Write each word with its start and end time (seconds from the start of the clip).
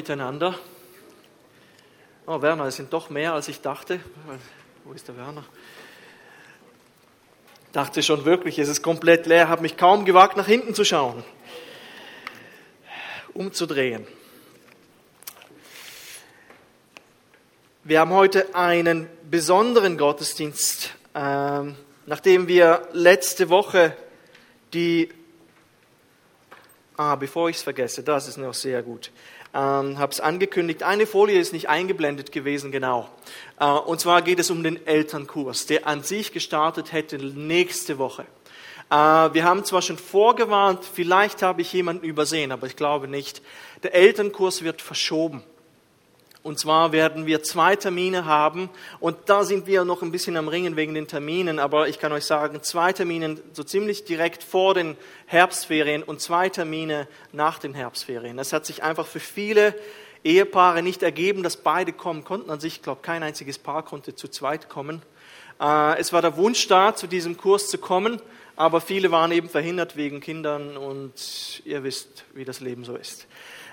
miteinander. 0.00 0.58
Oh, 2.26 2.40
Werner, 2.40 2.64
es 2.64 2.76
sind 2.76 2.90
doch 2.90 3.10
mehr, 3.10 3.34
als 3.34 3.48
ich 3.48 3.60
dachte. 3.60 4.00
Wo 4.82 4.94
ist 4.94 5.06
der 5.08 5.16
Werner? 5.18 5.44
Dachte 7.72 8.02
schon 8.02 8.24
wirklich, 8.24 8.58
es 8.58 8.70
ist 8.70 8.82
komplett 8.82 9.26
leer, 9.26 9.50
habe 9.50 9.60
mich 9.60 9.76
kaum 9.76 10.06
gewagt, 10.06 10.38
nach 10.38 10.46
hinten 10.46 10.74
zu 10.74 10.86
schauen, 10.86 11.22
umzudrehen. 13.34 14.06
Wir 17.84 18.00
haben 18.00 18.14
heute 18.14 18.54
einen 18.54 19.06
besonderen 19.30 19.98
Gottesdienst, 19.98 20.94
ähm, 21.14 21.76
nachdem 22.06 22.48
wir 22.48 22.88
letzte 22.94 23.50
Woche 23.50 23.94
die, 24.72 25.10
ah, 26.96 27.16
bevor 27.16 27.50
ich 27.50 27.56
es 27.56 27.62
vergesse, 27.62 28.02
das 28.02 28.28
ist 28.28 28.38
noch 28.38 28.54
sehr 28.54 28.82
gut, 28.82 29.10
ähm, 29.52 29.98
habe 29.98 30.12
es 30.12 30.20
angekündigt, 30.20 30.82
eine 30.82 31.06
Folie 31.06 31.38
ist 31.40 31.52
nicht 31.52 31.68
eingeblendet 31.68 32.32
gewesen, 32.32 32.70
genau. 32.70 33.08
Äh, 33.58 33.66
und 33.66 34.00
zwar 34.00 34.22
geht 34.22 34.38
es 34.38 34.50
um 34.50 34.62
den 34.62 34.86
Elternkurs, 34.86 35.66
der 35.66 35.86
an 35.86 36.02
sich 36.02 36.32
gestartet 36.32 36.92
hätte 36.92 37.18
nächste 37.18 37.98
Woche. 37.98 38.26
Äh, 38.90 38.94
wir 38.94 39.44
haben 39.44 39.64
zwar 39.64 39.82
schon 39.82 39.98
vorgewarnt, 39.98 40.84
vielleicht 40.84 41.42
habe 41.42 41.62
ich 41.62 41.72
jemanden 41.72 42.04
übersehen, 42.04 42.52
aber 42.52 42.66
ich 42.66 42.76
glaube 42.76 43.08
nicht. 43.08 43.42
Der 43.82 43.94
Elternkurs 43.94 44.62
wird 44.62 44.82
verschoben. 44.82 45.42
Und 46.42 46.58
zwar 46.58 46.92
werden 46.92 47.26
wir 47.26 47.42
zwei 47.42 47.76
Termine 47.76 48.24
haben 48.24 48.70
und 48.98 49.16
da 49.26 49.44
sind 49.44 49.66
wir 49.66 49.84
noch 49.84 50.00
ein 50.00 50.10
bisschen 50.10 50.38
am 50.38 50.48
Ringen 50.48 50.74
wegen 50.74 50.94
den 50.94 51.06
Terminen, 51.06 51.58
aber 51.58 51.88
ich 51.88 51.98
kann 51.98 52.12
euch 52.12 52.24
sagen, 52.24 52.62
zwei 52.62 52.94
Termine 52.94 53.36
so 53.52 53.62
ziemlich 53.62 54.04
direkt 54.04 54.42
vor 54.42 54.72
den 54.72 54.96
Herbstferien 55.26 56.02
und 56.02 56.22
zwei 56.22 56.48
Termine 56.48 57.08
nach 57.32 57.58
den 57.58 57.74
Herbstferien. 57.74 58.38
Es 58.38 58.54
hat 58.54 58.64
sich 58.64 58.82
einfach 58.82 59.06
für 59.06 59.20
viele 59.20 59.74
Ehepaare 60.24 60.82
nicht 60.82 61.02
ergeben, 61.02 61.42
dass 61.42 61.58
beide 61.58 61.92
kommen 61.92 62.24
konnten. 62.24 62.50
An 62.50 62.60
sich, 62.60 62.76
ich 62.76 62.82
glaube, 62.82 63.02
kein 63.02 63.22
einziges 63.22 63.58
Paar 63.58 63.84
konnte 63.84 64.14
zu 64.14 64.28
zweit 64.28 64.70
kommen. 64.70 65.02
Äh, 65.60 65.98
es 65.98 66.12
war 66.12 66.22
der 66.22 66.36
Wunsch 66.36 66.66
da, 66.68 66.94
zu 66.94 67.06
diesem 67.06 67.36
Kurs 67.36 67.68
zu 67.68 67.76
kommen, 67.76 68.20
aber 68.56 68.80
viele 68.80 69.10
waren 69.10 69.32
eben 69.32 69.48
verhindert 69.48 69.96
wegen 69.96 70.20
Kindern 70.20 70.76
und 70.78 71.62
ihr 71.64 71.84
wisst, 71.84 72.24
wie 72.32 72.44
das 72.44 72.60
Leben 72.60 72.84
so 72.84 72.96
ist. 72.96 73.26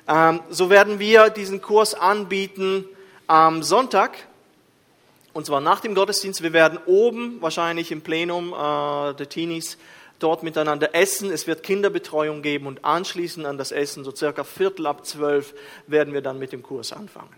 Ähm, 0.08 0.42
so 0.50 0.70
werden 0.70 1.00
wir 1.00 1.30
diesen 1.30 1.62
Kurs 1.62 1.94
anbieten 1.94 2.86
am 3.28 3.62
Sonntag, 3.64 4.18
und 5.34 5.46
zwar 5.46 5.62
nach 5.62 5.82
dem 5.82 5.94
Gottesdienst. 5.96 6.42
Wir 6.42 6.54
werden 6.54 6.80
oben, 6.86 7.42
wahrscheinlich 7.42 7.92
im 7.92 8.02
Plenum 8.02 8.54
äh, 8.54 9.14
der 9.14 9.30
Teenies, 9.30 9.78
dort 10.20 10.44
miteinander 10.44 10.96
essen. 10.96 11.30
Es 11.30 11.46
wird 11.46 11.62
Kinderbetreuung 11.62 12.42
geben 12.42 12.68
und 12.68 12.84
anschließend 12.86 13.46
an 13.46 13.58
das 13.58 13.72
Essen, 13.72 14.04
so 14.04 14.16
circa 14.16 14.44
Viertel 14.44 14.88
ab 14.88 15.06
zwölf, 15.06 15.54
werden 15.86 16.14
wir 16.14 16.22
dann 16.22 16.40
mit 16.40 16.54
dem 16.54 16.64
Kurs 16.64 16.92
anfangen. 16.94 17.36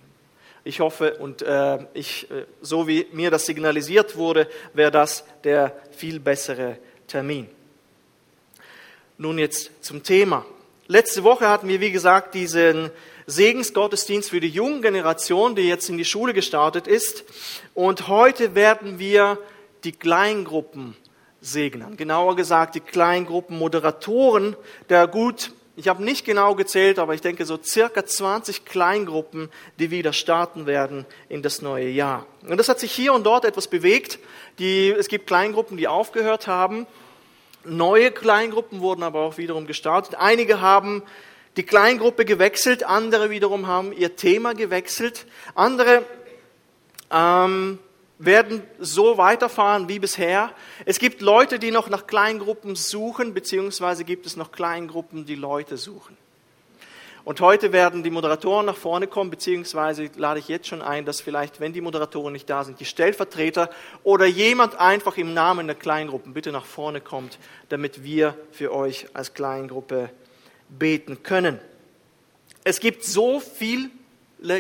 Ich 0.64 0.80
hoffe 0.80 1.16
und 1.16 1.42
äh, 1.42 1.80
ich, 1.94 2.30
äh, 2.30 2.46
so 2.62 2.88
wie 2.88 3.08
mir 3.12 3.32
das 3.32 3.46
signalisiert 3.46 4.16
wurde, 4.16 4.48
wäre 4.74 4.92
das 4.92 5.26
der 5.44 5.76
viel 5.92 6.20
bessere 6.20 6.78
Termin. 7.08 7.48
Nun 9.18 9.40
jetzt 9.40 9.84
zum 9.84 10.04
Thema. 10.04 10.46
Letzte 10.92 11.24
Woche 11.24 11.48
hatten 11.48 11.68
wir, 11.68 11.82
wie 11.82 11.92
gesagt, 11.92 12.34
diesen 12.34 12.90
Segensgottesdienst 13.28 14.32
für 14.32 14.40
die 14.40 14.50
junge 14.50 14.82
Generation, 14.82 15.54
die 15.54 15.68
jetzt 15.68 15.88
in 15.88 16.00
die 16.00 16.04
Schule 16.04 16.34
gestartet 16.34 16.88
ist. 16.88 17.26
Und 17.76 18.08
heute 18.08 18.56
werden 18.56 18.98
wir 18.98 19.38
die 19.84 19.92
Kleingruppen 19.92 20.98
segnen. 21.42 21.96
Genauer 21.96 22.36
gesagt, 22.36 22.74
die 22.74 22.80
Kleingruppenmoderatoren 22.80 24.56
der 24.90 25.06
gut, 25.06 25.52
ich 25.76 25.88
habe 25.90 26.04
nicht 26.04 26.26
genau 26.26 26.56
gezählt, 26.56 26.98
aber 26.98 27.14
ich 27.14 27.22
denke 27.22 27.46
so 27.46 27.60
circa 27.64 28.04
20 28.04 28.66
Kleingruppen, 28.66 29.50
die 29.78 29.92
wieder 29.92 30.12
starten 30.12 30.66
werden 30.66 31.06
in 31.30 31.44
das 31.44 31.62
neue 31.62 31.90
Jahr. 31.90 32.26
Und 32.48 32.58
das 32.58 32.68
hat 32.68 32.80
sich 32.80 32.92
hier 32.92 33.14
und 33.14 33.28
dort 33.28 33.46
etwas 33.46 33.68
bewegt. 33.68 34.18
Die, 34.58 34.90
es 34.90 35.08
gibt 35.08 35.28
Kleingruppen, 35.28 35.78
die 35.78 35.88
aufgehört 35.88 36.48
haben. 36.48 36.88
Neue 37.64 38.12
Kleingruppen 38.12 38.80
wurden 38.80 39.04
aber 39.04 39.20
auch 39.22 39.38
wiederum 39.38 39.68
gestartet. 39.68 40.16
Einige 40.16 40.62
haben 40.62 41.04
die 41.58 41.64
Kleingruppe 41.64 42.24
gewechselt, 42.24 42.84
andere 42.84 43.30
wiederum 43.30 43.68
haben 43.68 43.92
ihr 43.92 44.16
Thema 44.16 44.54
gewechselt. 44.54 45.26
Andere 45.56 46.04
ähm, 47.12 47.80
werden 48.18 48.64
so 48.80 49.18
weiterfahren 49.18 49.90
wie 49.90 50.00
bisher. 50.00 50.52
Es 50.86 51.00
gibt 51.00 51.22
Leute, 51.22 51.60
die 51.60 51.72
noch 51.72 51.90
nach 51.90 52.08
Kleingruppen 52.08 52.76
suchen, 52.76 53.34
beziehungsweise 53.34 54.04
gibt 54.04 54.26
es 54.26 54.36
noch 54.36 54.52
Kleingruppen, 54.52 55.26
die 55.26 55.36
Leute 55.36 55.78
suchen. 55.78 56.18
Und 57.26 57.42
heute 57.42 57.74
werden 57.74 58.04
die 58.04 58.10
Moderatoren 58.10 58.66
nach 58.66 58.78
vorne 58.78 59.08
kommen, 59.08 59.30
beziehungsweise 59.30 60.10
lade 60.16 60.40
ich 60.40 60.48
jetzt 60.48 60.68
schon 60.68 60.82
ein, 60.82 61.06
dass 61.06 61.22
vielleicht, 61.22 61.60
wenn 61.60 61.74
die 61.74 61.82
Moderatoren 61.82 62.34
nicht 62.34 62.50
da 62.50 62.64
sind, 62.64 62.80
die 62.80 62.86
Stellvertreter 62.86 63.70
oder 64.04 64.26
jemand 64.26 64.80
einfach 64.80 65.18
im 65.18 65.34
Namen 65.34 65.68
der 65.68 65.76
Kleingruppen 65.76 66.34
bitte 66.34 66.52
nach 66.52 66.66
vorne 66.66 67.02
kommt, 67.02 67.38
damit 67.68 68.04
wir 68.04 68.36
für 68.52 68.74
euch 68.74 69.08
als 69.14 69.34
Kleingruppe 69.34 70.10
beten 70.70 71.24
können. 71.24 71.60
Es 72.64 72.80
gibt 72.80 73.04
so 73.04 73.40
viele 73.40 73.90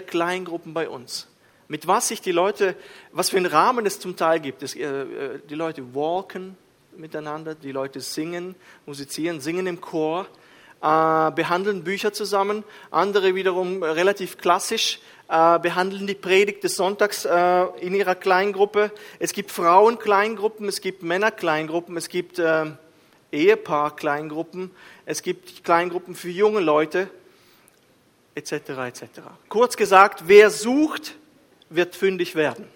Kleingruppen 0.02 0.74
bei 0.74 0.90
uns. 0.90 1.28
Mit 1.68 1.88
was 1.88 2.08
sich 2.08 2.22
die 2.22 2.31
Leute, 2.31 2.76
was 3.12 3.30
für 3.30 3.38
einen 3.38 3.46
Rahmen 3.46 3.86
es 3.86 4.00
zum 4.00 4.16
Teil 4.16 4.40
gibt. 4.40 4.64
Es, 4.64 4.76
äh, 4.76 4.84
äh 4.84 5.40
die 5.47 5.56
Leute 5.56 5.94
walken 5.94 6.58
miteinander, 6.97 7.56
die 7.56 7.72
Leute 7.72 8.02
singen, 8.02 8.56
musizieren, 8.86 9.40
singen 9.40 9.68
im 9.68 9.80
Chor 9.80 10.28
äh, 10.81 11.31
behandeln 11.31 11.84
Bücher 11.84 12.13
zusammen, 12.13 12.63
andere 12.91 13.35
wiederum 13.35 13.84
relativ 13.84 14.38
klassisch 14.38 15.00
äh, 15.29 15.59
behandeln 15.59 16.07
die 16.07 16.16
Predigt 16.16 16.63
des 16.63 16.75
Sonntags 16.75 17.25
äh, 17.25 17.66
in 17.81 17.94
ihrer 17.94 18.16
Kleingruppe. 18.16 18.91
Es 19.19 19.34
gibt 19.34 19.51
Frauenkleingruppen, 19.51 20.67
es 20.67 20.81
gibt 20.81 21.03
Männerkleingruppen, 21.03 21.97
es 21.97 22.09
gibt 22.09 22.40
äh, 22.40 22.66
Ehepaar-Kleingruppen, 23.31 24.72
es 25.06 25.22
gibt 25.22 25.63
Kleingruppen 25.63 26.16
für 26.16 26.29
junge 26.29 26.62
Leute, 26.62 27.09
etc. 28.34 28.51
etc. 28.88 29.03
Kurz 29.50 29.78
gesagt, 29.78 30.23
wer 30.28 30.50
sucht, 30.50 31.16
wird 31.69 31.96
fündig 31.96 32.35
werden. 32.35 32.67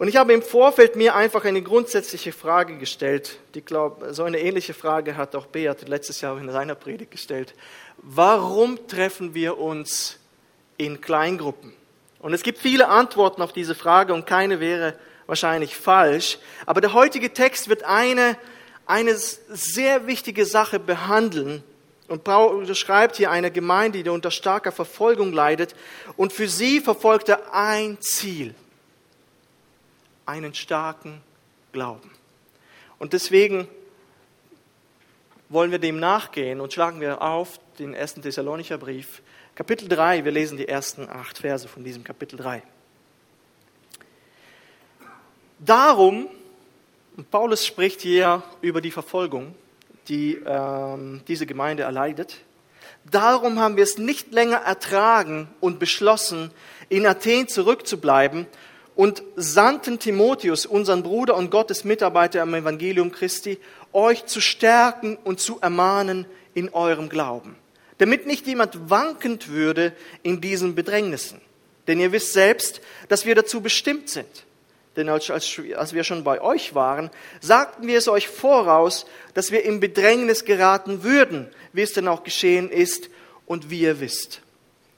Und 0.00 0.08
ich 0.08 0.16
habe 0.16 0.32
im 0.32 0.40
Vorfeld 0.40 0.96
mir 0.96 1.14
einfach 1.14 1.44
eine 1.44 1.60
grundsätzliche 1.60 2.32
Frage 2.32 2.78
gestellt. 2.78 3.38
Die 3.54 3.60
glaube, 3.60 4.14
so 4.14 4.24
eine 4.24 4.40
ähnliche 4.40 4.72
Frage 4.72 5.18
hat 5.18 5.36
auch 5.36 5.44
Beat 5.44 5.86
letztes 5.90 6.22
Jahr 6.22 6.38
in 6.40 6.50
seiner 6.50 6.74
Predigt 6.74 7.10
gestellt. 7.10 7.52
Warum 7.98 8.86
treffen 8.88 9.34
wir 9.34 9.58
uns 9.58 10.18
in 10.78 11.02
Kleingruppen? 11.02 11.74
Und 12.18 12.32
es 12.32 12.42
gibt 12.42 12.60
viele 12.60 12.88
Antworten 12.88 13.42
auf 13.42 13.52
diese 13.52 13.74
Frage 13.74 14.14
und 14.14 14.26
keine 14.26 14.58
wäre 14.58 14.94
wahrscheinlich 15.26 15.76
falsch. 15.76 16.38
Aber 16.64 16.80
der 16.80 16.94
heutige 16.94 17.34
Text 17.34 17.68
wird 17.68 17.82
eine, 17.82 18.38
eine 18.86 19.14
sehr 19.16 20.06
wichtige 20.06 20.46
Sache 20.46 20.80
behandeln. 20.80 21.62
Und 22.08 22.24
Paulus 22.24 22.78
schreibt 22.78 23.16
hier 23.16 23.30
eine 23.30 23.50
Gemeinde, 23.50 24.02
die 24.02 24.08
unter 24.08 24.30
starker 24.30 24.72
Verfolgung 24.72 25.34
leidet. 25.34 25.74
Und 26.16 26.32
für 26.32 26.48
sie 26.48 26.80
verfolgt 26.80 27.28
er 27.28 27.52
ein 27.52 28.00
Ziel 28.00 28.54
einen 30.30 30.54
starken 30.54 31.20
Glauben. 31.72 32.08
Und 33.00 33.12
deswegen 33.12 33.66
wollen 35.48 35.72
wir 35.72 35.80
dem 35.80 35.98
nachgehen 35.98 36.60
und 36.60 36.72
schlagen 36.72 37.00
wir 37.00 37.20
auf 37.20 37.58
den 37.80 37.94
ersten 37.94 38.22
Thessalonicher 38.22 38.78
Brief, 38.78 39.22
Kapitel 39.56 39.88
3. 39.88 40.24
Wir 40.24 40.30
lesen 40.30 40.56
die 40.56 40.68
ersten 40.68 41.08
acht 41.08 41.38
Verse 41.38 41.66
von 41.66 41.82
diesem 41.82 42.04
Kapitel 42.04 42.36
3. 42.36 42.62
Darum, 45.58 46.28
und 47.16 47.30
Paulus 47.32 47.66
spricht 47.66 48.00
hier 48.00 48.44
über 48.60 48.80
die 48.80 48.92
Verfolgung, 48.92 49.56
die 50.06 50.40
ähm, 50.46 51.22
diese 51.26 51.44
Gemeinde 51.44 51.82
erleidet, 51.82 52.36
darum 53.10 53.58
haben 53.58 53.76
wir 53.76 53.84
es 53.84 53.98
nicht 53.98 54.32
länger 54.32 54.58
ertragen 54.58 55.48
und 55.58 55.80
beschlossen, 55.80 56.52
in 56.88 57.04
Athen 57.04 57.48
zurückzubleiben 57.48 58.46
und 58.94 59.22
sandten 59.36 59.98
Timotheus, 59.98 60.66
unseren 60.66 61.02
Bruder 61.02 61.36
und 61.36 61.50
Gottes 61.50 61.84
Mitarbeiter 61.84 62.42
am 62.42 62.54
Evangelium 62.54 63.12
Christi, 63.12 63.58
euch 63.92 64.26
zu 64.26 64.40
stärken 64.40 65.16
und 65.24 65.40
zu 65.40 65.58
ermahnen 65.60 66.26
in 66.54 66.68
eurem 66.70 67.08
Glauben, 67.08 67.56
damit 67.98 68.26
nicht 68.26 68.46
jemand 68.46 68.90
wankend 68.90 69.48
würde 69.48 69.92
in 70.22 70.40
diesen 70.40 70.74
Bedrängnissen. 70.74 71.40
Denn 71.86 71.98
ihr 71.98 72.12
wisst 72.12 72.32
selbst, 72.32 72.80
dass 73.08 73.26
wir 73.26 73.34
dazu 73.34 73.60
bestimmt 73.60 74.08
sind. 74.08 74.44
Denn 74.96 75.08
als, 75.08 75.30
als 75.30 75.94
wir 75.94 76.04
schon 76.04 76.24
bei 76.24 76.40
euch 76.40 76.74
waren, 76.74 77.10
sagten 77.40 77.86
wir 77.86 77.96
es 77.96 78.08
euch 78.08 78.28
voraus, 78.28 79.06
dass 79.34 79.52
wir 79.52 79.64
in 79.64 79.80
Bedrängnis 79.80 80.44
geraten 80.44 81.04
würden, 81.04 81.48
wie 81.72 81.82
es 81.82 81.92
denn 81.92 82.08
auch 82.08 82.24
geschehen 82.24 82.70
ist 82.70 83.08
und 83.46 83.70
wie 83.70 83.80
ihr 83.80 84.00
wisst. 84.00 84.42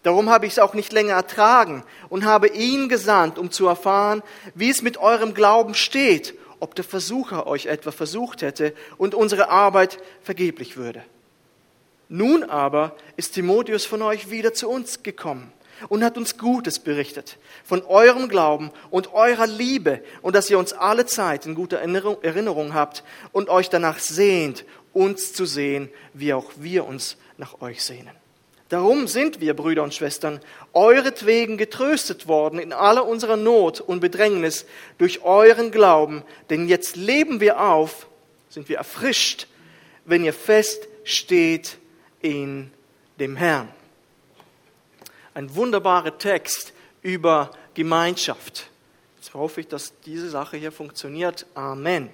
Darum 0.03 0.31
habe 0.31 0.47
ich 0.47 0.53
es 0.53 0.59
auch 0.59 0.75
nicht 0.75 0.93
länger 0.93 1.15
ertragen 1.15 1.85
und 2.09 2.25
habe 2.25 2.49
ihn 2.49 2.89
gesandt, 2.89 3.39
um 3.39 3.51
zu 3.51 3.67
erfahren, 3.67 4.23
wie 4.55 4.71
es 4.71 4.83
mit 4.83 4.99
eurem 4.99 5.33
Glauben 5.33 5.75
steht, 5.75 6.35
ob 6.59 6.75
der 6.75 6.85
Versucher 6.85 7.47
euch 7.47 7.67
etwa 7.67 7.93
versucht 7.93 8.43
hätte 8.43 8.75
und 8.97 9.15
unsere 9.15 9.49
Arbeit 9.49 9.99
vergeblich 10.23 10.77
würde. 10.77 11.05
Nun 12.09 12.45
aber 12.45 12.97
ist 13.17 13.35
Timotheus 13.35 13.87
von 13.87 14.03
euch 14.03 14.31
wieder 14.31 14.53
zu 14.53 14.69
uns 14.69 15.03
gekommen 15.03 15.53
und 15.89 16.05
hat 16.05 16.19
uns 16.19 16.37
Gutes 16.37 16.79
berichtet 16.79 17.39
von 17.65 17.83
eurem 17.83 18.29
Glauben 18.29 18.71
und 18.91 19.15
eurer 19.15 19.47
Liebe 19.47 20.03
und 20.21 20.37
dass 20.37 20.51
ihr 20.51 20.59
uns 20.59 20.73
alle 20.73 21.07
Zeit 21.07 21.47
in 21.47 21.55
guter 21.55 21.79
Erinnerung 21.79 22.75
habt 22.75 23.03
und 23.33 23.49
euch 23.49 23.71
danach 23.71 23.99
sehnt, 23.99 24.65
uns 24.93 25.33
zu 25.33 25.47
sehen, 25.47 25.89
wie 26.13 26.35
auch 26.35 26.51
wir 26.57 26.87
uns 26.87 27.17
nach 27.39 27.61
euch 27.61 27.83
sehnen. 27.83 28.22
Darum 28.73 29.07
sind 29.07 29.43
wir, 29.43 29.53
Brüder 29.53 29.83
und 29.83 29.93
Schwestern, 29.93 30.41
euretwegen 30.73 31.59
getröstet 31.59 32.27
worden 32.27 32.59
in 32.59 32.73
aller 32.73 33.07
unserer 33.07 33.37
Not 33.37 33.83
und 33.83 34.01
Bedrängnis 34.01 34.65
durch 34.97 35.21
euren 35.25 35.71
Glauben, 35.71 36.23
denn 36.49 36.67
jetzt 36.69 36.97
leben 36.97 37.41
wir 37.41 37.61
auf, 37.61 38.07
sind 38.49 38.71
wir 38.71 38.79
erfrischt, 38.79 39.47
wenn 40.07 40.25
ihr 40.25 40.33
fest 40.33 40.89
steht 41.05 41.77
in 42.23 42.71
dem 43.21 43.37
Herrn. 43.37 43.69
Ein 45.35 45.55
wunderbarer 45.55 46.17
Text 46.17 46.73
über 47.03 47.51
Gemeinschaft. 47.75 48.71
Jetzt 49.19 49.35
hoffe 49.35 49.61
ich, 49.61 49.69
dass 49.69 50.01
diese 50.07 50.31
Sache 50.31 50.57
hier 50.57 50.73
funktioniert. 50.73 51.45
Amen. 51.55 52.09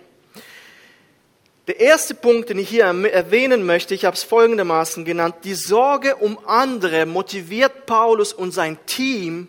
Der 1.68 1.80
erste 1.80 2.14
Punkt, 2.14 2.48
den 2.48 2.58
ich 2.58 2.70
hier 2.70 2.84
erwähnen 2.84 3.66
möchte, 3.66 3.94
ich 3.94 4.06
habe 4.06 4.16
es 4.16 4.22
folgendermaßen 4.22 5.04
genannt, 5.04 5.34
die 5.44 5.52
Sorge 5.52 6.16
um 6.16 6.38
andere 6.46 7.04
motiviert 7.04 7.84
Paulus 7.84 8.32
und 8.32 8.52
sein 8.52 8.78
Team, 8.86 9.48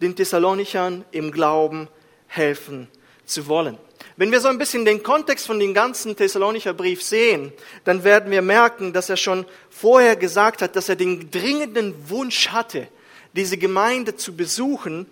den 0.00 0.16
Thessalonichern 0.16 1.04
im 1.10 1.30
Glauben 1.30 1.88
helfen 2.26 2.88
zu 3.26 3.48
wollen. 3.48 3.76
Wenn 4.16 4.32
wir 4.32 4.40
so 4.40 4.48
ein 4.48 4.56
bisschen 4.56 4.86
den 4.86 5.02
Kontext 5.02 5.46
von 5.46 5.60
dem 5.60 5.74
ganzen 5.74 6.16
Thessalonicher 6.16 6.72
Brief 6.72 7.02
sehen, 7.02 7.52
dann 7.84 8.02
werden 8.02 8.30
wir 8.30 8.40
merken, 8.40 8.94
dass 8.94 9.10
er 9.10 9.18
schon 9.18 9.44
vorher 9.68 10.16
gesagt 10.16 10.62
hat, 10.62 10.74
dass 10.74 10.88
er 10.88 10.96
den 10.96 11.30
dringenden 11.30 12.08
Wunsch 12.08 12.48
hatte, 12.48 12.88
diese 13.34 13.58
Gemeinde 13.58 14.16
zu 14.16 14.34
besuchen 14.34 15.04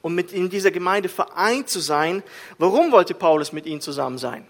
und 0.00 0.14
mit 0.14 0.32
in 0.32 0.48
dieser 0.48 0.70
Gemeinde 0.70 1.10
vereint 1.10 1.68
zu 1.68 1.80
sein. 1.80 2.22
Warum 2.56 2.90
wollte 2.90 3.12
Paulus 3.12 3.52
mit 3.52 3.66
ihnen 3.66 3.82
zusammen 3.82 4.16
sein? 4.16 4.46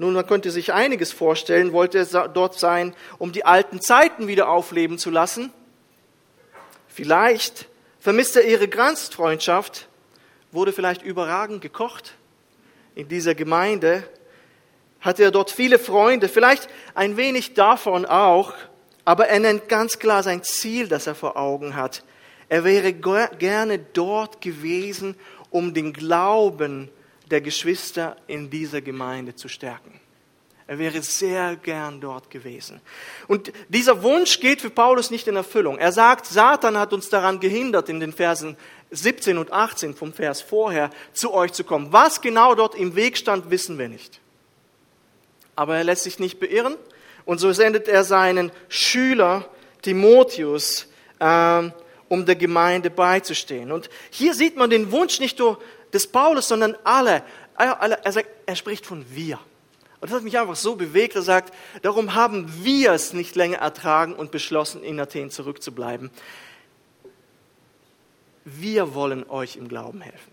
Nun, 0.00 0.14
man 0.14 0.26
könnte 0.26 0.50
sich 0.50 0.72
einiges 0.72 1.12
vorstellen, 1.12 1.74
wollte 1.74 1.98
er 1.98 2.28
dort 2.28 2.58
sein, 2.58 2.94
um 3.18 3.32
die 3.32 3.44
alten 3.44 3.82
Zeiten 3.82 4.28
wieder 4.28 4.48
aufleben 4.48 4.96
zu 4.96 5.10
lassen. 5.10 5.52
Vielleicht 6.88 7.68
vermisst 7.98 8.34
er 8.34 8.46
ihre 8.46 8.66
Gastfreundschaft, 8.66 9.88
wurde 10.52 10.72
vielleicht 10.72 11.02
überragend 11.02 11.60
gekocht 11.60 12.14
in 12.94 13.08
dieser 13.08 13.34
Gemeinde, 13.34 14.02
hatte 15.00 15.22
er 15.22 15.30
dort 15.30 15.50
viele 15.50 15.78
Freunde, 15.78 16.30
vielleicht 16.30 16.70
ein 16.94 17.18
wenig 17.18 17.52
davon 17.52 18.06
auch, 18.06 18.54
aber 19.04 19.28
er 19.28 19.40
nennt 19.40 19.68
ganz 19.68 19.98
klar 19.98 20.22
sein 20.22 20.42
Ziel, 20.42 20.88
das 20.88 21.06
er 21.08 21.14
vor 21.14 21.36
Augen 21.36 21.76
hat. 21.76 22.04
Er 22.48 22.64
wäre 22.64 22.94
gerne 22.94 23.78
dort 23.78 24.40
gewesen, 24.40 25.14
um 25.50 25.74
den 25.74 25.92
Glauben 25.92 26.88
der 27.30 27.40
Geschwister 27.40 28.16
in 28.26 28.50
dieser 28.50 28.80
Gemeinde 28.80 29.34
zu 29.34 29.48
stärken. 29.48 30.00
Er 30.66 30.78
wäre 30.78 31.02
sehr 31.02 31.56
gern 31.56 32.00
dort 32.00 32.30
gewesen. 32.30 32.80
Und 33.26 33.52
dieser 33.68 34.04
Wunsch 34.04 34.38
geht 34.38 34.60
für 34.60 34.70
Paulus 34.70 35.10
nicht 35.10 35.26
in 35.26 35.34
Erfüllung. 35.34 35.78
Er 35.78 35.90
sagt, 35.90 36.26
Satan 36.26 36.78
hat 36.78 36.92
uns 36.92 37.08
daran 37.08 37.40
gehindert, 37.40 37.88
in 37.88 37.98
den 37.98 38.12
Versen 38.12 38.56
17 38.92 39.36
und 39.36 39.52
18 39.52 39.94
vom 39.94 40.12
Vers 40.12 40.42
vorher 40.42 40.90
zu 41.12 41.32
euch 41.32 41.52
zu 41.52 41.64
kommen. 41.64 41.92
Was 41.92 42.20
genau 42.20 42.54
dort 42.54 42.76
im 42.76 42.94
Weg 42.94 43.18
stand, 43.18 43.50
wissen 43.50 43.78
wir 43.78 43.88
nicht. 43.88 44.20
Aber 45.56 45.76
er 45.76 45.82
lässt 45.82 46.04
sich 46.04 46.20
nicht 46.20 46.38
beirren 46.38 46.76
und 47.24 47.38
so 47.38 47.52
sendet 47.52 47.88
er 47.88 48.04
seinen 48.04 48.52
Schüler 48.68 49.48
Timotheus, 49.82 50.86
äh, 51.18 51.70
um 52.08 52.26
der 52.26 52.36
Gemeinde 52.36 52.90
beizustehen. 52.90 53.72
Und 53.72 53.90
hier 54.10 54.34
sieht 54.34 54.56
man 54.56 54.70
den 54.70 54.92
Wunsch 54.92 55.20
nicht 55.20 55.38
nur 55.38 55.58
des 55.92 56.06
Paulus, 56.06 56.48
sondern 56.48 56.76
alle. 56.84 57.22
Er, 57.56 58.12
sagt, 58.12 58.28
er 58.46 58.56
spricht 58.56 58.86
von 58.86 59.04
wir. 59.10 59.38
Und 60.00 60.10
das 60.10 60.16
hat 60.16 60.24
mich 60.24 60.38
einfach 60.38 60.56
so 60.56 60.76
bewegt, 60.76 61.14
er 61.14 61.22
sagt, 61.22 61.54
darum 61.82 62.14
haben 62.14 62.50
wir 62.64 62.92
es 62.92 63.12
nicht 63.12 63.36
länger 63.36 63.58
ertragen 63.58 64.14
und 64.14 64.30
beschlossen, 64.30 64.82
in 64.82 64.98
Athen 64.98 65.30
zurückzubleiben. 65.30 66.10
Wir 68.46 68.94
wollen 68.94 69.28
euch 69.28 69.56
im 69.56 69.68
Glauben 69.68 70.00
helfen. 70.00 70.32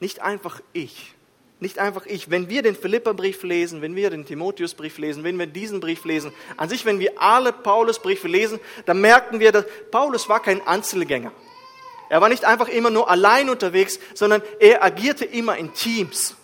Nicht 0.00 0.20
einfach 0.20 0.60
ich. 0.74 1.14
Nicht 1.60 1.78
einfach 1.78 2.06
ich. 2.06 2.30
Wenn 2.30 2.48
wir 2.48 2.62
den 2.62 2.76
Philipperbrief 2.76 3.42
lesen, 3.42 3.82
wenn 3.82 3.96
wir 3.96 4.10
den 4.10 4.26
Timotheusbrief 4.26 4.98
lesen, 4.98 5.24
wenn 5.24 5.38
wir 5.38 5.46
diesen 5.46 5.80
Brief 5.80 6.04
lesen, 6.04 6.32
an 6.56 6.68
sich, 6.68 6.84
wenn 6.84 7.00
wir 7.00 7.20
alle 7.20 7.52
Paulusbriefe 7.52 8.28
lesen, 8.28 8.60
dann 8.84 9.00
merken 9.00 9.40
wir, 9.40 9.50
dass 9.50 9.64
Paulus 9.90 10.28
war 10.28 10.40
kein 10.40 10.64
Einzelgänger. 10.66 11.32
Er 12.08 12.20
war 12.20 12.28
nicht 12.28 12.44
einfach 12.44 12.68
immer 12.68 12.90
nur 12.90 13.10
allein 13.10 13.50
unterwegs, 13.50 13.98
sondern 14.14 14.42
er 14.60 14.82
agierte 14.82 15.24
immer 15.24 15.56
in 15.56 15.74
Teams. 15.74 16.34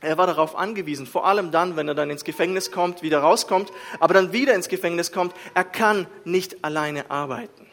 Er 0.00 0.18
war 0.18 0.26
darauf 0.26 0.56
angewiesen, 0.56 1.06
vor 1.06 1.26
allem 1.26 1.52
dann, 1.52 1.76
wenn 1.76 1.86
er 1.86 1.94
dann 1.94 2.10
ins 2.10 2.24
Gefängnis 2.24 2.72
kommt, 2.72 3.02
wieder 3.02 3.20
rauskommt, 3.20 3.70
aber 4.00 4.14
dann 4.14 4.32
wieder 4.32 4.54
ins 4.54 4.68
Gefängnis 4.68 5.12
kommt, 5.12 5.32
er 5.54 5.62
kann 5.62 6.08
nicht 6.24 6.64
alleine 6.64 7.08
arbeiten. 7.10 7.68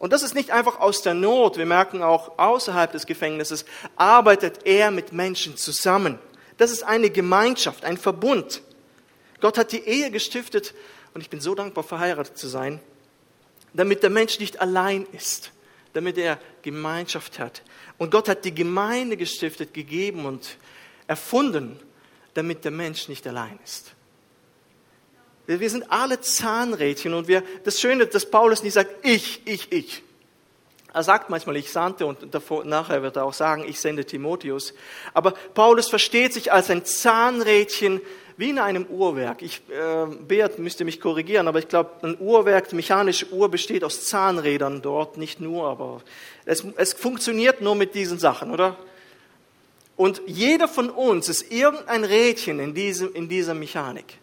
Und 0.00 0.12
das 0.12 0.24
ist 0.24 0.34
nicht 0.34 0.50
einfach 0.50 0.80
aus 0.80 1.02
der 1.02 1.14
Not. 1.14 1.56
Wir 1.56 1.66
merken 1.66 2.02
auch 2.02 2.38
außerhalb 2.38 2.90
des 2.90 3.06
Gefängnisses 3.06 3.64
arbeitet 3.96 4.60
er 4.64 4.90
mit 4.90 5.12
Menschen 5.12 5.56
zusammen. 5.56 6.18
Das 6.56 6.72
ist 6.72 6.82
eine 6.82 7.10
Gemeinschaft, 7.10 7.84
ein 7.84 7.96
Verbund. 7.96 8.62
Gott 9.40 9.58
hat 9.58 9.70
die 9.70 9.84
Ehe 9.84 10.10
gestiftet 10.10 10.74
und 11.14 11.20
ich 11.20 11.30
bin 11.30 11.40
so 11.40 11.54
dankbar, 11.54 11.84
verheiratet 11.84 12.36
zu 12.36 12.48
sein, 12.48 12.80
damit 13.72 14.02
der 14.02 14.10
Mensch 14.10 14.40
nicht 14.40 14.60
allein 14.60 15.06
ist 15.12 15.52
damit 15.92 16.18
er 16.18 16.38
Gemeinschaft 16.62 17.38
hat. 17.38 17.62
Und 17.96 18.10
Gott 18.10 18.28
hat 18.28 18.44
die 18.44 18.54
Gemeinde 18.54 19.16
gestiftet, 19.16 19.74
gegeben 19.74 20.26
und 20.26 20.56
erfunden, 21.06 21.78
damit 22.34 22.64
der 22.64 22.70
Mensch 22.70 23.08
nicht 23.08 23.26
allein 23.26 23.58
ist. 23.64 23.94
Wir 25.46 25.70
sind 25.70 25.90
alle 25.90 26.20
Zahnrädchen 26.20 27.14
und 27.14 27.26
wir, 27.26 27.42
das 27.64 27.80
Schöne, 27.80 28.06
dass 28.06 28.30
Paulus 28.30 28.62
nicht 28.62 28.74
sagt, 28.74 29.06
ich, 29.06 29.40
ich, 29.46 29.72
ich. 29.72 30.02
Er 30.92 31.02
sagt 31.02 31.30
manchmal, 31.30 31.56
ich 31.56 31.72
sandte 31.72 32.04
und 32.06 32.34
davor, 32.34 32.64
nachher 32.64 33.02
wird 33.02 33.16
er 33.16 33.24
auch 33.24 33.32
sagen, 33.32 33.64
ich 33.66 33.80
sende 33.80 34.04
Timotheus. 34.04 34.74
Aber 35.14 35.30
Paulus 35.30 35.88
versteht 35.88 36.34
sich 36.34 36.52
als 36.52 36.70
ein 36.70 36.84
Zahnrädchen 36.84 38.00
wie 38.38 38.50
in 38.50 38.58
einem 38.58 38.86
Uhrwerk. 38.86 39.42
Ich, 39.42 39.60
äh, 39.68 40.06
Beat 40.06 40.60
müsste 40.60 40.84
mich 40.84 41.00
korrigieren, 41.00 41.48
aber 41.48 41.58
ich 41.58 41.66
glaube, 41.66 41.90
ein 42.02 42.16
Uhrwerk, 42.20 42.72
mechanische 42.72 43.30
Uhr 43.32 43.50
besteht 43.50 43.82
aus 43.82 44.06
Zahnrädern 44.06 44.80
dort, 44.80 45.18
nicht 45.18 45.40
nur, 45.40 45.66
aber 45.66 46.02
es, 46.46 46.64
es 46.76 46.92
funktioniert 46.92 47.60
nur 47.60 47.74
mit 47.74 47.96
diesen 47.96 48.18
Sachen, 48.18 48.52
oder? 48.52 48.76
Und 49.96 50.22
jeder 50.26 50.68
von 50.68 50.88
uns 50.88 51.28
ist 51.28 51.50
irgendein 51.50 52.04
Rädchen 52.04 52.60
in, 52.60 52.74
diesem, 52.74 53.12
in 53.12 53.28
dieser 53.28 53.54
Mechanik. 53.54 54.18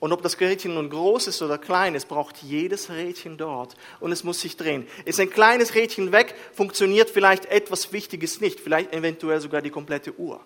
Und 0.00 0.12
ob 0.12 0.22
das 0.22 0.40
Rädchen 0.40 0.74
nun 0.74 0.90
groß 0.90 1.28
ist 1.28 1.40
oder 1.40 1.56
klein 1.56 1.94
ist, 1.94 2.08
braucht 2.08 2.38
jedes 2.38 2.90
Rädchen 2.90 3.36
dort. 3.36 3.76
Und 4.00 4.10
es 4.10 4.24
muss 4.24 4.40
sich 4.40 4.56
drehen. 4.56 4.88
Ist 5.04 5.20
ein 5.20 5.30
kleines 5.30 5.76
Rädchen 5.76 6.10
weg, 6.10 6.34
funktioniert 6.52 7.10
vielleicht 7.10 7.46
etwas 7.46 7.92
Wichtiges 7.92 8.40
nicht, 8.40 8.58
vielleicht 8.58 8.92
eventuell 8.92 9.40
sogar 9.40 9.62
die 9.62 9.70
komplette 9.70 10.18
Uhr. 10.18 10.40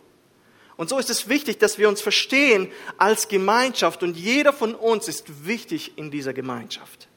Und 0.76 0.88
so 0.88 0.98
ist 0.98 1.10
es 1.10 1.28
wichtig, 1.28 1.58
dass 1.58 1.78
wir 1.78 1.88
uns 1.88 2.00
verstehen 2.00 2.70
als 2.98 3.28
Gemeinschaft 3.28 4.02
und 4.02 4.16
jeder 4.16 4.52
von 4.52 4.74
uns 4.74 5.08
ist 5.08 5.46
wichtig 5.46 5.96
in 5.96 6.10
dieser 6.10 6.32
Gemeinschaft. 6.32 7.08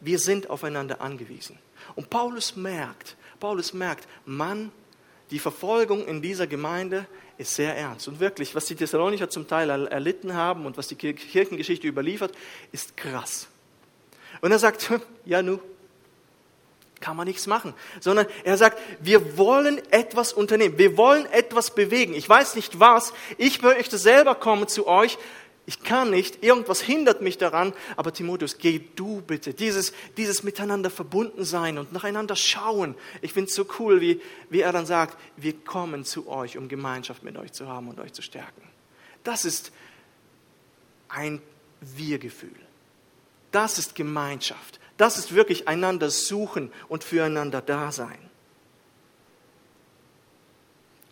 Wir 0.00 0.18
sind 0.18 0.48
aufeinander 0.48 1.00
angewiesen. 1.00 1.58
Und 1.96 2.08
Paulus 2.08 2.56
merkt, 2.56 3.16
Paulus 3.40 3.72
merkt, 3.72 4.06
Mann, 4.24 4.70
die 5.30 5.38
Verfolgung 5.38 6.06
in 6.06 6.22
dieser 6.22 6.46
Gemeinde 6.46 7.06
ist 7.38 7.54
sehr 7.54 7.76
ernst. 7.76 8.06
Und 8.08 8.20
wirklich, 8.20 8.54
was 8.54 8.66
die 8.66 8.74
Thessalonicher 8.74 9.30
zum 9.30 9.48
Teil 9.48 9.70
erlitten 9.70 10.34
haben 10.34 10.66
und 10.66 10.76
was 10.76 10.88
die 10.88 10.96
Kirchengeschichte 10.96 11.86
überliefert, 11.86 12.32
ist 12.72 12.96
krass. 12.96 13.48
Und 14.40 14.52
er 14.52 14.58
sagt, 14.58 14.90
ja 15.24 15.42
nu, 15.42 15.58
kann 17.00 17.16
man 17.16 17.26
nichts 17.26 17.46
machen, 17.46 17.74
sondern 18.00 18.26
er 18.44 18.56
sagt, 18.56 18.78
wir 19.00 19.38
wollen 19.38 19.80
etwas 19.90 20.32
unternehmen, 20.32 20.78
wir 20.78 20.96
wollen 20.96 21.26
etwas 21.26 21.74
bewegen. 21.74 22.14
Ich 22.14 22.28
weiß 22.28 22.54
nicht 22.54 22.78
was, 22.78 23.12
ich 23.38 23.62
möchte 23.62 23.98
selber 23.98 24.34
kommen 24.34 24.68
zu 24.68 24.86
euch, 24.86 25.18
ich 25.66 25.84
kann 25.84 26.10
nicht, 26.10 26.42
irgendwas 26.42 26.80
hindert 26.80 27.22
mich 27.22 27.38
daran, 27.38 27.72
aber 27.96 28.12
Timotheus, 28.12 28.58
geh 28.58 28.80
du 28.96 29.20
bitte. 29.20 29.54
Dieses, 29.54 29.92
dieses 30.16 30.42
miteinander 30.42 30.90
verbunden 30.90 31.44
sein 31.44 31.78
und 31.78 31.92
nacheinander 31.92 32.34
schauen. 32.34 32.96
Ich 33.22 33.32
finde 33.32 33.50
es 33.50 33.54
so 33.54 33.66
cool, 33.78 34.00
wie, 34.00 34.20
wie 34.48 34.62
er 34.62 34.72
dann 34.72 34.84
sagt, 34.84 35.16
wir 35.36 35.52
kommen 35.52 36.04
zu 36.04 36.28
euch, 36.28 36.58
um 36.58 36.68
Gemeinschaft 36.68 37.22
mit 37.22 37.36
euch 37.36 37.52
zu 37.52 37.68
haben 37.68 37.88
und 37.88 38.00
euch 38.00 38.12
zu 38.12 38.22
stärken. 38.22 38.62
Das 39.22 39.44
ist 39.44 39.70
ein 41.08 41.40
Wir-Gefühl. 41.80 42.56
Das 43.52 43.78
ist 43.78 43.94
Gemeinschaft. 43.94 44.80
Das 44.96 45.18
ist 45.18 45.34
wirklich 45.34 45.66
einander 45.66 46.10
suchen 46.10 46.72
und 46.88 47.04
füreinander 47.04 47.62
da 47.62 47.90
sein. 47.90 48.18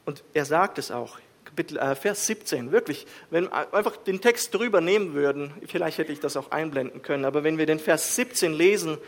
Und 0.05 0.23
er 0.35 0.45
sagt 0.45 0.79
es 0.79 0.91
auch 0.91 1.19
äh, 1.57 1.95
Vers 1.95 2.27
17, 2.27 2.73
wirklich, 2.73 3.07
wenn 3.31 3.45
wir 3.45 3.75
einfach 3.75 3.97
den 3.97 4.21
Text 4.21 4.55
drüber 4.55 4.81
nehmen 4.81 5.15
würden, 5.15 5.53
vielleicht 5.67 5.99
hätte 5.99 6.13
ich 6.13 6.21
das 6.21 6.37
auch 6.37 6.51
einblenden 6.51 7.03
können, 7.03 7.25
aber 7.25 7.45
wenn 7.45 7.59
wir 7.59 7.67
den 7.67 7.79
Vers 7.79 8.15
17 8.17 8.53
lesen, 8.53 8.99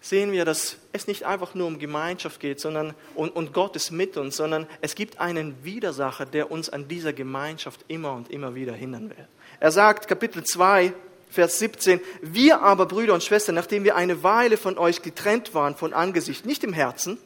sehen 0.00 0.32
wir, 0.32 0.44
dass 0.44 0.78
es 0.92 1.06
nicht 1.06 1.24
einfach 1.24 1.54
nur 1.54 1.66
um 1.66 1.78
Gemeinschaft 1.78 2.40
geht 2.40 2.60
sondern, 2.60 2.94
und, 3.14 3.34
und 3.34 3.52
Gott 3.52 3.76
ist 3.76 3.90
mit 3.90 4.16
uns, 4.16 4.36
sondern 4.36 4.66
es 4.80 4.94
gibt 4.94 5.20
einen 5.20 5.64
Widersacher, 5.64 6.26
der 6.26 6.50
uns 6.50 6.70
an 6.70 6.88
dieser 6.88 7.12
Gemeinschaft 7.12 7.84
immer 7.88 8.12
und 8.12 8.30
immer 8.30 8.54
wieder 8.54 8.72
hindern 8.72 9.10
will. 9.10 9.28
Er 9.58 9.70
sagt, 9.70 10.06
Kapitel 10.06 10.44
2, 10.44 10.92
Vers 11.28 11.58
17, 11.58 12.00
wir 12.22 12.62
aber, 12.62 12.86
Brüder 12.86 13.14
und 13.14 13.22
Schwestern, 13.22 13.54
nachdem 13.54 13.84
wir 13.84 13.96
eine 13.96 14.22
Weile 14.22 14.56
von 14.56 14.78
euch 14.78 15.02
getrennt 15.02 15.54
waren 15.54 15.76
von 15.76 15.92
Angesicht, 15.92 16.46
nicht 16.46 16.64
im 16.64 16.72
Herzen, 16.72 17.18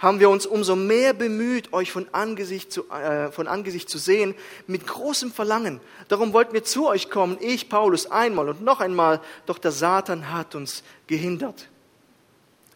haben 0.00 0.18
wir 0.18 0.30
uns 0.30 0.46
umso 0.46 0.76
mehr 0.76 1.12
bemüht, 1.12 1.72
euch 1.72 1.92
von 1.92 2.08
Angesicht, 2.12 2.72
zu, 2.72 2.88
äh, 2.90 3.30
von 3.30 3.46
Angesicht 3.46 3.88
zu 3.88 3.98
sehen, 3.98 4.34
mit 4.66 4.86
großem 4.86 5.30
Verlangen. 5.30 5.80
Darum 6.08 6.32
wollten 6.32 6.54
wir 6.54 6.64
zu 6.64 6.88
euch 6.88 7.10
kommen, 7.10 7.36
ich, 7.40 7.68
Paulus, 7.68 8.10
einmal 8.10 8.48
und 8.48 8.62
noch 8.62 8.80
einmal, 8.80 9.20
doch 9.46 9.58
der 9.58 9.72
Satan 9.72 10.32
hat 10.32 10.54
uns 10.54 10.82
gehindert. 11.06 11.68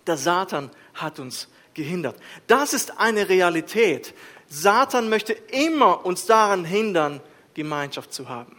Der 0.06 0.18
Satan 0.18 0.70
hat 0.92 1.18
uns 1.18 1.48
gehindert. 1.72 2.16
Das 2.46 2.74
ist 2.74 2.98
eine 2.98 3.28
Realität. 3.30 4.14
Satan 4.48 5.08
möchte 5.08 5.32
immer 5.32 6.04
uns 6.04 6.26
daran 6.26 6.66
hindern, 6.66 7.20
Gemeinschaft 7.54 8.12
zu 8.12 8.28
haben. 8.28 8.56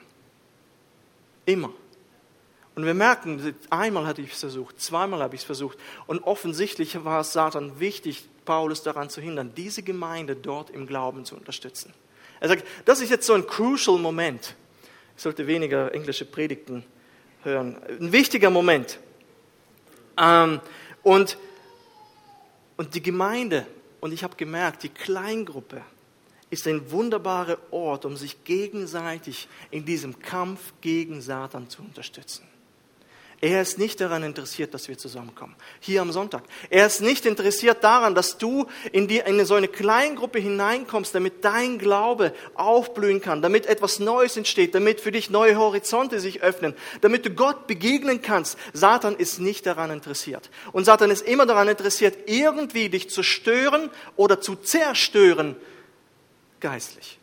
Immer. 1.45 1.71
Und 2.75 2.85
wir 2.85 2.93
merken, 2.93 3.55
einmal 3.69 4.05
hatte 4.05 4.21
ich 4.21 4.33
es 4.33 4.41
versucht, 4.41 4.81
zweimal 4.81 5.21
habe 5.21 5.35
ich 5.35 5.41
es 5.41 5.45
versucht. 5.45 5.77
Und 6.07 6.23
offensichtlich 6.23 7.03
war 7.05 7.21
es 7.21 7.31
Satan 7.31 7.79
wichtig, 7.79 8.27
Paulus 8.43 8.83
daran 8.83 9.09
zu 9.09 9.21
hindern, 9.21 9.53
diese 9.55 9.81
Gemeinde 9.81 10.35
dort 10.35 10.69
im 10.69 10.85
Glauben 10.85 11.23
zu 11.25 11.35
unterstützen. 11.35 11.93
Er 12.41 12.49
sagt, 12.49 12.65
das 12.83 13.01
ist 13.01 13.09
jetzt 13.09 13.25
so 13.25 13.33
ein 13.33 13.47
crucial 13.47 13.97
Moment. 13.97 14.55
Ich 15.15 15.23
sollte 15.23 15.47
weniger 15.47 15.93
englische 15.93 16.25
Predigten 16.25 16.83
hören. 17.43 17.77
Ein 17.87 18.11
wichtiger 18.11 18.49
Moment. 18.49 18.99
Ähm, 20.17 20.59
und, 21.01 21.37
und 22.75 22.93
die 22.93 23.01
Gemeinde, 23.01 23.65
und 24.01 24.11
ich 24.11 24.23
habe 24.23 24.35
gemerkt, 24.35 24.83
die 24.83 24.89
Kleingruppe 24.89 25.81
ist 26.49 26.67
ein 26.67 26.91
wunderbarer 26.91 27.57
Ort, 27.71 28.05
um 28.05 28.17
sich 28.17 28.43
gegenseitig 28.43 29.47
in 29.71 29.85
diesem 29.85 30.19
Kampf 30.19 30.73
gegen 30.81 31.21
Satan 31.21 31.69
zu 31.69 31.81
unterstützen. 31.81 32.45
Er 33.41 33.61
ist 33.61 33.77
nicht 33.77 33.99
daran 33.99 34.23
interessiert, 34.23 34.73
dass 34.73 34.87
wir 34.87 34.97
zusammenkommen. 34.97 35.55
Hier 35.79 36.01
am 36.01 36.11
Sonntag. 36.11 36.43
Er 36.69 36.87
ist 36.87 37.01
nicht 37.01 37.25
interessiert 37.25 37.83
daran, 37.83 38.15
dass 38.15 38.37
du 38.37 38.65
in, 38.91 39.07
die, 39.07 39.17
in 39.17 39.45
so 39.45 39.55
eine 39.55 39.67
Kleingruppe 39.67 40.39
hineinkommst, 40.39 41.13
damit 41.13 41.43
dein 41.43 41.77
Glaube 41.77 42.33
aufblühen 42.55 43.21
kann, 43.21 43.41
damit 43.41 43.65
etwas 43.65 43.99
Neues 43.99 44.37
entsteht, 44.37 44.73
damit 44.73 45.01
für 45.01 45.11
dich 45.11 45.29
neue 45.29 45.57
Horizonte 45.57 46.19
sich 46.19 46.41
öffnen, 46.41 46.73
damit 47.01 47.25
du 47.25 47.29
Gott 47.29 47.67
begegnen 47.67 48.21
kannst. 48.21 48.57
Satan 48.73 49.15
ist 49.17 49.39
nicht 49.39 49.65
daran 49.65 49.91
interessiert. 49.91 50.49
Und 50.71 50.85
Satan 50.85 51.11
ist 51.11 51.21
immer 51.21 51.45
daran 51.45 51.67
interessiert, 51.67 52.17
irgendwie 52.27 52.89
dich 52.89 53.09
zu 53.09 53.21
stören 53.21 53.89
oder 54.15 54.39
zu 54.39 54.55
zerstören, 54.55 55.55
geistlich. 56.61 57.19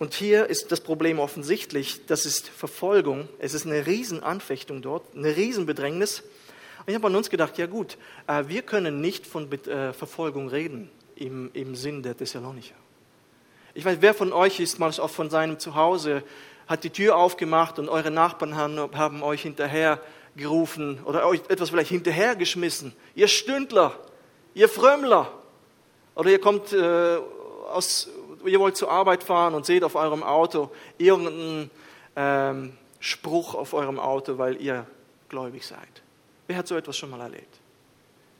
Und 0.00 0.14
hier 0.14 0.46
ist 0.46 0.72
das 0.72 0.80
Problem 0.80 1.18
offensichtlich, 1.18 2.06
das 2.06 2.24
ist 2.24 2.48
Verfolgung, 2.48 3.28
es 3.38 3.52
ist 3.52 3.66
eine 3.66 3.86
Riesenanfechtung 3.86 4.80
dort, 4.80 5.04
eine 5.14 5.36
Riesenbedrängnis. 5.36 6.20
Und 6.78 6.88
ich 6.88 6.94
habe 6.94 7.08
an 7.08 7.16
uns 7.16 7.28
gedacht, 7.28 7.58
ja 7.58 7.66
gut, 7.66 7.98
äh, 8.26 8.44
wir 8.46 8.62
können 8.62 9.02
nicht 9.02 9.26
von 9.26 9.52
äh, 9.52 9.92
Verfolgung 9.92 10.48
reden 10.48 10.90
im, 11.16 11.50
im 11.52 11.74
Sinn 11.76 12.02
der 12.02 12.16
Thessalonicher. 12.16 12.76
Ich 13.74 13.84
weiß, 13.84 13.98
wer 14.00 14.14
von 14.14 14.32
euch 14.32 14.58
ist 14.58 14.78
mal 14.78 14.88
auch 14.88 15.10
von 15.10 15.28
seinem 15.28 15.58
Zuhause, 15.58 16.22
hat 16.66 16.82
die 16.82 16.88
Tür 16.90 17.16
aufgemacht 17.16 17.78
und 17.78 17.90
eure 17.90 18.10
Nachbarn 18.10 18.56
haben, 18.56 18.78
haben 18.96 19.22
euch 19.22 19.42
hinterher 19.42 20.00
gerufen 20.34 21.00
oder 21.04 21.26
euch 21.26 21.42
etwas 21.48 21.68
vielleicht 21.68 21.90
hinterhergeschmissen. 21.90 22.94
Ihr 23.14 23.28
Stündler, 23.28 23.98
ihr 24.54 24.70
Frömmler. 24.70 25.30
Oder 26.14 26.30
ihr 26.30 26.40
kommt 26.40 26.72
äh, 26.72 27.18
aus 27.70 28.08
ihr 28.44 28.60
wollt 28.60 28.76
zur 28.76 28.90
Arbeit 28.90 29.22
fahren 29.22 29.54
und 29.54 29.66
seht 29.66 29.84
auf 29.84 29.94
eurem 29.94 30.22
Auto 30.22 30.70
irgendeinen 30.98 31.70
ähm, 32.16 32.72
Spruch 32.98 33.54
auf 33.54 33.72
eurem 33.72 33.98
Auto, 33.98 34.38
weil 34.38 34.60
ihr 34.60 34.86
gläubig 35.28 35.66
seid. 35.66 36.02
Wer 36.46 36.56
hat 36.56 36.68
so 36.68 36.76
etwas 36.76 36.96
schon 36.96 37.10
mal 37.10 37.20
erlebt? 37.20 37.60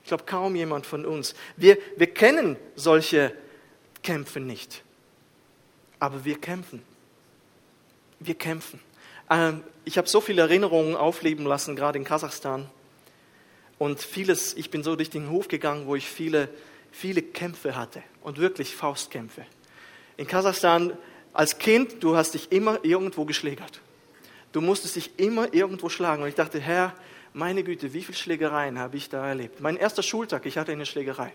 Ich 0.02 0.09
glaube 0.09 0.25
kaum 0.25 0.57
jemand 0.57 0.87
von 0.87 1.07
uns. 1.07 1.35
Wir, 1.57 1.78
wir 1.97 2.09
kennen 2.12 2.57
solche 2.75 3.33
Kämpfe 4.02 4.40
nicht. 4.40 4.83
Aber 5.99 6.25
wir 6.25 6.40
kämpfen. 6.40 6.83
Wir 8.19 8.35
kämpfen. 8.35 8.80
Ähm, 9.30 9.62
ich 9.85 9.99
habe 9.99 10.09
so 10.09 10.21
viele 10.21 10.42
Erinnerungen 10.42 10.97
aufleben 10.97 11.47
lassen, 11.47 11.76
gerade 11.76 11.99
in 11.99 12.04
Kasachstan. 12.04 12.69
Und 13.78 14.00
vieles, 14.00 14.54
ich 14.54 14.71
bin 14.71 14.83
so 14.83 14.97
durch 14.97 15.11
den 15.11 15.30
Hof 15.30 15.49
gegangen, 15.49 15.87
wo 15.87 15.95
ich 15.95 16.07
viele, 16.07 16.49
viele 16.90 17.23
Kämpfe 17.23 17.76
hatte 17.76 18.02
und 18.23 18.38
wirklich 18.38 18.76
Faustkämpfe. 18.76 19.47
In 20.21 20.27
Kasachstan 20.27 20.93
als 21.33 21.57
Kind, 21.57 22.05
du 22.05 22.15
hast 22.15 22.35
dich 22.35 22.53
immer 22.53 22.81
irgendwo 22.83 23.25
geschlägert. 23.25 23.81
Du 24.53 24.61
musstest 24.61 24.97
dich 24.97 25.19
immer 25.19 25.55
irgendwo 25.55 25.89
schlagen. 25.89 26.23
Und 26.23 26.29
ich 26.29 26.35
dachte, 26.35 26.61
Herr, 26.61 26.93
meine 27.33 27.65
Güte, 27.65 27.95
wie 27.95 28.03
viele 28.03 28.19
Schlägereien 28.19 28.79
habe 28.79 28.99
ich 28.99 29.09
da 29.09 29.27
erlebt? 29.27 29.62
Mein 29.62 29.79
erster 29.79 30.03
Schultag, 30.03 30.45
ich 30.45 30.59
hatte 30.59 30.73
eine 30.73 30.85
Schlägerei. 30.85 31.33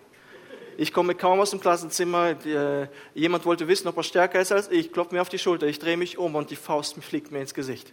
Ich 0.78 0.94
komme 0.94 1.16
kaum 1.16 1.40
aus 1.40 1.50
dem 1.50 1.62
Klassenzimmer. 1.62 2.36
Äh, 2.46 2.88
jemand 3.16 3.48
wollte 3.48 3.68
wissen, 3.68 3.88
ob 3.88 3.98
er 3.98 4.04
stärker 4.04 4.40
ist 4.40 4.52
als 4.52 4.70
ich. 4.70 4.94
Klopft 4.94 5.14
mir 5.14 5.22
auf 5.24 5.30
die 5.30 5.40
Schulter. 5.40 5.66
Ich 5.66 5.80
drehe 5.80 5.98
mich 5.98 6.20
um 6.20 6.36
und 6.36 6.52
die 6.52 6.56
Faust 6.56 6.96
fliegt 7.04 7.32
mir 7.32 7.42
ins 7.42 7.56
Gesicht. 7.56 7.92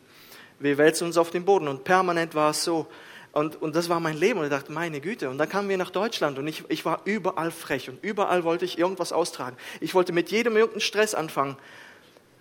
Wir 0.59 0.77
wälzen 0.77 1.07
uns 1.07 1.17
auf 1.17 1.31
den 1.31 1.47
Boden 1.47 1.69
und 1.69 1.85
permanent 1.85 2.35
war 2.35 2.51
es 2.51 2.65
so. 2.65 2.87
Und, 3.33 3.61
und 3.63 3.75
das 3.75 3.89
war 3.89 3.99
mein 3.99 4.17
Leben. 4.17 4.39
Und 4.39 4.45
ich 4.45 4.51
dachte, 4.51 4.71
meine 4.71 5.01
Güte. 5.01 5.31
Und 5.31 5.39
dann 5.39 5.49
kamen 5.49 5.69
wir 5.69 5.79
nach 5.79 5.91
Deutschland 5.91 6.39
und 6.39 6.47
ich, 6.47 6.65
ich 6.69 6.85
war 6.85 7.01
überall 7.05 7.51
frech 7.51 7.89
und 7.89 8.03
überall 8.05 8.45
wollte 8.45 8.67
ich 8.67 8.79
irgendwas 8.79 9.13
austragen. 9.13 9.57
Ich 9.81 9.95
wollte 9.95 10.13
mit 10.13 10.31
jedem 10.31 10.55
irgendeinen 10.57 10.83
Stress 10.83 11.15
anfangen, 11.15 11.57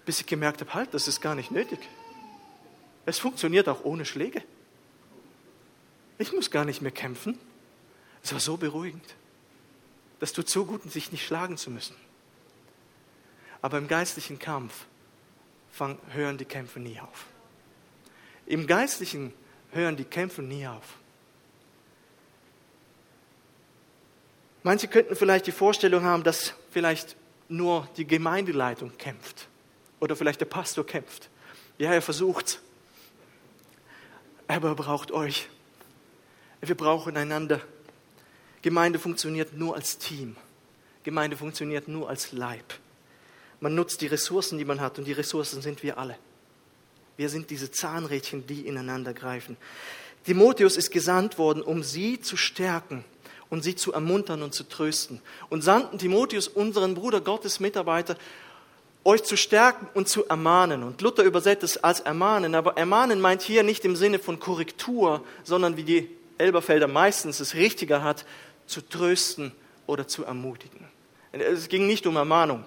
bis 0.06 0.20
ich 0.20 0.26
gemerkt 0.26 0.60
habe, 0.60 0.74
halt, 0.74 0.94
das 0.94 1.08
ist 1.08 1.22
gar 1.22 1.34
nicht 1.34 1.50
nötig. 1.50 1.80
Es 3.06 3.20
funktioniert 3.20 3.70
auch 3.70 3.86
ohne 3.86 4.06
Schläge. 4.06 4.44
Ich 6.18 6.34
muss 6.34 6.52
gar 6.52 6.66
nicht 6.66 6.82
mehr 6.82 6.92
kämpfen. 6.92 7.40
Es 8.22 8.34
war 8.34 8.40
so 8.40 8.58
beruhigend. 8.58 9.16
Das 10.20 10.34
tut 10.34 10.50
so 10.50 10.66
gut, 10.66 10.84
sich 10.92 11.12
nicht 11.12 11.26
schlagen 11.26 11.58
zu 11.58 11.72
müssen. 11.72 11.96
Aber 13.62 13.78
im 13.78 13.88
geistlichen 13.88 14.38
Kampf 14.38 14.86
hören 16.10 16.38
die 16.38 16.46
Kämpfe 16.46 16.80
nie 16.80 17.00
auf. 17.00 17.26
Im 18.46 18.68
geistlichen 18.68 19.30
Kampf 19.30 19.41
hören 19.72 19.96
die 19.96 20.04
Kämpfe 20.04 20.42
nie 20.42 20.68
auf. 20.68 20.98
Manche 24.64 24.88
könnten 24.88 25.16
vielleicht 25.16 25.48
die 25.48 25.52
Vorstellung 25.52 26.04
haben, 26.04 26.24
dass 26.24 26.54
vielleicht 26.70 27.16
nur 27.50 27.88
die 27.98 28.06
Gemeindeleitung 28.06 28.96
kämpft 28.98 29.48
oder 30.00 30.16
vielleicht 30.16 30.40
der 30.40 30.46
Pastor 30.46 30.86
kämpft. 30.86 31.30
Ja, 31.78 31.94
er 31.94 32.02
versucht, 32.02 32.60
aber 34.48 34.70
er 34.70 34.76
braucht 34.76 35.12
euch. 35.12 35.50
Wir 36.62 36.76
brauchen 36.76 37.18
einander. 37.18 37.60
Gemeinde 38.62 39.00
funktioniert 39.00 39.54
nur 39.54 39.76
als 39.76 39.98
Team. 39.98 40.36
Gemeinde 41.04 41.36
funktioniert 41.36 41.88
nur 41.88 42.08
als 42.08 42.32
Leib. 42.32 42.74
Man 43.60 43.74
nutzt 43.74 44.02
die 44.02 44.08
Ressourcen, 44.08 44.60
die 44.60 44.66
man 44.66 44.80
hat, 44.80 45.00
und 45.00 45.06
die 45.06 45.12
Ressourcen 45.12 45.62
sind 45.62 45.82
wir 45.82 45.98
alle. 45.98 46.18
Wir 47.18 47.30
sind 47.30 47.50
diese 47.50 47.72
Zahnrädchen, 47.72 48.48
die 48.48 48.68
ineinander 48.68 49.14
greifen. 49.14 49.58
Timotheus 50.26 50.78
ist 50.78 50.92
gesandt 50.92 51.38
worden, 51.38 51.62
um 51.62 51.84
sie 51.84 52.22
zu 52.22 52.38
stärken 52.38 53.04
und 53.50 53.64
sie 53.64 53.76
zu 53.76 53.92
ermuntern 53.92 54.44
und 54.44 54.54
zu 54.54 54.64
trösten. 54.64 55.22
Und 55.50 55.64
sandten 55.64 55.98
Timotheus, 55.98 56.48
unseren 56.48 56.96
Bruder 56.96 57.22
Gottes 57.22 57.60
Mitarbeiter, 57.60 58.16
euch 59.04 59.24
zu 59.24 59.36
stärken 59.36 59.88
und 59.94 60.08
zu 60.08 60.26
ermahnen. 60.28 60.84
Und 60.84 61.02
Luther 61.02 61.24
übersetzt 61.24 61.64
es 61.64 61.78
als 61.78 62.00
ermahnen, 62.02 62.56
aber 62.56 62.78
ermahnen 62.78 63.20
meint 63.20 63.42
hier 63.42 63.64
nicht 63.64 63.84
im 63.84 63.96
Sinne 63.96 64.20
von 64.20 64.40
Korrektur, 64.40 65.24
sondern 65.44 65.76
wie 65.76 65.84
die 65.84 66.10
Elberfelder 66.38 66.88
meistens 66.88 67.40
es 67.40 67.56
richtiger 67.56 68.04
hat, 68.04 68.26
zu 68.68 68.82
trösten 68.82 69.52
oder 69.88 70.08
zu 70.08 70.24
ermutigen. 70.24 70.86
Es 71.32 71.68
ging 71.68 71.88
nicht 71.88 72.06
um 72.08 72.16
Ermahnung 72.16 72.64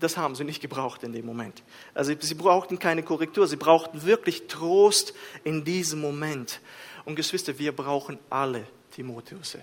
das 0.00 0.16
haben 0.16 0.34
sie 0.34 0.44
nicht 0.44 0.60
gebraucht 0.60 1.02
in 1.02 1.12
dem 1.12 1.26
Moment. 1.26 1.62
Also 1.94 2.12
sie 2.18 2.34
brauchten 2.34 2.78
keine 2.78 3.02
Korrektur, 3.02 3.46
sie 3.46 3.56
brauchten 3.56 4.04
wirklich 4.04 4.46
Trost 4.48 5.14
in 5.44 5.64
diesem 5.64 6.00
Moment. 6.00 6.60
Und 7.04 7.16
Geschwister, 7.16 7.58
wir 7.58 7.72
brauchen 7.72 8.18
alle 8.30 8.66
Timotheus 8.90 9.58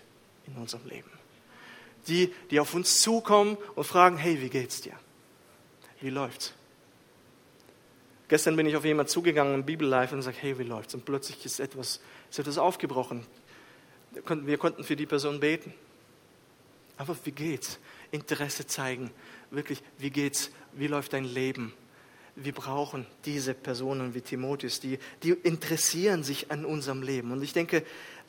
in 0.45 0.55
unserem 0.55 0.87
Leben. 0.87 1.11
Die, 2.07 2.33
die 2.51 2.59
auf 2.59 2.73
uns 2.73 3.01
zukommen 3.01 3.57
und 3.75 3.83
fragen, 3.83 4.17
hey, 4.17 4.41
wie 4.41 4.49
geht's 4.49 4.81
dir? 4.81 4.93
Wie 5.99 6.09
läuft's? 6.09 6.53
Gestern 8.29 8.55
bin 8.55 8.65
ich 8.65 8.75
auf 8.75 8.85
jemanden 8.85 9.09
zugegangen 9.09 9.53
im 9.53 9.65
Bibellife 9.65 10.13
und 10.13 10.21
sage, 10.21 10.37
hey, 10.39 10.57
wie 10.59 10.63
läuft's? 10.63 10.93
Und 10.93 11.05
plötzlich 11.05 11.45
ist 11.45 11.59
etwas, 11.59 12.01
ist 12.29 12.39
etwas 12.39 12.57
aufgebrochen. 12.57 13.25
Wir 14.11 14.57
konnten 14.57 14.83
für 14.83 14.95
die 14.95 15.05
Person 15.05 15.39
beten. 15.39 15.73
Aber 16.97 17.15
wie 17.23 17.31
geht's? 17.31 17.79
Interesse 18.11 18.65
zeigen. 18.65 19.11
Wirklich, 19.51 19.81
wie 19.97 20.09
geht's? 20.09 20.51
Wie 20.73 20.87
läuft 20.87 21.13
dein 21.13 21.23
Leben? 21.25 21.73
Wir 22.35 22.53
brauchen 22.53 23.07
diese 23.25 23.53
Personen 23.53 24.13
wie 24.13 24.21
Timotheus, 24.21 24.79
die, 24.79 24.99
die 25.23 25.31
interessieren 25.31 26.23
sich 26.23 26.51
an 26.51 26.65
unserem 26.65 27.01
Leben. 27.01 27.31
Und 27.31 27.41
ich 27.41 27.53
denke, 27.53 27.83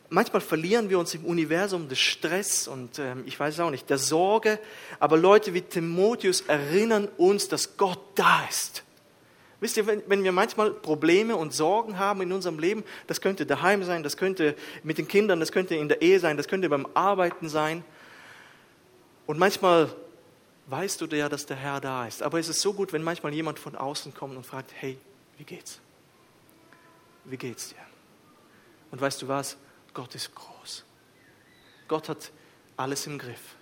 manchmal 0.08 0.40
verlieren 0.40 0.88
wir 0.88 0.98
uns 0.98 1.14
im 1.14 1.24
Universum 1.24 1.88
des 1.88 1.98
Stress 1.98 2.68
und 2.68 2.98
ähm, 2.98 3.24
ich 3.26 3.38
weiß 3.38 3.60
auch 3.60 3.70
nicht, 3.70 3.90
der 3.90 3.98
Sorge. 3.98 4.58
Aber 4.98 5.16
Leute 5.16 5.52
wie 5.54 5.62
Timotheus 5.62 6.42
erinnern 6.42 7.08
uns, 7.16 7.48
dass 7.48 7.76
Gott 7.76 8.00
da 8.14 8.44
ist. 8.48 8.84
Wisst 9.60 9.76
ihr, 9.76 9.86
wenn, 9.86 10.02
wenn 10.06 10.22
wir 10.22 10.30
manchmal 10.30 10.70
Probleme 10.70 11.34
und 11.34 11.52
Sorgen 11.52 11.98
haben 11.98 12.22
in 12.22 12.32
unserem 12.32 12.60
Leben, 12.60 12.84
das 13.08 13.20
könnte 13.20 13.44
daheim 13.44 13.82
sein, 13.82 14.04
das 14.04 14.16
könnte 14.16 14.54
mit 14.84 14.98
den 14.98 15.08
Kindern, 15.08 15.40
das 15.40 15.50
könnte 15.50 15.74
in 15.74 15.88
der 15.88 16.00
Ehe 16.00 16.20
sein, 16.20 16.36
das 16.36 16.46
könnte 16.46 16.68
beim 16.68 16.86
Arbeiten 16.94 17.48
sein. 17.48 17.84
Und 19.26 19.38
manchmal 19.38 19.90
weißt 20.68 21.00
du 21.00 21.06
ja, 21.16 21.28
dass 21.28 21.46
der 21.46 21.56
Herr 21.56 21.80
da 21.80 22.06
ist. 22.06 22.22
Aber 22.22 22.38
es 22.38 22.48
ist 22.48 22.60
so 22.60 22.72
gut, 22.72 22.92
wenn 22.92 23.02
manchmal 23.02 23.32
jemand 23.34 23.58
von 23.58 23.74
außen 23.74 24.14
kommt 24.14 24.36
und 24.36 24.44
fragt, 24.44 24.72
hey, 24.74 24.98
wie 25.38 25.44
geht's? 25.44 25.80
Wie 27.24 27.36
geht's 27.36 27.70
dir? 27.70 27.76
Und 28.90 29.00
weißt 29.00 29.22
du 29.22 29.28
was? 29.28 29.56
Gott 29.94 30.14
ist 30.14 30.34
groß. 30.34 30.84
Gott 31.88 32.08
hat 32.08 32.30
alles 32.76 33.06
im 33.06 33.18
Griff. 33.18 33.56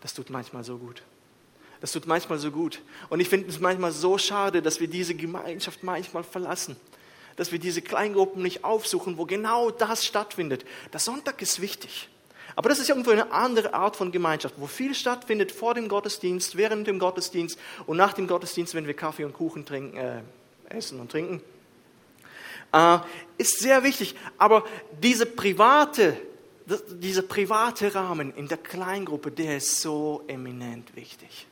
Das 0.00 0.14
tut 0.14 0.30
manchmal 0.30 0.64
so 0.64 0.78
gut. 0.78 1.02
Das 1.80 1.92
tut 1.92 2.06
manchmal 2.06 2.38
so 2.38 2.50
gut. 2.50 2.82
Und 3.08 3.20
ich 3.20 3.28
finde 3.28 3.48
es 3.48 3.60
manchmal 3.60 3.92
so 3.92 4.18
schade, 4.18 4.62
dass 4.62 4.80
wir 4.80 4.88
diese 4.88 5.14
Gemeinschaft 5.14 5.84
manchmal 5.84 6.24
verlassen. 6.24 6.76
Dass 7.36 7.52
wir 7.52 7.60
diese 7.60 7.82
Kleingruppen 7.82 8.42
nicht 8.42 8.64
aufsuchen, 8.64 9.16
wo 9.16 9.26
genau 9.26 9.70
das 9.70 10.04
stattfindet. 10.04 10.64
Der 10.92 10.98
Sonntag 10.98 11.40
ist 11.40 11.60
wichtig. 11.60 12.08
Aber 12.58 12.70
das 12.70 12.80
ist 12.80 12.88
irgendwo 12.88 13.12
eine 13.12 13.30
andere 13.30 13.72
Art 13.72 13.94
von 13.94 14.10
Gemeinschaft, 14.10 14.56
wo 14.58 14.66
viel 14.66 14.92
stattfindet 14.92 15.52
vor 15.52 15.74
dem 15.74 15.86
Gottesdienst, 15.86 16.56
während 16.56 16.88
dem 16.88 16.98
Gottesdienst 16.98 17.56
und 17.86 17.96
nach 17.96 18.14
dem 18.14 18.26
Gottesdienst, 18.26 18.74
wenn 18.74 18.84
wir 18.84 18.94
Kaffee 18.94 19.22
und 19.22 19.32
Kuchen 19.32 19.64
trinken, 19.64 19.96
äh, 19.96 20.22
essen 20.68 20.98
und 20.98 21.08
trinken. 21.08 21.40
Äh, 22.72 22.98
ist 23.36 23.60
sehr 23.60 23.84
wichtig. 23.84 24.16
Aber 24.38 24.64
diese 25.00 25.24
private, 25.24 26.16
dieser 26.88 27.22
private 27.22 27.94
Rahmen 27.94 28.34
in 28.34 28.48
der 28.48 28.58
Kleingruppe, 28.58 29.30
der 29.30 29.58
ist 29.58 29.80
so 29.80 30.24
eminent 30.26 30.96
wichtig. 30.96 31.46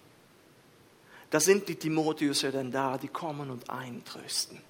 Da 1.30 1.38
sind 1.38 1.68
die 1.68 1.76
Timotheus 1.76 2.42
ja 2.42 2.50
dann 2.50 2.72
da, 2.72 2.98
die 2.98 3.06
kommen 3.06 3.50
und 3.50 3.70
eintrösten. 3.70 4.60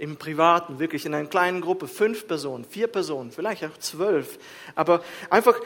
Im 0.00 0.16
Privaten, 0.16 0.78
wirklich 0.78 1.04
in 1.04 1.12
einer 1.12 1.28
kleinen 1.28 1.60
Gruppe, 1.60 1.86
fünf 1.86 2.26
Personen, 2.26 2.64
vier 2.64 2.86
Personen, 2.86 3.30
vielleicht 3.32 3.62
auch 3.64 3.76
zwölf. 3.78 4.38
Aber 4.74 5.04
einfach, 5.28 5.60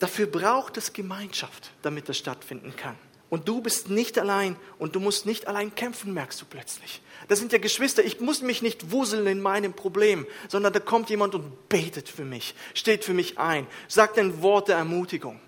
dafür 0.00 0.26
braucht 0.26 0.76
es 0.78 0.92
Gemeinschaft, 0.92 1.70
damit 1.82 2.08
das 2.08 2.18
stattfinden 2.18 2.74
kann. 2.76 2.96
Und 3.30 3.46
du 3.46 3.60
bist 3.62 3.88
nicht 3.88 4.18
allein 4.18 4.56
und 4.80 4.96
du 4.96 5.00
musst 5.00 5.26
nicht 5.26 5.46
allein 5.46 5.74
kämpfen, 5.76 6.12
merkst 6.12 6.40
du 6.40 6.44
plötzlich. 6.44 7.00
Das 7.28 7.38
sind 7.38 7.52
ja 7.52 7.58
Geschwister. 7.58 8.04
Ich 8.04 8.20
muss 8.20 8.42
mich 8.42 8.62
nicht 8.62 8.90
wuseln 8.90 9.28
in 9.28 9.40
meinem 9.40 9.74
Problem, 9.74 10.26
sondern 10.48 10.72
da 10.72 10.80
kommt 10.80 11.08
jemand 11.08 11.36
und 11.36 11.68
betet 11.68 12.08
für 12.08 12.24
mich, 12.24 12.56
steht 12.74 13.04
für 13.04 13.14
mich 13.14 13.38
ein, 13.38 13.68
sagt 13.86 14.18
ein 14.18 14.42
Wort 14.42 14.68
der 14.68 14.76
Ermutigung. 14.76 15.38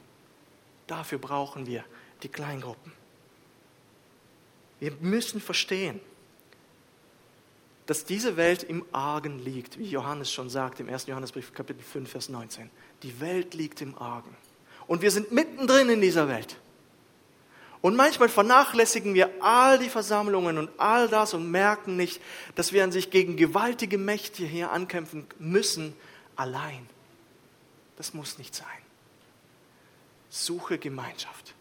Dafür 0.86 1.18
brauchen 1.18 1.66
wir 1.66 1.84
die 2.22 2.28
Kleingruppen. 2.28 2.92
Wir 4.78 4.92
müssen 5.00 5.40
verstehen, 5.40 6.00
dass 7.86 8.04
diese 8.04 8.36
Welt 8.36 8.62
im 8.62 8.84
Argen 8.92 9.38
liegt, 9.38 9.78
wie 9.78 9.88
Johannes 9.88 10.32
schon 10.32 10.48
sagt 10.48 10.80
im 10.80 10.88
1. 10.88 11.06
Johannesbrief 11.06 11.52
Kapitel 11.52 11.82
5, 11.82 12.10
Vers 12.10 12.28
19. 12.28 12.70
Die 13.02 13.20
Welt 13.20 13.54
liegt 13.54 13.82
im 13.82 13.96
Argen. 13.98 14.34
Und 14.86 15.02
wir 15.02 15.10
sind 15.10 15.32
mittendrin 15.32 15.88
in 15.88 16.00
dieser 16.00 16.28
Welt. 16.28 16.56
Und 17.82 17.96
manchmal 17.96 18.30
vernachlässigen 18.30 19.12
wir 19.12 19.30
all 19.40 19.78
die 19.78 19.90
Versammlungen 19.90 20.56
und 20.56 20.70
all 20.78 21.06
das 21.08 21.34
und 21.34 21.50
merken 21.50 21.96
nicht, 21.96 22.22
dass 22.54 22.72
wir 22.72 22.82
an 22.82 22.92
sich 22.92 23.10
gegen 23.10 23.36
gewaltige 23.36 23.98
Mächte 23.98 24.44
hier 24.44 24.70
ankämpfen 24.70 25.26
müssen, 25.38 25.94
allein. 26.34 26.88
Das 27.96 28.14
muss 28.14 28.38
nicht 28.38 28.54
sein. 28.54 28.66
Suche 30.30 30.78
Gemeinschaft. 30.78 31.54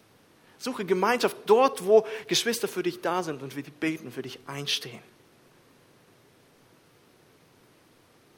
Suche 0.58 0.86
Gemeinschaft 0.86 1.36
dort, 1.46 1.84
wo 1.84 2.08
Geschwister 2.30 2.70
für 2.70 2.84
dich 2.84 3.02
da 3.02 3.22
sind 3.22 3.44
und 3.44 3.58
wir 3.58 3.64
beten, 3.64 4.10
für 4.10 4.22
dich 4.22 4.40
einstehen. 4.48 5.13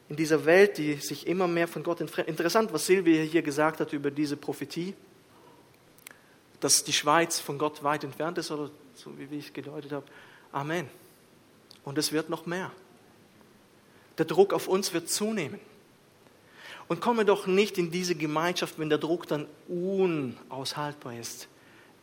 In 0.07 0.15
dieser 0.15 0.45
Welt, 0.45 0.77
die 0.77 0.95
sich 0.95 1.25
immer 1.27 1.47
mehr 1.47 1.67
von 1.67 1.83
Gott 1.83 2.01
entfernt. 2.01 2.29
Interessant, 2.29 2.71
was 2.71 2.85
Silvia 2.85 3.23
hier 3.23 3.41
gesagt 3.41 3.79
hat 3.79 3.91
über 3.93 4.11
diese 4.11 4.37
Prophetie, 4.37 4.93
dass 6.59 6.83
die 6.83 6.93
Schweiz 6.93 7.39
von 7.39 7.57
Gott 7.57 7.83
weit 7.83 8.03
entfernt 8.03 8.37
ist, 8.37 8.51
oder 8.51 8.69
so 8.93 9.11
wie 9.17 9.37
ich 9.37 9.47
es 9.47 9.53
gedeutet 9.53 9.91
habe. 9.91 10.05
Amen. 10.51 10.87
Und 11.83 11.97
es 11.97 12.11
wird 12.11 12.29
noch 12.29 12.45
mehr. 12.45 12.71
Der 14.17 14.25
Druck 14.25 14.53
auf 14.53 14.67
uns 14.67 14.93
wird 14.93 15.09
zunehmen. 15.09 15.59
Und 16.87 17.01
komme 17.01 17.25
doch 17.25 17.47
nicht 17.47 17.77
in 17.79 17.89
diese 17.89 18.15
Gemeinschaft, 18.15 18.77
wenn 18.77 18.89
der 18.89 18.99
Druck 18.99 19.27
dann 19.27 19.47
unaushaltbar 19.67 21.17
ist 21.19 21.47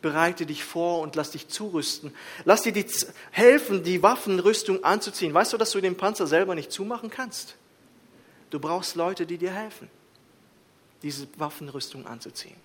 bereite 0.03 0.45
dich 0.45 0.63
vor 0.63 0.99
und 0.99 1.15
lass 1.15 1.31
dich 1.31 1.47
zurüsten. 1.47 2.13
Lass 2.45 2.61
dir 2.61 2.73
die, 2.73 2.85
helfen, 3.31 3.83
die 3.83 4.03
Waffenrüstung 4.03 4.83
anzuziehen. 4.83 5.33
Weißt 5.33 5.53
du, 5.53 5.57
dass 5.57 5.71
du 5.71 5.81
den 5.81 5.97
Panzer 5.97 6.27
selber 6.27 6.53
nicht 6.53 6.71
zumachen 6.71 7.09
kannst? 7.09 7.55
Du 8.53 8.59
brauchst 8.59 8.93
Leute, 8.93 9.25
die 9.25 9.39
dir 9.39 9.51
helfen, 9.51 9.89
diese 11.01 11.27
Waffenrüstung 11.39 12.05
anzuziehen. 12.05 12.55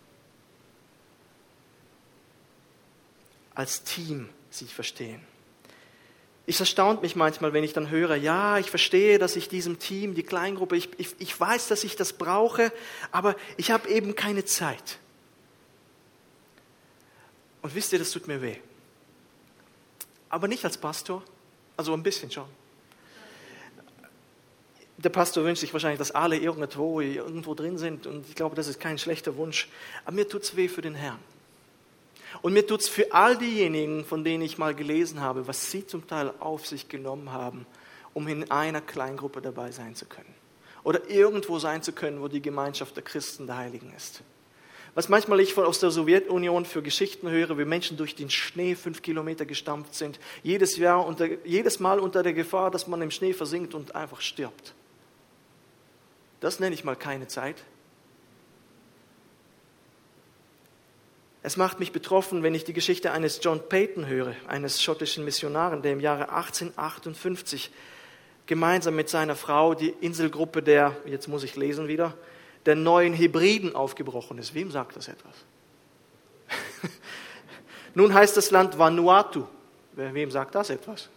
Als 3.54 3.84
Team 3.84 4.28
sich 4.50 4.74
verstehen. 4.74 5.22
Ich 6.44 6.60
erstaunt 6.60 7.00
mich 7.00 7.16
manchmal, 7.16 7.54
wenn 7.54 7.64
ich 7.64 7.72
dann 7.72 7.88
höre, 7.88 8.16
ja, 8.16 8.58
ich 8.58 8.68
verstehe, 8.68 9.18
dass 9.18 9.34
ich 9.34 9.48
diesem 9.48 9.78
Team, 9.78 10.14
die 10.14 10.24
Kleingruppe, 10.24 10.76
ich, 10.76 10.90
ich, 10.98 11.16
ich 11.20 11.40
weiß, 11.40 11.68
dass 11.68 11.84
ich 11.84 11.96
das 11.96 12.12
brauche, 12.12 12.70
aber 13.10 13.34
ich 13.56 13.70
habe 13.70 13.88
eben 13.88 14.14
keine 14.14 14.44
Zeit. 14.44 14.98
Und 17.62 17.74
wisst 17.74 17.94
ihr, 17.94 17.98
das 17.98 18.10
tut 18.10 18.28
mir 18.28 18.42
weh. 18.42 18.56
Aber 20.28 20.48
nicht 20.48 20.66
als 20.66 20.76
Pastor, 20.76 21.24
also 21.78 21.94
ein 21.94 22.02
bisschen 22.02 22.30
schon. 22.30 22.67
Der 24.98 25.10
Pastor 25.10 25.44
wünscht 25.44 25.60
sich 25.60 25.72
wahrscheinlich, 25.72 25.98
dass 25.98 26.10
alle 26.10 26.36
irgendwo, 26.36 27.00
irgendwo 27.00 27.54
drin 27.54 27.78
sind 27.78 28.06
und 28.08 28.28
ich 28.28 28.34
glaube, 28.34 28.56
das 28.56 28.66
ist 28.66 28.80
kein 28.80 28.98
schlechter 28.98 29.36
Wunsch. 29.36 29.68
Aber 30.04 30.16
mir 30.16 30.28
tut 30.28 30.42
es 30.42 30.56
weh 30.56 30.66
für 30.66 30.82
den 30.82 30.96
Herrn. 30.96 31.20
Und 32.42 32.52
mir 32.52 32.66
tut 32.66 32.80
es 32.80 32.88
für 32.88 33.12
all 33.12 33.38
diejenigen, 33.38 34.04
von 34.04 34.24
denen 34.24 34.42
ich 34.42 34.58
mal 34.58 34.74
gelesen 34.74 35.20
habe, 35.20 35.46
was 35.46 35.70
sie 35.70 35.86
zum 35.86 36.06
Teil 36.08 36.32
auf 36.40 36.66
sich 36.66 36.88
genommen 36.88 37.32
haben, 37.32 37.64
um 38.12 38.26
in 38.26 38.50
einer 38.50 38.80
Kleingruppe 38.80 39.40
dabei 39.40 39.70
sein 39.70 39.94
zu 39.94 40.04
können. 40.04 40.34
Oder 40.82 41.08
irgendwo 41.08 41.60
sein 41.60 41.82
zu 41.82 41.92
können, 41.92 42.20
wo 42.20 42.26
die 42.26 42.42
Gemeinschaft 42.42 42.96
der 42.96 43.04
Christen 43.04 43.46
der 43.46 43.56
Heiligen 43.56 43.92
ist. 43.96 44.22
Was 44.94 45.08
manchmal 45.08 45.38
ich 45.38 45.56
aus 45.56 45.78
der 45.78 45.92
Sowjetunion 45.92 46.64
für 46.64 46.82
Geschichten 46.82 47.30
höre, 47.30 47.56
wie 47.56 47.64
Menschen 47.64 47.96
durch 47.96 48.16
den 48.16 48.30
Schnee 48.30 48.74
fünf 48.74 49.00
Kilometer 49.00 49.46
gestampft 49.46 49.94
sind, 49.94 50.18
jedes 50.42 50.76
Jahr 50.76 51.06
unter, 51.06 51.28
jedes 51.44 51.78
Mal 51.78 52.00
unter 52.00 52.24
der 52.24 52.32
Gefahr, 52.32 52.72
dass 52.72 52.88
man 52.88 53.00
im 53.02 53.12
Schnee 53.12 53.32
versinkt 53.32 53.74
und 53.74 53.94
einfach 53.94 54.20
stirbt. 54.20 54.74
Das 56.40 56.60
nenne 56.60 56.74
ich 56.74 56.84
mal 56.84 56.96
keine 56.96 57.26
Zeit. 57.26 57.56
Es 61.42 61.56
macht 61.56 61.80
mich 61.80 61.92
betroffen, 61.92 62.42
wenn 62.42 62.54
ich 62.54 62.64
die 62.64 62.72
Geschichte 62.72 63.12
eines 63.12 63.40
John 63.42 63.68
Payton 63.68 64.06
höre, 64.06 64.34
eines 64.48 64.82
schottischen 64.82 65.24
Missionaren, 65.24 65.82
der 65.82 65.92
im 65.92 66.00
Jahre 66.00 66.30
1858 66.30 67.70
gemeinsam 68.46 68.96
mit 68.96 69.08
seiner 69.08 69.36
Frau 69.36 69.74
die 69.74 69.94
Inselgruppe 70.00 70.62
der, 70.62 70.96
jetzt 71.06 71.28
muss 71.28 71.44
ich 71.44 71.56
lesen 71.56 71.86
wieder, 71.88 72.14
der 72.66 72.74
neuen 72.74 73.14
Hebriden 73.14 73.74
aufgebrochen 73.74 74.38
ist. 74.38 74.54
Wem 74.54 74.70
sagt 74.70 74.96
das 74.96 75.08
etwas? 75.08 75.34
Nun 77.94 78.12
heißt 78.12 78.36
das 78.36 78.50
Land 78.50 78.78
Vanuatu. 78.78 79.44
Wem 79.92 80.30
sagt 80.30 80.54
das 80.54 80.70
etwas? 80.70 81.08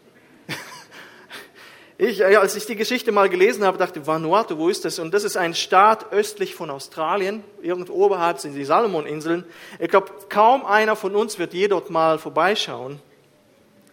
Ich, 2.03 2.25
als 2.25 2.55
ich 2.55 2.65
die 2.65 2.75
Geschichte 2.75 3.11
mal 3.11 3.29
gelesen 3.29 3.63
habe, 3.63 3.77
dachte, 3.77 4.07
Vanuatu, 4.07 4.57
wo 4.57 4.69
ist 4.69 4.85
das? 4.85 4.97
Und 4.97 5.13
das 5.13 5.23
ist 5.23 5.37
ein 5.37 5.53
Staat 5.53 6.11
östlich 6.11 6.55
von 6.55 6.71
Australien, 6.71 7.43
irgendwo 7.61 7.93
oberhalb 7.93 8.39
sind 8.39 8.55
die 8.55 8.65
Salomoninseln. 8.65 9.45
Ich 9.77 9.87
glaube, 9.87 10.11
kaum 10.27 10.65
einer 10.65 10.95
von 10.95 11.15
uns 11.15 11.37
wird 11.37 11.53
je 11.53 11.67
dort 11.67 11.91
mal 11.91 12.17
vorbeischauen. 12.17 12.99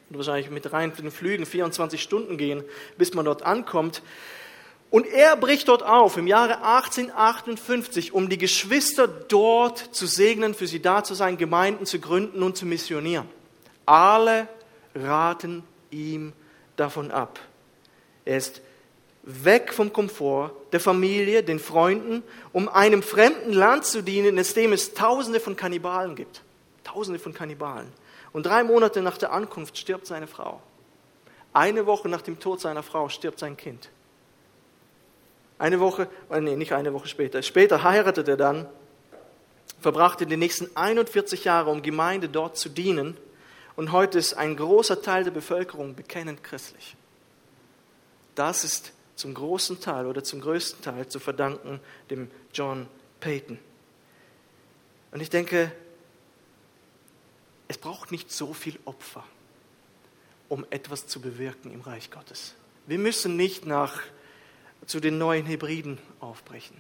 Und 0.09 0.17
wahrscheinlich 0.17 0.49
mit 0.49 0.73
rein 0.73 0.91
den 0.97 1.11
Flügen 1.11 1.45
24 1.45 2.01
Stunden 2.01 2.39
gehen, 2.39 2.65
bis 2.97 3.13
man 3.13 3.27
dort 3.27 3.43
ankommt. 3.43 4.01
Und 4.89 5.07
er 5.07 5.37
bricht 5.37 5.69
dort 5.69 5.83
auf 5.83 6.17
im 6.17 6.27
Jahre 6.27 6.65
1858, 6.65 8.15
um 8.15 8.31
die 8.31 8.39
Geschwister 8.39 9.07
dort 9.07 9.81
zu 9.95 10.07
segnen, 10.07 10.55
für 10.55 10.67
sie 10.67 10.81
da 10.81 11.05
zu 11.05 11.13
sein, 11.13 11.37
Gemeinden 11.37 11.85
zu 11.85 12.01
gründen 12.01 12.43
und 12.43 12.57
zu 12.57 12.65
missionieren. 12.65 13.29
Alle 13.85 14.49
raten 14.95 15.63
ihm 15.91 16.33
davon 16.77 17.11
ab. 17.11 17.39
Er 18.29 18.37
ist 18.37 18.61
weg 19.23 19.73
vom 19.73 19.91
Komfort, 19.91 20.53
der 20.73 20.81
Familie, 20.81 21.43
den 21.43 21.59
Freunden, 21.59 22.23
um 22.53 22.69
einem 22.69 23.03
fremden 23.03 23.55
Land 23.55 23.87
zu 23.87 24.03
dienen, 24.03 24.37
in 24.37 24.45
dem 24.45 24.73
es 24.75 24.93
Tausende 24.93 25.41
von 25.41 25.57
Kannibalen 25.57 26.15
gibt. 26.15 26.43
Tausende 26.85 27.19
von 27.19 27.33
Kannibalen. 27.33 27.91
Und 28.35 28.45
drei 28.45 28.65
Monate 28.65 29.01
nach 29.01 29.17
der 29.17 29.33
Ankunft 29.33 29.79
stirbt 29.79 30.07
seine 30.07 30.27
Frau. 30.27 30.61
Eine 31.55 31.87
Woche 31.87 32.11
nach 32.11 32.21
dem 32.21 32.39
Tod 32.39 32.61
seiner 32.61 32.83
Frau 32.83 33.09
stirbt 33.09 33.39
sein 33.39 33.57
Kind. 33.57 33.89
Eine 35.59 35.81
Woche, 35.81 36.07
äh, 36.31 36.43
nee, 36.43 36.55
nicht 36.55 36.75
eine 36.75 36.93
Woche 36.93 37.09
später. 37.09 37.41
Später 37.41 37.83
heiratet 37.83 38.29
er 38.29 38.37
dann, 38.37 38.67
verbrachte 39.81 40.27
die 40.27 40.37
nächsten 40.37 40.69
41 40.77 41.45
Jahre, 41.45 41.71
um 41.71 41.81
Gemeinde 41.81 42.29
dort 42.29 42.59
zu 42.59 42.69
dienen. 42.69 43.17
Und 43.75 43.91
heute 43.91 44.19
ist 44.19 44.35
ein 44.35 44.55
großer 44.55 45.01
Teil 45.01 45.25
der 45.25 45.31
Bevölkerung 45.31 45.95
bekennend 45.95 46.45
christlich. 46.45 46.95
Das 48.39 48.63
ist 48.63 48.93
zum 49.17 49.35
großen 49.35 49.81
Teil 49.81 50.07
oder 50.07 50.23
zum 50.23 50.41
größten 50.41 50.81
Teil 50.81 51.09
zu 51.09 51.19
verdanken 51.19 51.81
dem 52.09 52.31
John 52.55 52.87
Payton. 53.19 53.59
Und 55.11 55.21
ich 55.21 55.29
denke, 55.29 55.73
es 57.67 57.79
braucht 57.79 58.13
nicht 58.13 58.31
so 58.31 58.55
viel 58.55 58.79
Opfer, 58.85 59.25
um 60.49 60.65
etwas 60.71 61.09
zu 61.09 61.21
bewirken 61.21 61.73
im 61.73 61.81
Reich 61.81 62.13
Gottes. 62.13 62.55
Wir 62.87 63.01
müssen 63.01 63.35
nicht 63.35 63.67
nach 63.67 64.03
zu 64.87 65.01
den 65.01 65.19
neuen 65.19 65.45
Hebriden 65.45 65.99
aufbrechen. 66.21 66.77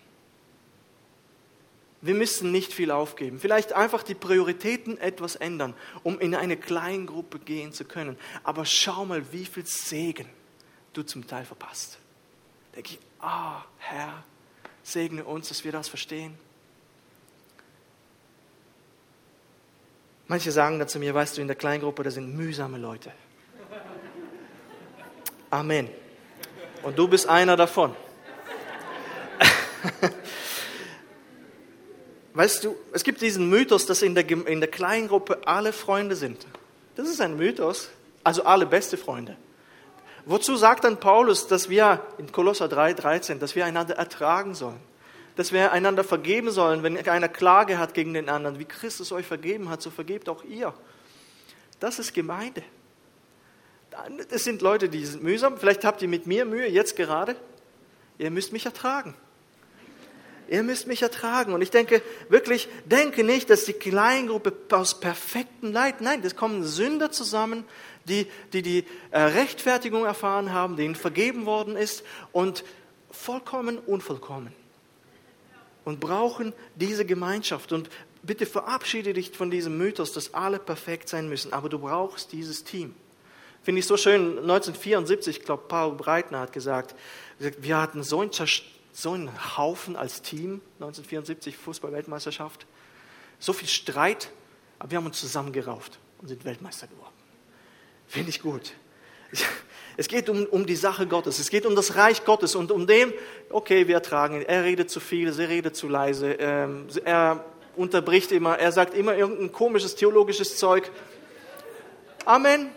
Wir 2.02 2.14
müssen 2.14 2.52
nicht 2.52 2.72
viel 2.72 2.92
aufgeben. 2.92 3.40
Vielleicht 3.40 3.72
einfach 3.72 4.04
die 4.04 4.14
Prioritäten 4.14 4.96
etwas 4.98 5.34
ändern, 5.34 5.74
um 6.04 6.20
in 6.20 6.36
eine 6.36 6.56
Kleingruppe 6.56 7.40
gehen 7.40 7.72
zu 7.72 7.84
können. 7.84 8.16
Aber 8.44 8.64
schau 8.64 9.04
mal, 9.04 9.32
wie 9.32 9.44
viel 9.44 9.66
Segen 9.66 10.37
du 10.92 11.02
zum 11.02 11.26
Teil 11.26 11.44
verpasst. 11.44 11.98
Denke 12.74 12.92
ich, 12.92 12.98
ah, 13.20 13.62
Herr, 13.78 14.22
segne 14.82 15.24
uns, 15.24 15.48
dass 15.48 15.64
wir 15.64 15.72
das 15.72 15.88
verstehen. 15.88 16.38
Manche 20.26 20.52
sagen 20.52 20.78
dann 20.78 20.88
zu 20.88 20.98
mir, 20.98 21.14
weißt 21.14 21.38
du, 21.38 21.40
in 21.40 21.46
der 21.46 21.56
Kleingruppe, 21.56 22.02
da 22.02 22.10
sind 22.10 22.36
mühsame 22.36 22.76
Leute. 22.76 23.12
Amen. 25.50 25.88
Und 26.82 26.98
du 26.98 27.08
bist 27.08 27.26
einer 27.28 27.56
davon. 27.56 27.96
Weißt 32.34 32.62
du, 32.62 32.76
es 32.92 33.02
gibt 33.02 33.20
diesen 33.20 33.48
Mythos, 33.50 33.86
dass 33.86 34.02
in 34.02 34.14
der, 34.14 34.30
in 34.30 34.60
der 34.60 34.70
Kleingruppe 34.70 35.40
alle 35.44 35.72
Freunde 35.72 36.14
sind. 36.14 36.46
Das 36.94 37.08
ist 37.08 37.20
ein 37.20 37.36
Mythos, 37.36 37.88
also 38.22 38.44
alle 38.44 38.64
beste 38.66 38.96
Freunde. 38.96 39.36
Wozu 40.24 40.56
sagt 40.56 40.84
dann 40.84 41.00
Paulus, 41.00 41.46
dass 41.46 41.68
wir 41.68 42.04
in 42.18 42.30
Kolosser 42.32 42.68
3, 42.68 42.94
13, 42.94 43.38
dass 43.38 43.56
wir 43.56 43.64
einander 43.64 43.96
ertragen 43.96 44.54
sollen? 44.54 44.80
Dass 45.36 45.52
wir 45.52 45.72
einander 45.72 46.04
vergeben 46.04 46.50
sollen, 46.50 46.82
wenn 46.82 47.08
einer 47.08 47.28
Klage 47.28 47.78
hat 47.78 47.94
gegen 47.94 48.14
den 48.14 48.28
anderen. 48.28 48.58
Wie 48.58 48.64
Christus 48.64 49.12
euch 49.12 49.26
vergeben 49.26 49.70
hat, 49.70 49.82
so 49.82 49.90
vergebt 49.90 50.28
auch 50.28 50.44
ihr. 50.44 50.74
Das 51.80 51.98
ist 51.98 52.12
Gemeinde. 52.12 52.62
Das 54.30 54.44
sind 54.44 54.62
Leute, 54.62 54.88
die 54.88 55.04
sind 55.04 55.22
mühsam. 55.22 55.58
Vielleicht 55.58 55.84
habt 55.84 56.02
ihr 56.02 56.08
mit 56.08 56.26
mir 56.26 56.44
Mühe, 56.44 56.68
jetzt 56.68 56.96
gerade. 56.96 57.36
Ihr 58.18 58.30
müsst 58.30 58.52
mich 58.52 58.66
ertragen. 58.66 59.14
Ihr 60.48 60.62
müsst 60.62 60.86
mich 60.86 61.02
ertragen. 61.02 61.52
Und 61.52 61.62
ich 61.62 61.70
denke 61.70 62.02
wirklich, 62.28 62.68
denke 62.86 63.22
nicht, 63.22 63.50
dass 63.50 63.64
die 63.64 63.74
Kleingruppe 63.74 64.52
aus 64.70 64.98
perfekten 64.98 65.72
Leid, 65.72 66.00
nein, 66.00 66.22
das 66.22 66.36
kommen 66.36 66.64
Sünder 66.64 67.12
zusammen, 67.12 67.64
die 68.08 68.26
die, 68.52 68.62
die 68.62 68.84
äh, 69.10 69.20
Rechtfertigung 69.20 70.04
erfahren 70.04 70.52
haben, 70.52 70.76
denen 70.76 70.94
vergeben 70.94 71.46
worden 71.46 71.76
ist 71.76 72.04
und 72.32 72.64
vollkommen 73.10 73.78
unvollkommen. 73.78 74.52
Und 75.84 76.00
brauchen 76.00 76.52
diese 76.74 77.06
Gemeinschaft. 77.06 77.72
Und 77.72 77.88
bitte 78.22 78.44
verabschiede 78.44 79.14
dich 79.14 79.30
von 79.30 79.50
diesem 79.50 79.78
Mythos, 79.78 80.12
dass 80.12 80.34
alle 80.34 80.58
perfekt 80.58 81.08
sein 81.08 81.28
müssen. 81.28 81.52
Aber 81.52 81.68
du 81.68 81.78
brauchst 81.78 82.32
dieses 82.32 82.64
Team. 82.64 82.94
Finde 83.62 83.80
ich 83.80 83.86
so 83.86 83.96
schön, 83.96 84.38
1974, 84.38 85.38
ich 85.38 85.44
glaube, 85.44 85.64
Paul 85.68 85.92
Breitner 85.94 86.40
hat 86.40 86.52
gesagt, 86.52 86.94
wir 87.38 87.76
hatten 87.76 88.02
so 88.02 88.22
ein, 88.22 88.30
so 88.92 89.12
einen 89.12 89.56
Haufen 89.56 89.96
als 89.96 90.22
Team, 90.22 90.60
1974 90.80 91.56
Fußball-Weltmeisterschaft, 91.56 92.66
so 93.38 93.52
viel 93.52 93.68
Streit, 93.68 94.30
aber 94.78 94.90
wir 94.90 94.98
haben 94.98 95.06
uns 95.06 95.20
zusammengerauft 95.20 95.98
und 96.20 96.28
sind 96.28 96.44
Weltmeister 96.44 96.86
geworden. 96.86 97.17
Finde 98.08 98.30
ich 98.30 98.40
gut. 98.40 98.72
Es 100.00 100.06
geht 100.06 100.28
um, 100.28 100.46
um 100.46 100.64
die 100.64 100.76
Sache 100.76 101.08
Gottes, 101.08 101.40
es 101.40 101.50
geht 101.50 101.66
um 101.66 101.74
das 101.74 101.96
Reich 101.96 102.24
Gottes 102.24 102.54
und 102.54 102.70
um 102.70 102.86
dem, 102.86 103.12
okay, 103.50 103.88
wir 103.88 103.96
ertragen 103.96 104.36
ihn. 104.36 104.42
Er 104.42 104.62
redet 104.62 104.90
zu 104.90 105.00
viel, 105.00 105.32
sie 105.32 105.42
redet 105.42 105.74
zu 105.74 105.88
leise, 105.88 106.34
ähm, 106.34 106.86
er 107.04 107.44
unterbricht 107.74 108.30
immer, 108.30 108.56
er 108.58 108.70
sagt 108.70 108.94
immer 108.94 109.16
irgendein 109.16 109.50
komisches 109.50 109.96
theologisches 109.96 110.56
Zeug. 110.56 110.88
Amen. 112.24 112.70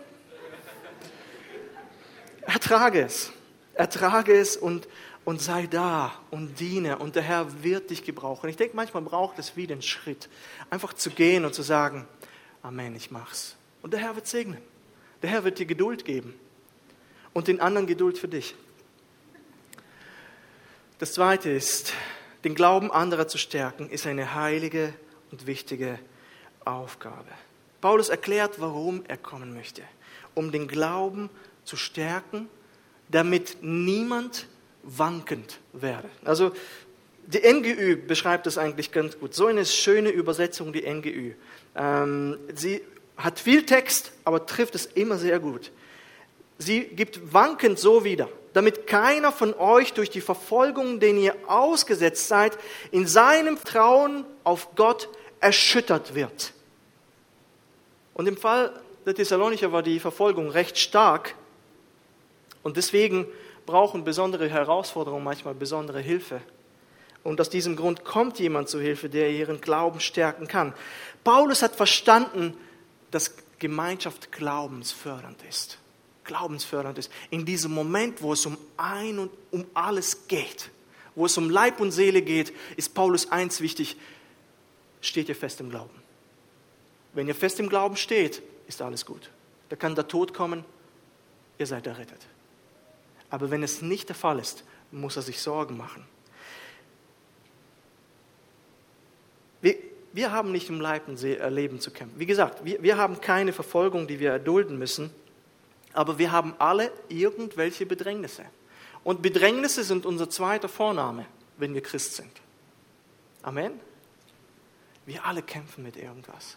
Ertrage 2.40 3.02
es. 3.02 3.30
Ertrage 3.74 4.34
es 4.34 4.56
und, 4.56 4.88
und 5.24 5.40
sei 5.40 5.68
da 5.68 6.12
und 6.32 6.58
diene 6.58 6.98
und 6.98 7.14
der 7.14 7.22
Herr 7.22 7.62
wird 7.62 7.90
dich 7.90 8.04
gebrauchen. 8.04 8.50
Ich 8.50 8.56
denke, 8.56 8.74
manchmal 8.74 9.04
braucht 9.04 9.38
es 9.38 9.56
wieder 9.56 9.74
einen 9.74 9.82
Schritt, 9.82 10.28
einfach 10.70 10.92
zu 10.92 11.10
gehen 11.10 11.44
und 11.44 11.54
zu 11.54 11.62
sagen, 11.62 12.08
Amen, 12.62 12.96
ich 12.96 13.12
mach's. 13.12 13.54
Und 13.80 13.92
der 13.92 14.00
Herr 14.00 14.16
wird 14.16 14.26
segnen. 14.26 14.71
Der 15.22 15.30
Herr 15.30 15.44
wird 15.44 15.58
dir 15.58 15.66
Geduld 15.66 16.04
geben 16.04 16.34
und 17.32 17.48
den 17.48 17.60
anderen 17.60 17.86
Geduld 17.86 18.18
für 18.18 18.28
dich. 18.28 18.54
Das 20.98 21.14
Zweite 21.14 21.50
ist, 21.50 21.94
den 22.44 22.54
Glauben 22.54 22.90
anderer 22.90 23.28
zu 23.28 23.38
stärken, 23.38 23.88
ist 23.88 24.06
eine 24.06 24.34
heilige 24.34 24.92
und 25.30 25.46
wichtige 25.46 25.98
Aufgabe. 26.64 27.30
Paulus 27.80 28.08
erklärt, 28.08 28.60
warum 28.60 29.04
er 29.08 29.16
kommen 29.16 29.54
möchte, 29.54 29.82
um 30.34 30.52
den 30.52 30.68
Glauben 30.68 31.30
zu 31.64 31.76
stärken, 31.76 32.48
damit 33.08 33.58
niemand 33.62 34.46
wankend 34.82 35.60
werde. 35.72 36.08
Also 36.24 36.52
die 37.26 37.40
NGÜ 37.40 37.96
beschreibt 37.96 38.46
das 38.46 38.58
eigentlich 38.58 38.90
ganz 38.90 39.18
gut. 39.18 39.34
So 39.34 39.46
eine 39.46 39.64
schöne 39.64 40.10
Übersetzung, 40.10 40.72
die 40.72 40.82
NGÜ. 40.82 41.32
Ähm, 41.76 42.38
sie 42.54 42.82
hat 43.22 43.38
viel 43.38 43.64
Text, 43.64 44.12
aber 44.24 44.46
trifft 44.46 44.74
es 44.74 44.86
immer 44.86 45.16
sehr 45.16 45.38
gut. 45.38 45.70
Sie 46.58 46.84
gibt 46.84 47.32
wankend 47.32 47.78
so 47.78 48.04
wieder, 48.04 48.28
damit 48.52 48.86
keiner 48.86 49.32
von 49.32 49.54
euch 49.54 49.94
durch 49.94 50.10
die 50.10 50.20
Verfolgung, 50.20 51.00
den 51.00 51.18
ihr 51.18 51.34
ausgesetzt 51.46 52.28
seid, 52.28 52.58
in 52.90 53.06
seinem 53.06 53.62
Trauen 53.62 54.24
auf 54.44 54.74
Gott 54.76 55.08
erschüttert 55.40 56.14
wird. 56.14 56.52
Und 58.14 58.28
im 58.28 58.36
Fall 58.36 58.72
der 59.06 59.14
Thessalonicher 59.14 59.72
war 59.72 59.82
die 59.82 59.98
Verfolgung 59.98 60.50
recht 60.50 60.78
stark 60.78 61.34
und 62.62 62.76
deswegen 62.76 63.26
brauchen 63.66 64.04
besondere 64.04 64.48
Herausforderungen 64.48 65.24
manchmal 65.24 65.54
besondere 65.54 66.00
Hilfe. 66.00 66.40
Und 67.24 67.40
aus 67.40 67.50
diesem 67.50 67.76
Grund 67.76 68.04
kommt 68.04 68.38
jemand 68.38 68.68
zu 68.68 68.80
Hilfe, 68.80 69.08
der 69.08 69.30
ihren 69.30 69.60
Glauben 69.60 70.00
stärken 70.00 70.48
kann. 70.48 70.74
Paulus 71.22 71.62
hat 71.62 71.76
verstanden, 71.76 72.56
dass 73.12 73.36
Gemeinschaft 73.60 74.32
glaubensfördernd 74.32 75.40
ist. 75.48 75.78
Glaubensfördernd 76.24 76.98
ist. 76.98 77.12
In 77.30 77.44
diesem 77.44 77.72
Moment, 77.72 78.22
wo 78.22 78.32
es 78.32 78.44
um 78.44 78.58
ein 78.76 79.20
und 79.20 79.30
um 79.52 79.64
alles 79.74 80.26
geht, 80.26 80.70
wo 81.14 81.26
es 81.26 81.36
um 81.36 81.50
Leib 81.50 81.78
und 81.78 81.92
Seele 81.92 82.22
geht, 82.22 82.52
ist 82.76 82.94
Paulus 82.94 83.30
eins 83.30 83.60
wichtig, 83.60 83.96
steht 85.00 85.28
ihr 85.28 85.36
fest 85.36 85.60
im 85.60 85.70
Glauben. 85.70 86.02
Wenn 87.12 87.28
ihr 87.28 87.34
fest 87.34 87.60
im 87.60 87.68
Glauben 87.68 87.96
steht, 87.96 88.42
ist 88.66 88.80
alles 88.80 89.04
gut. 89.04 89.30
Da 89.68 89.76
kann 89.76 89.94
der 89.94 90.08
Tod 90.08 90.32
kommen, 90.32 90.64
ihr 91.58 91.66
seid 91.66 91.86
errettet. 91.86 92.26
Aber 93.30 93.50
wenn 93.50 93.62
es 93.62 93.82
nicht 93.82 94.08
der 94.08 94.16
Fall 94.16 94.38
ist, 94.38 94.64
muss 94.90 95.16
er 95.16 95.22
sich 95.22 95.40
Sorgen 95.40 95.76
machen. 95.76 96.04
Wir, 99.60 99.76
wir 100.12 100.32
haben 100.32 100.52
nicht 100.52 100.68
im 100.68 100.80
Leib 100.80 101.08
und 101.08 101.22
äh, 101.22 101.48
Leben 101.48 101.80
zu 101.80 101.90
kämpfen. 101.90 102.18
Wie 102.18 102.26
gesagt, 102.26 102.64
wir, 102.64 102.82
wir 102.82 102.96
haben 102.96 103.20
keine 103.20 103.52
Verfolgung, 103.52 104.06
die 104.06 104.20
wir 104.20 104.30
erdulden 104.30 104.78
müssen, 104.78 105.10
aber 105.92 106.18
wir 106.18 106.32
haben 106.32 106.54
alle 106.58 106.90
irgendwelche 107.08 107.86
Bedrängnisse. 107.86 108.44
Und 109.04 109.22
Bedrängnisse 109.22 109.84
sind 109.84 110.06
unser 110.06 110.30
zweiter 110.30 110.68
Vorname, 110.68 111.26
wenn 111.56 111.74
wir 111.74 111.82
Christ 111.82 112.14
sind. 112.14 112.30
Amen. 113.42 113.72
Wir 115.06 115.24
alle 115.24 115.42
kämpfen 115.42 115.82
mit 115.82 115.96
irgendwas. 115.96 116.56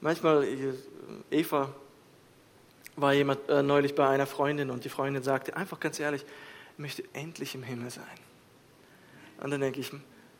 Manchmal, 0.00 0.46
Eva 1.30 1.74
war 2.96 3.12
jemand 3.12 3.48
äh, 3.48 3.62
neulich 3.62 3.94
bei 3.94 4.08
einer 4.08 4.26
Freundin 4.26 4.70
und 4.70 4.84
die 4.84 4.88
Freundin 4.88 5.22
sagte 5.22 5.56
einfach 5.56 5.78
ganz 5.80 6.00
ehrlich, 6.00 6.24
ich 6.72 6.78
möchte 6.78 7.04
endlich 7.12 7.54
im 7.54 7.62
Himmel 7.62 7.90
sein. 7.90 8.04
Und 9.40 9.50
dann 9.50 9.60
denke 9.60 9.80
ich, 9.80 9.92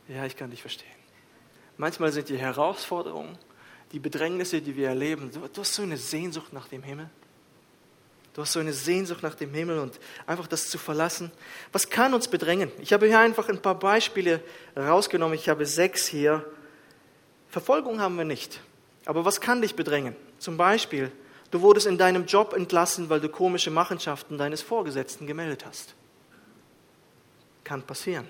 ja, 0.08 0.24
ich 0.24 0.36
kann 0.36 0.50
dich 0.50 0.62
verstehen. 0.62 0.97
Manchmal 1.78 2.12
sind 2.12 2.28
die 2.28 2.36
Herausforderungen, 2.36 3.38
die 3.92 4.00
Bedrängnisse, 4.00 4.60
die 4.60 4.76
wir 4.76 4.88
erleben, 4.88 5.30
du 5.32 5.60
hast 5.60 5.74
so 5.74 5.82
eine 5.82 5.96
Sehnsucht 5.96 6.52
nach 6.52 6.68
dem 6.68 6.82
Himmel. 6.82 7.08
Du 8.34 8.42
hast 8.42 8.52
so 8.52 8.60
eine 8.60 8.72
Sehnsucht 8.72 9.22
nach 9.22 9.34
dem 9.34 9.52
Himmel 9.54 9.78
und 9.78 9.98
einfach 10.26 10.46
das 10.46 10.68
zu 10.68 10.78
verlassen. 10.78 11.32
Was 11.72 11.88
kann 11.88 12.14
uns 12.14 12.28
bedrängen? 12.28 12.70
Ich 12.80 12.92
habe 12.92 13.06
hier 13.06 13.18
einfach 13.18 13.48
ein 13.48 13.62
paar 13.62 13.76
Beispiele 13.76 14.40
rausgenommen. 14.76 15.34
Ich 15.34 15.48
habe 15.48 15.66
sechs 15.66 16.06
hier. 16.06 16.44
Verfolgung 17.48 18.00
haben 18.00 18.16
wir 18.16 18.24
nicht. 18.24 18.60
Aber 19.06 19.24
was 19.24 19.40
kann 19.40 19.62
dich 19.62 19.74
bedrängen? 19.74 20.14
Zum 20.38 20.56
Beispiel, 20.56 21.10
du 21.50 21.62
wurdest 21.62 21.86
in 21.86 21.98
deinem 21.98 22.26
Job 22.26 22.52
entlassen, 22.52 23.08
weil 23.08 23.20
du 23.20 23.28
komische 23.28 23.70
Machenschaften 23.70 24.38
deines 24.38 24.62
Vorgesetzten 24.62 25.26
gemeldet 25.26 25.64
hast. 25.66 25.94
Kann 27.64 27.82
passieren. 27.82 28.28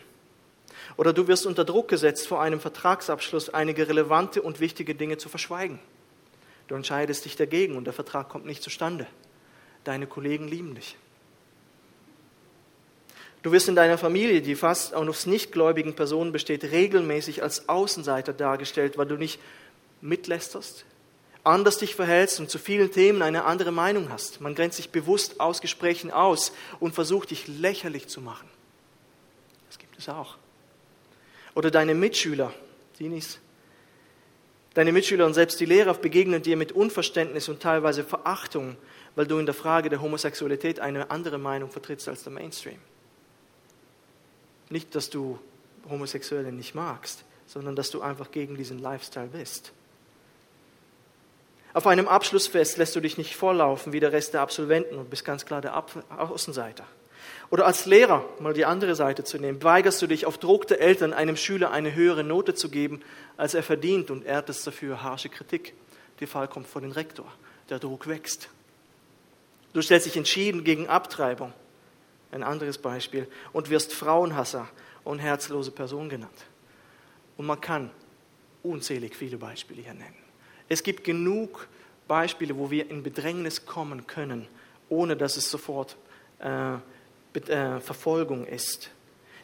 Oder 0.98 1.12
du 1.12 1.28
wirst 1.28 1.46
unter 1.46 1.64
Druck 1.64 1.86
gesetzt, 1.86 2.26
vor 2.26 2.42
einem 2.42 2.58
Vertragsabschluss 2.58 3.50
einige 3.50 3.88
relevante 3.88 4.42
und 4.42 4.58
wichtige 4.58 4.96
Dinge 4.96 5.16
zu 5.16 5.28
verschweigen. 5.28 5.78
Du 6.66 6.74
entscheidest 6.74 7.24
dich 7.24 7.36
dagegen 7.36 7.76
und 7.76 7.84
der 7.84 7.92
Vertrag 7.92 8.28
kommt 8.28 8.46
nicht 8.46 8.64
zustande. 8.64 9.06
Deine 9.84 10.08
Kollegen 10.08 10.48
lieben 10.48 10.74
dich. 10.74 10.96
Du 13.42 13.52
wirst 13.52 13.68
in 13.68 13.76
deiner 13.76 13.96
Familie, 13.96 14.42
die 14.42 14.56
fast 14.56 14.92
aus 14.92 15.26
nichtgläubigen 15.26 15.94
Personen 15.94 16.32
besteht, 16.32 16.64
regelmäßig 16.64 17.44
als 17.44 17.68
Außenseiter 17.68 18.32
dargestellt, 18.32 18.98
weil 18.98 19.06
du 19.06 19.14
nicht 19.14 19.38
mitlästerst, 20.00 20.84
anders 21.44 21.78
dich 21.78 21.94
verhältst 21.94 22.40
und 22.40 22.50
zu 22.50 22.58
vielen 22.58 22.90
Themen 22.90 23.22
eine 23.22 23.44
andere 23.44 23.70
Meinung 23.70 24.10
hast. 24.10 24.40
Man 24.40 24.56
grenzt 24.56 24.78
sich 24.78 24.90
bewusst 24.90 25.38
aus 25.38 25.60
Gesprächen 25.60 26.10
aus 26.10 26.50
und 26.80 26.96
versucht 26.96 27.30
dich 27.30 27.46
lächerlich 27.46 28.08
zu 28.08 28.20
machen. 28.20 28.48
Das 29.68 29.78
gibt 29.78 29.96
es 29.96 30.08
auch. 30.08 30.38
Oder 31.58 31.72
deine 31.72 31.96
Mitschüler, 31.96 32.52
Dinis, 33.00 33.40
deine 34.74 34.92
Mitschüler 34.92 35.26
und 35.26 35.34
selbst 35.34 35.58
die 35.58 35.64
Lehrer 35.64 35.92
begegnen 35.92 36.40
dir 36.40 36.56
mit 36.56 36.70
Unverständnis 36.70 37.48
und 37.48 37.60
teilweise 37.60 38.04
Verachtung, 38.04 38.76
weil 39.16 39.26
du 39.26 39.40
in 39.40 39.44
der 39.44 39.56
Frage 39.56 39.88
der 39.88 40.00
Homosexualität 40.00 40.78
eine 40.78 41.10
andere 41.10 41.36
Meinung 41.36 41.68
vertrittst 41.68 42.08
als 42.08 42.22
der 42.22 42.32
Mainstream. 42.32 42.78
Nicht, 44.70 44.94
dass 44.94 45.10
du 45.10 45.40
Homosexuelle 45.90 46.52
nicht 46.52 46.76
magst, 46.76 47.24
sondern 47.48 47.74
dass 47.74 47.90
du 47.90 48.02
einfach 48.02 48.30
gegen 48.30 48.56
diesen 48.56 48.78
Lifestyle 48.78 49.26
bist. 49.26 49.72
Auf 51.74 51.88
einem 51.88 52.06
Abschlussfest 52.06 52.78
lässt 52.78 52.94
du 52.94 53.00
dich 53.00 53.18
nicht 53.18 53.34
vorlaufen 53.34 53.92
wie 53.92 53.98
der 53.98 54.12
Rest 54.12 54.32
der 54.32 54.42
Absolventen 54.42 54.96
und 54.96 55.10
bist 55.10 55.24
ganz 55.24 55.44
klar 55.44 55.60
der 55.60 55.76
Außenseiter. 55.76 56.86
Oder 57.50 57.66
als 57.66 57.86
Lehrer, 57.86 58.28
mal 58.40 58.52
die 58.52 58.66
andere 58.66 58.94
Seite 58.94 59.24
zu 59.24 59.38
nehmen, 59.38 59.62
weigerst 59.62 60.02
du 60.02 60.06
dich 60.06 60.26
auf 60.26 60.36
Druck 60.36 60.66
der 60.66 60.80
Eltern, 60.80 61.14
einem 61.14 61.36
Schüler 61.36 61.70
eine 61.70 61.94
höhere 61.94 62.22
Note 62.22 62.54
zu 62.54 62.68
geben, 62.68 63.00
als 63.36 63.54
er 63.54 63.62
verdient 63.62 64.10
und 64.10 64.26
erntest 64.26 64.66
dafür 64.66 65.02
harsche 65.02 65.30
Kritik. 65.30 65.74
Der 66.20 66.28
Fall 66.28 66.48
kommt 66.48 66.66
vor 66.66 66.82
den 66.82 66.92
Rektor. 66.92 67.32
Der 67.70 67.78
Druck 67.78 68.06
wächst. 68.06 68.48
Du 69.72 69.80
stellst 69.80 70.06
dich 70.06 70.16
entschieden 70.16 70.64
gegen 70.64 70.88
Abtreibung. 70.88 71.52
Ein 72.32 72.42
anderes 72.42 72.76
Beispiel. 72.76 73.26
Und 73.52 73.70
wirst 73.70 73.94
Frauenhasser 73.94 74.68
und 75.04 75.18
herzlose 75.18 75.70
Person 75.70 76.10
genannt. 76.10 76.44
Und 77.38 77.46
man 77.46 77.60
kann 77.60 77.90
unzählig 78.62 79.16
viele 79.16 79.38
Beispiele 79.38 79.80
hier 79.80 79.94
nennen. 79.94 80.16
Es 80.68 80.82
gibt 80.82 81.04
genug 81.04 81.68
Beispiele, 82.08 82.58
wo 82.58 82.70
wir 82.70 82.90
in 82.90 83.02
Bedrängnis 83.02 83.64
kommen 83.64 84.06
können, 84.06 84.48
ohne 84.90 85.16
dass 85.16 85.36
es 85.36 85.50
sofort 85.50 85.96
äh, 86.40 86.74
Verfolgung 87.80 88.46
ist. 88.46 88.90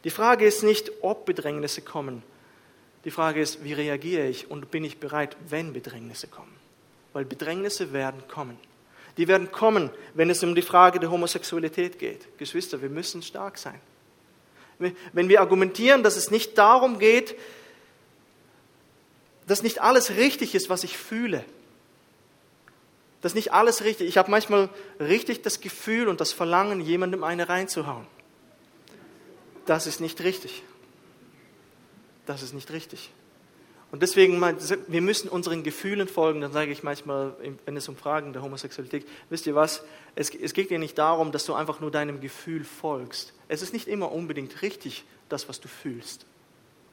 Die 0.05 0.11
Frage 0.11 0.45
ist 0.45 0.63
nicht, 0.63 0.91
ob 1.01 1.25
Bedrängnisse 1.27 1.83
kommen. 1.83 2.23
Die 3.05 3.11
Frage 3.11 3.41
ist, 3.41 3.65
wie 3.65 3.73
reagiere 3.73 4.27
ich 4.27 4.51
und 4.51 4.71
bin 4.71 4.85
ich 4.85 4.99
bereit, 4.99 5.37
wenn 5.49 5.73
Bedrängnisse 5.73 6.27
kommen? 6.27 6.55
Weil 7.13 7.25
Bedrängnisse 7.25 7.93
werden 7.93 8.23
kommen. 8.29 8.59
Die 9.17 9.29
werden 9.29 9.53
kommen, 9.53 9.91
wenn 10.15 10.31
es 10.31 10.43
um 10.43 10.55
die 10.55 10.63
Frage 10.63 10.99
der 10.99 11.11
Homosexualität 11.11 11.99
geht. 11.99 12.37
Geschwister, 12.39 12.83
wir 12.83 12.89
müssen 12.89 13.23
stark 13.23 13.59
sein. 13.59 13.79
Wenn 15.13 15.29
wir 15.29 15.41
argumentieren, 15.41 16.03
dass 16.03 16.17
es 16.17 16.31
nicht 16.31 16.59
darum 16.59 16.99
geht, 16.99 17.37
dass 19.47 19.63
nicht 19.63 19.81
alles 19.81 20.17
richtig 20.17 20.55
ist, 20.55 20.69
was 20.69 20.85
ich 20.85 20.99
fühle, 20.99 21.45
das 23.25 23.31
ist 23.31 23.37
nicht 23.37 23.55
alles 23.55 23.85
richtig. 23.85 24.07
Ich 24.07 24.19
habe 24.19 24.31
manchmal 24.31 24.69
richtig 25.01 25.41
das 25.41 25.63
Gefühl 25.63 26.09
und 26.09 26.21
das 26.21 26.35
Verlangen, 26.35 26.83
jemandem 26.83 27.25
eine 27.25 27.49
reinzuhauen. 27.49 28.07
Das 29.65 29.87
ist 29.87 29.99
nicht 29.99 30.23
richtig. 30.23 30.63
Das 32.27 32.43
ist 32.43 32.53
nicht 32.53 32.71
richtig. 32.71 33.11
Und 33.91 34.03
deswegen, 34.03 34.43
wir 34.43 35.01
müssen 35.01 35.31
unseren 35.31 35.63
Gefühlen 35.63 36.07
folgen. 36.07 36.43
Dann 36.43 36.53
sage 36.53 36.71
ich 36.71 36.83
manchmal, 36.83 37.35
wenn 37.65 37.77
es 37.79 37.89
um 37.89 37.97
Fragen 37.97 38.35
der 38.35 38.43
Homosexualität 38.43 39.07
geht, 39.07 39.13
wisst 39.31 39.47
ihr 39.47 39.55
was, 39.55 39.83
es, 40.15 40.29
es 40.29 40.53
geht 40.53 40.69
dir 40.69 40.79
nicht 40.79 40.99
darum, 40.99 41.33
dass 41.33 41.47
du 41.47 41.55
einfach 41.55 41.81
nur 41.81 41.91
deinem 41.91 42.21
Gefühl 42.21 42.63
folgst. 42.63 43.33
Es 43.49 43.63
ist 43.63 43.73
nicht 43.73 43.89
immer 43.89 44.13
unbedingt 44.13 44.61
richtig, 44.61 45.07
das, 45.31 45.49
was 45.49 45.63
du 45.63 45.69
fühlst. 45.69 46.27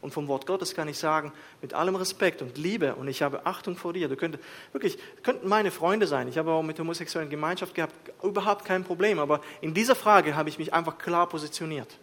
Und 0.01 0.11
vom 0.11 0.27
Wort 0.27 0.47
Gottes 0.47 0.73
kann 0.73 0.87
ich 0.87 0.97
sagen, 0.97 1.31
mit 1.61 1.75
allem 1.75 1.95
Respekt 1.95 2.41
und 2.41 2.57
Liebe 2.57 2.95
und 2.95 3.07
ich 3.07 3.21
habe 3.21 3.45
Achtung 3.45 3.75
vor 3.75 3.93
dir. 3.93 4.07
Du 4.07 4.15
könntest 4.15 4.43
wirklich, 4.71 4.97
könnten 5.21 5.47
meine 5.47 5.69
Freunde 5.69 6.07
sein. 6.07 6.27
Ich 6.27 6.39
habe 6.39 6.51
auch 6.51 6.63
mit 6.63 6.79
der 6.79 6.85
homosexuellen 6.85 7.29
Gemeinschaft 7.29 7.75
gehabt, 7.75 7.93
überhaupt 8.23 8.65
kein 8.65 8.83
Problem. 8.83 9.19
Aber 9.19 9.41
in 9.61 9.75
dieser 9.75 9.95
Frage 9.95 10.35
habe 10.35 10.49
ich 10.49 10.57
mich 10.57 10.73
einfach 10.73 10.97
klar 10.97 11.29
positioniert. 11.29 11.99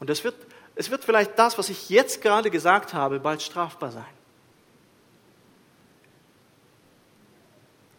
Und 0.00 0.08
es 0.08 0.24
wird, 0.24 0.34
es 0.76 0.90
wird 0.90 1.04
vielleicht 1.04 1.38
das, 1.38 1.58
was 1.58 1.68
ich 1.68 1.90
jetzt 1.90 2.22
gerade 2.22 2.50
gesagt 2.50 2.94
habe, 2.94 3.20
bald 3.20 3.42
strafbar 3.42 3.92
sein. 3.92 4.04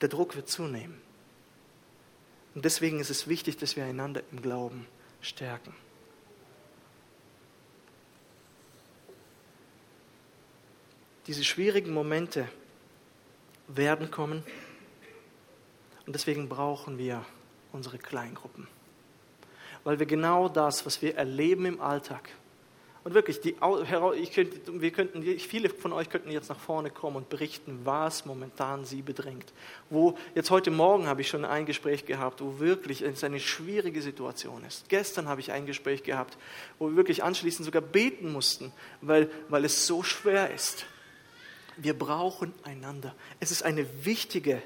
Der 0.02 0.10
Druck 0.10 0.36
wird 0.36 0.50
zunehmen. 0.50 1.00
Und 2.56 2.66
deswegen 2.66 3.00
ist 3.00 3.12
es 3.12 3.28
wichtig, 3.28 3.58
dass 3.58 3.76
wir 3.76 3.86
einander 3.86 4.22
im 4.32 4.42
Glauben 4.42 4.88
stärken. 5.22 5.76
Diese 11.28 11.44
schwierigen 11.44 11.94
Momente 11.94 12.48
werden 13.68 14.12
kommen 14.12 14.44
und 16.06 16.14
deswegen 16.14 16.50
brauchen 16.50 16.98
wir 16.98 17.26
unsere 17.72 17.98
Kleingruppen. 17.98 18.68
Weil 19.84 20.00
wir 20.00 20.06
genau 20.06 20.50
das, 20.50 20.86
was 20.86 21.02
wir 21.02 21.16
erleben 21.16 21.66
im 21.66 21.82
Alltag, 21.82 22.30
und 23.06 23.14
wirklich, 23.14 23.40
die, 23.40 23.54
könnte, 23.54 24.82
wir 24.82 24.90
könnten, 24.90 25.22
viele 25.38 25.70
von 25.70 25.94
euch 25.94 26.10
könnten 26.10 26.32
jetzt 26.32 26.50
nach 26.50 26.58
vorne 26.58 26.90
kommen 26.90 27.18
und 27.18 27.30
berichten, 27.30 27.82
was 27.84 28.26
momentan 28.26 28.84
sie 28.84 29.04
bedrängt. 29.04 29.54
Wo, 29.92 30.18
jetzt 30.34 30.50
heute 30.50 30.72
Morgen 30.72 31.06
habe 31.06 31.22
ich 31.22 31.28
schon 31.28 31.46
ein 31.46 31.68
Gespräch 31.68 32.08
gehabt, 32.08 32.42
wo 32.42 32.58
wirklich 32.58 33.04
es 33.04 33.24
eine 33.24 33.40
schwierige 33.40 34.02
Situation 34.02 34.66
ist. 34.66 34.90
Gestern 34.90 35.28
habe 35.28 35.40
ich 35.40 35.52
ein 35.52 35.68
Gespräch 35.68 36.02
gehabt, 36.02 36.36
wo 36.80 36.90
wir 36.90 36.96
wirklich 36.96 37.24
anschließend 37.24 37.64
sogar 37.64 37.84
beten 37.84 38.32
mussten, 38.32 38.72
weil, 39.02 39.30
weil 39.50 39.66
es 39.66 39.86
so 39.86 40.02
schwer 40.02 40.52
ist. 40.52 40.88
Wir 41.78 41.98
brauchen 41.98 42.54
einander. 42.64 43.16
Es 43.40 43.52
ist 43.52 43.64
eine 43.64 43.86
wichtige, 44.06 44.62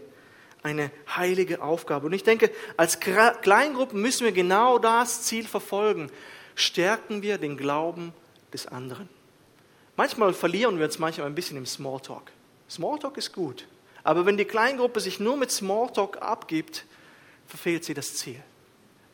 eine 0.63 0.91
heilige 1.15 1.61
Aufgabe. 1.61 2.07
Und 2.07 2.13
ich 2.13 2.23
denke, 2.23 2.51
als 2.77 2.99
Kleingruppen 2.99 4.01
müssen 4.01 4.25
wir 4.25 4.31
genau 4.31 4.77
das 4.77 5.23
Ziel 5.23 5.47
verfolgen. 5.47 6.11
Stärken 6.55 7.21
wir 7.21 7.37
den 7.37 7.57
Glauben 7.57 8.13
des 8.53 8.67
anderen. 8.67 9.09
Manchmal 9.95 10.33
verlieren 10.33 10.77
wir 10.77 10.85
uns 10.85 10.99
manchmal 10.99 11.27
ein 11.27 11.35
bisschen 11.35 11.57
im 11.57 11.65
Smalltalk. 11.65 12.31
Smalltalk 12.69 13.17
ist 13.17 13.33
gut. 13.33 13.67
Aber 14.03 14.25
wenn 14.25 14.37
die 14.37 14.45
Kleingruppe 14.45 14.99
sich 14.99 15.19
nur 15.19 15.35
mit 15.35 15.51
Smalltalk 15.51 16.21
abgibt, 16.21 16.85
verfehlt 17.47 17.83
sie 17.83 17.93
das 17.93 18.15
Ziel. 18.15 18.41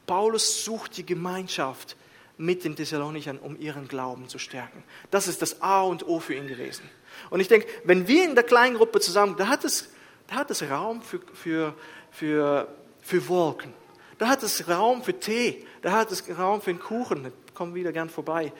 Paulus 0.05 0.63
sucht 0.63 0.97
die 0.97 1.05
Gemeinschaft 1.05 1.95
mit 2.38 2.63
den 2.63 2.75
Thessalonichern, 2.75 3.39
um 3.39 3.60
ihren 3.60 3.88
Glauben 3.88 4.27
zu 4.29 4.38
stärken. 4.38 4.84
Das 5.10 5.27
ist 5.27 5.41
das 5.41 5.62
A 5.62 5.81
und 5.81 6.08
O 6.08 6.19
für 6.19 6.36
ihn 6.36 6.47
gewesen. 6.47 6.88
Und 7.30 7.39
ich 7.39 7.47
denke, 7.47 7.67
wenn 7.84 8.08
wir 8.08 8.23
in 8.23 8.36
der 8.36 8.43
kleinen 8.43 8.75
Gruppe 8.75 8.99
zusammen, 8.99 9.36
da 9.38 9.47
hat 9.47 9.65
es, 9.65 9.89
da 10.28 10.36
hat 10.36 10.51
es 10.51 10.63
Raum 10.69 11.01
für, 11.01 11.19
für, 11.34 11.73
für, 12.12 12.67
für 13.01 13.28
Wolken. 13.28 13.73
Da 14.17 14.28
hat 14.28 14.43
es 14.43 14.67
Raum 14.67 15.04
für 15.04 15.19
Tee. 15.19 15.65
Da 15.82 15.91
hat 15.91 16.12
es 16.12 16.23
Raum 16.38 16.62
für 16.62 16.69
einen 16.69 16.80
Kuchen. 16.80 17.32
Ich 17.47 17.54
komme 17.54 17.75
wieder 17.75 17.91
gern 17.91 18.10
vorbei. 18.10 18.54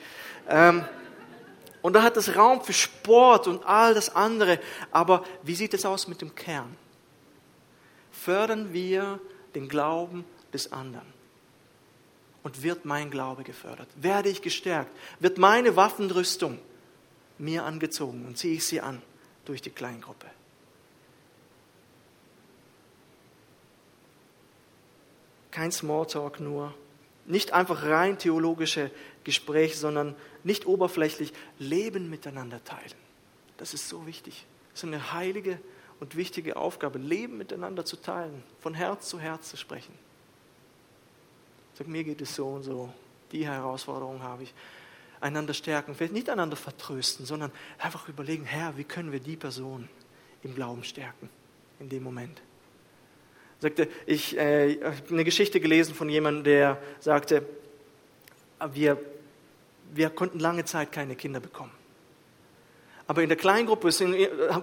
Ähm, 0.48 0.84
und 1.82 1.92
da 1.92 2.02
hat 2.02 2.16
es 2.16 2.34
Raum 2.36 2.62
für 2.62 2.72
Sport 2.72 3.46
und 3.46 3.64
all 3.64 3.94
das 3.94 4.14
andere. 4.14 4.58
Aber 4.90 5.24
wie 5.42 5.54
sieht 5.54 5.72
es 5.72 5.86
aus 5.86 6.08
mit 6.08 6.20
dem 6.20 6.34
Kern? 6.34 6.76
Fördern 8.10 8.72
wir 8.72 9.20
den 9.54 9.68
Glauben 9.68 10.24
des 10.52 10.72
anderen? 10.72 11.06
Und 12.42 12.62
wird 12.62 12.84
mein 12.84 13.10
Glaube 13.10 13.44
gefördert? 13.44 13.88
Werde 13.96 14.28
ich 14.28 14.42
gestärkt? 14.42 14.90
Wird 15.20 15.38
meine 15.38 15.76
Waffenrüstung 15.76 16.58
mir 17.38 17.64
angezogen 17.64 18.26
und 18.26 18.38
ziehe 18.38 18.54
ich 18.54 18.66
sie 18.66 18.80
an 18.80 19.02
durch 19.44 19.62
die 19.62 19.70
Kleingruppe. 19.70 20.26
Kein 25.50 25.72
Smalltalk 25.72 26.40
nur, 26.40 26.74
nicht 27.24 27.52
einfach 27.52 27.82
rein 27.84 28.18
theologische 28.18 28.90
Gespräche, 29.24 29.76
sondern 29.76 30.14
nicht 30.44 30.66
oberflächlich 30.66 31.32
Leben 31.58 32.10
miteinander 32.10 32.62
teilen. 32.62 32.94
Das 33.56 33.74
ist 33.74 33.88
so 33.88 34.06
wichtig. 34.06 34.46
Das 34.72 34.80
ist 34.80 34.88
eine 34.88 35.12
heilige 35.12 35.58
und 35.98 36.16
wichtige 36.16 36.56
Aufgabe, 36.56 36.98
Leben 36.98 37.38
miteinander 37.38 37.84
zu 37.84 37.96
teilen, 37.96 38.42
von 38.60 38.74
Herz 38.74 39.08
zu 39.08 39.18
Herz 39.18 39.48
zu 39.48 39.56
sprechen. 39.56 39.94
Sag, 41.74 41.88
mir 41.88 42.04
geht 42.04 42.20
es 42.20 42.34
so 42.34 42.48
und 42.48 42.62
so. 42.62 42.92
Die 43.32 43.46
Herausforderung 43.46 44.22
habe 44.22 44.44
ich. 44.44 44.54
Einander 45.20 45.54
stärken, 45.54 45.94
vielleicht 45.94 46.12
nicht 46.12 46.30
einander 46.30 46.56
vertrösten, 46.56 47.26
sondern 47.26 47.50
einfach 47.78 48.08
überlegen, 48.08 48.44
Herr, 48.44 48.76
wie 48.76 48.84
können 48.84 49.12
wir 49.12 49.20
die 49.20 49.36
Person 49.36 49.88
im 50.42 50.54
Glauben 50.54 50.84
stärken 50.84 51.28
in 51.80 51.88
dem 51.88 52.02
Moment. 52.02 52.40
Sagte, 53.60 53.88
ich 54.06 54.36
äh, 54.36 54.78
habe 54.82 54.96
eine 55.10 55.24
Geschichte 55.24 55.60
gelesen 55.60 55.94
von 55.94 56.08
jemandem, 56.08 56.44
der 56.44 56.78
sagte, 57.00 57.42
wir, 58.72 58.98
wir 59.92 60.10
konnten 60.10 60.38
lange 60.38 60.64
Zeit 60.64 60.92
keine 60.92 61.16
Kinder 61.16 61.40
bekommen. 61.40 61.72
Aber 63.06 63.22
in 63.22 63.28
der 63.28 63.38
Kleingruppe 63.38 63.92
sind, 63.92 64.14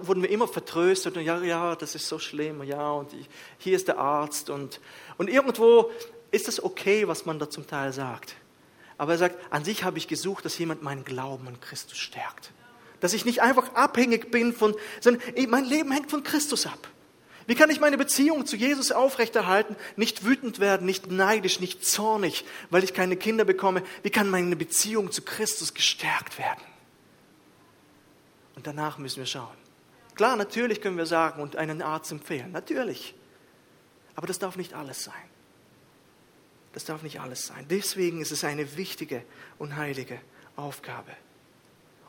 wurden 0.06 0.22
wir 0.22 0.30
immer 0.30 0.46
vertröstet 0.46 1.16
und 1.16 1.24
ja, 1.24 1.42
ja, 1.42 1.76
das 1.76 1.94
ist 1.94 2.06
so 2.06 2.18
schlimm, 2.18 2.62
ja, 2.62 2.92
und 2.92 3.12
ich, 3.14 3.28
hier 3.58 3.74
ist 3.74 3.88
der 3.88 3.98
Arzt 3.98 4.50
und, 4.50 4.80
und 5.16 5.30
irgendwo 5.30 5.90
ist 6.30 6.48
es 6.48 6.62
okay, 6.62 7.08
was 7.08 7.24
man 7.24 7.38
da 7.38 7.48
zum 7.48 7.66
Teil 7.66 7.92
sagt. 7.92 8.36
Aber 8.98 9.12
er 9.12 9.18
sagt, 9.18 9.52
an 9.52 9.64
sich 9.64 9.84
habe 9.84 9.98
ich 9.98 10.08
gesucht, 10.08 10.44
dass 10.44 10.58
jemand 10.58 10.82
meinen 10.82 11.04
Glauben 11.04 11.48
an 11.48 11.60
Christus 11.60 11.98
stärkt. 11.98 12.52
Dass 13.00 13.12
ich 13.12 13.24
nicht 13.24 13.42
einfach 13.42 13.74
abhängig 13.74 14.30
bin 14.30 14.52
von, 14.52 14.74
sondern 15.00 15.22
mein 15.48 15.64
Leben 15.64 15.90
hängt 15.92 16.10
von 16.10 16.22
Christus 16.22 16.66
ab. 16.66 16.88
Wie 17.46 17.54
kann 17.54 17.68
ich 17.68 17.80
meine 17.80 17.98
Beziehung 17.98 18.46
zu 18.46 18.56
Jesus 18.56 18.90
aufrechterhalten, 18.90 19.76
nicht 19.96 20.24
wütend 20.24 20.60
werden, 20.60 20.86
nicht 20.86 21.10
neidisch, 21.10 21.60
nicht 21.60 21.84
zornig, 21.84 22.44
weil 22.70 22.84
ich 22.84 22.94
keine 22.94 23.16
Kinder 23.16 23.44
bekomme? 23.44 23.82
Wie 24.02 24.10
kann 24.10 24.30
meine 24.30 24.56
Beziehung 24.56 25.10
zu 25.12 25.22
Christus 25.22 25.74
gestärkt 25.74 26.38
werden? 26.38 26.62
Und 28.56 28.66
danach 28.66 28.96
müssen 28.96 29.18
wir 29.18 29.26
schauen. 29.26 29.56
Klar, 30.14 30.36
natürlich 30.36 30.80
können 30.80 30.96
wir 30.96 31.06
sagen 31.06 31.42
und 31.42 31.56
einen 31.56 31.82
Arzt 31.82 32.12
empfehlen, 32.12 32.52
natürlich. 32.52 33.14
Aber 34.14 34.26
das 34.26 34.38
darf 34.38 34.56
nicht 34.56 34.74
alles 34.74 35.04
sein. 35.04 35.14
Das 36.74 36.84
darf 36.84 37.02
nicht 37.02 37.20
alles 37.20 37.46
sein. 37.46 37.66
Deswegen 37.70 38.20
ist 38.20 38.32
es 38.32 38.42
eine 38.42 38.76
wichtige 38.76 39.22
und 39.58 39.76
heilige 39.76 40.20
Aufgabe. 40.56 41.12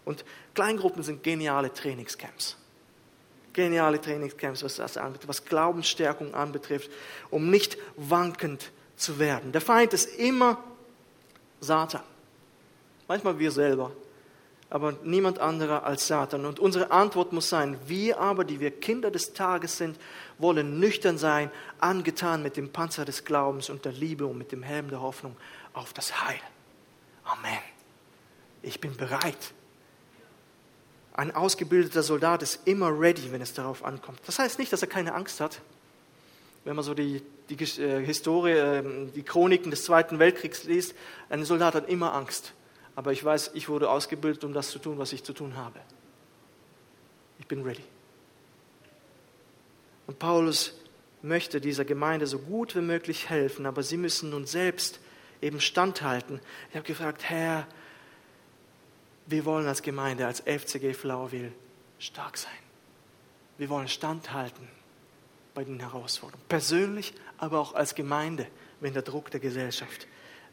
Und 0.03 0.25
Kleingruppen 0.55 1.03
sind 1.03 1.21
geniale 1.23 1.71
Trainingscamps. 1.71 2.57
Geniale 3.53 4.01
Trainingscamps, 4.01 4.63
was 4.63 4.75
das 4.75 4.97
anbetrifft, 4.97 5.27
was 5.27 5.45
Glaubensstärkung 5.45 6.33
anbetrifft, 6.33 6.91
um 7.29 7.49
nicht 7.49 7.77
wankend 7.95 8.71
zu 8.97 9.19
werden. 9.19 9.51
Der 9.51 9.61
Feind 9.61 9.93
ist 9.93 10.15
immer 10.17 10.63
Satan. 11.61 12.03
Manchmal 13.07 13.37
wir 13.37 13.51
selber, 13.51 13.91
aber 14.69 14.93
niemand 15.03 15.39
anderer 15.39 15.83
als 15.83 16.07
Satan. 16.07 16.45
Und 16.45 16.59
unsere 16.59 16.91
Antwort 16.91 17.33
muss 17.33 17.49
sein, 17.49 17.77
wir 17.85 18.19
aber, 18.19 18.43
die 18.43 18.59
wir 18.59 18.71
Kinder 18.71 19.11
des 19.11 19.33
Tages 19.33 19.77
sind, 19.77 19.99
wollen 20.37 20.79
nüchtern 20.79 21.17
sein, 21.17 21.51
angetan 21.79 22.41
mit 22.41 22.57
dem 22.57 22.71
Panzer 22.71 23.05
des 23.05 23.25
Glaubens 23.25 23.69
und 23.69 23.85
der 23.85 23.91
Liebe 23.91 24.25
und 24.25 24.37
mit 24.37 24.51
dem 24.51 24.63
Helm 24.63 24.89
der 24.89 25.01
Hoffnung 25.01 25.37
auf 25.73 25.93
das 25.93 26.25
Heil. 26.25 26.39
Amen. 27.23 27.59
Ich 28.63 28.81
bin 28.81 28.95
bereit. 28.97 29.53
Ein 31.13 31.33
ausgebildeter 31.33 32.03
Soldat 32.03 32.41
ist 32.41 32.67
immer 32.67 32.89
ready, 32.89 33.31
wenn 33.31 33.41
es 33.41 33.53
darauf 33.53 33.85
ankommt. 33.85 34.19
Das 34.25 34.39
heißt 34.39 34.59
nicht, 34.59 34.73
dass 34.73 34.81
er 34.81 34.89
keine 34.89 35.13
Angst 35.13 35.39
hat. 35.39 35.61
Wenn 36.65 36.75
man 36.75 36.83
so 36.83 36.95
die, 36.95 37.21
die 37.49 37.81
äh, 37.81 38.03
Historie, 38.03 38.53
ähm, 38.53 39.13
die 39.13 39.23
Chroniken 39.23 39.69
des 39.69 39.85
Zweiten 39.85 40.17
Weltkriegs 40.17 40.63
liest, 40.63 40.95
ein 41.29 41.45
Soldat 41.45 41.75
hat 41.75 41.87
immer 41.87 42.13
Angst 42.13 42.53
aber 42.95 43.11
ich 43.11 43.23
weiß, 43.23 43.51
ich 43.53 43.69
wurde 43.69 43.89
ausgebildet, 43.89 44.43
um 44.43 44.53
das 44.53 44.69
zu 44.69 44.79
tun, 44.79 44.97
was 44.97 45.13
ich 45.13 45.23
zu 45.23 45.33
tun 45.33 45.55
habe. 45.55 45.79
Ich 47.39 47.47
bin 47.47 47.63
ready. 47.63 47.83
Und 50.07 50.19
Paulus 50.19 50.73
möchte 51.21 51.59
dieser 51.59 51.85
Gemeinde 51.85 52.27
so 52.27 52.39
gut 52.39 52.75
wie 52.75 52.81
möglich 52.81 53.29
helfen, 53.29 53.65
aber 53.65 53.83
sie 53.83 53.97
müssen 53.97 54.29
nun 54.29 54.45
selbst 54.45 54.99
eben 55.41 55.59
standhalten. 55.59 56.39
Ich 56.69 56.75
habe 56.75 56.85
gefragt, 56.85 57.23
Herr, 57.29 57.67
wir 59.25 59.43
wollen 59.45 59.67
als 59.67 59.81
Gemeinde, 59.81 60.27
als 60.27 60.41
FCG 60.41 60.93
Flauwil 60.93 61.51
stark 61.99 62.37
sein. 62.37 62.51
Wir 63.57 63.69
wollen 63.69 63.87
standhalten 63.87 64.67
bei 65.53 65.63
den 65.63 65.79
Herausforderungen. 65.79 66.45
Persönlich, 66.47 67.13
aber 67.37 67.59
auch 67.59 67.73
als 67.73 67.95
Gemeinde, 67.95 68.47
wenn 68.79 68.93
der 68.93 69.01
Druck 69.01 69.31
der 69.31 69.39
Gesellschaft 69.39 70.07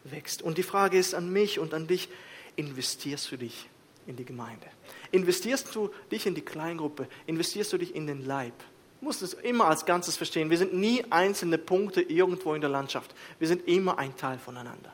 wächst. 0.05 0.41
Und 0.43 0.59
die 0.59 0.63
Frage 0.63 0.99
ist 0.99 1.15
an 1.15 1.31
mich 1.31 1.59
und 1.59 1.75
an 1.75 1.87
dich, 1.87 2.09
investierst 2.57 3.31
du 3.31 3.37
dich 3.37 3.69
in 4.07 4.17
die 4.17 4.25
Gemeinde? 4.25 4.67
Investierst 5.11 5.75
du 5.75 5.91
dich 6.11 6.27
in 6.27 6.35
die 6.35 6.43
Kleingruppe? 6.43 7.09
Investierst 7.27 7.73
du 7.73 7.79
dich 7.79 7.95
in 7.95 8.07
den 8.07 8.25
Leib? 8.25 8.55
Du 9.01 9.07
musst 9.07 9.23
es 9.23 9.35
immer 9.35 9.67
als 9.67 9.85
Ganzes 9.85 10.17
verstehen. 10.17 10.51
Wir 10.51 10.59
sind 10.59 10.75
nie 10.75 11.05
einzelne 11.11 11.59
Punkte 11.59 12.03
irgendwo 12.03 12.55
in 12.55 12.61
der 12.61 12.71
Landschaft. 12.71 13.15
Wir 13.39 13.49
sind 13.49 13.67
immer 13.67 13.99
ein 13.99 14.17
Teil 14.17 14.39
voneinander. 14.39 14.93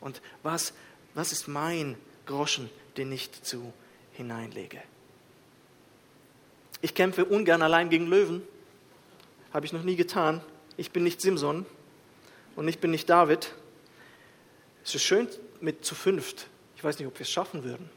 Und 0.00 0.20
was, 0.42 0.72
was 1.14 1.32
ist 1.32 1.46
mein 1.46 1.96
Groschen, 2.26 2.70
den 2.96 3.12
ich 3.12 3.30
zu 3.42 3.72
hineinlege? 4.12 4.82
Ich 6.80 6.94
kämpfe 6.94 7.24
ungern 7.24 7.62
allein 7.62 7.90
gegen 7.90 8.06
Löwen. 8.06 8.42
Habe 9.52 9.66
ich 9.66 9.72
noch 9.72 9.84
nie 9.84 9.96
getan. 9.96 10.40
Ich 10.76 10.90
bin 10.90 11.04
nicht 11.04 11.20
Simson 11.20 11.66
und 12.56 12.66
ich 12.66 12.78
bin 12.78 12.90
nicht 12.90 13.08
David. 13.08 13.54
Es 14.84 14.94
ist 14.94 15.02
schön 15.02 15.28
mit 15.60 15.84
zu 15.84 15.94
fünft 15.94 16.48
ich 16.82 16.84
weiß 16.84 16.98
nicht, 16.98 17.06
ob 17.06 17.16
wir 17.16 17.22
es 17.22 17.30
schaffen 17.30 17.62
würden, 17.62 17.88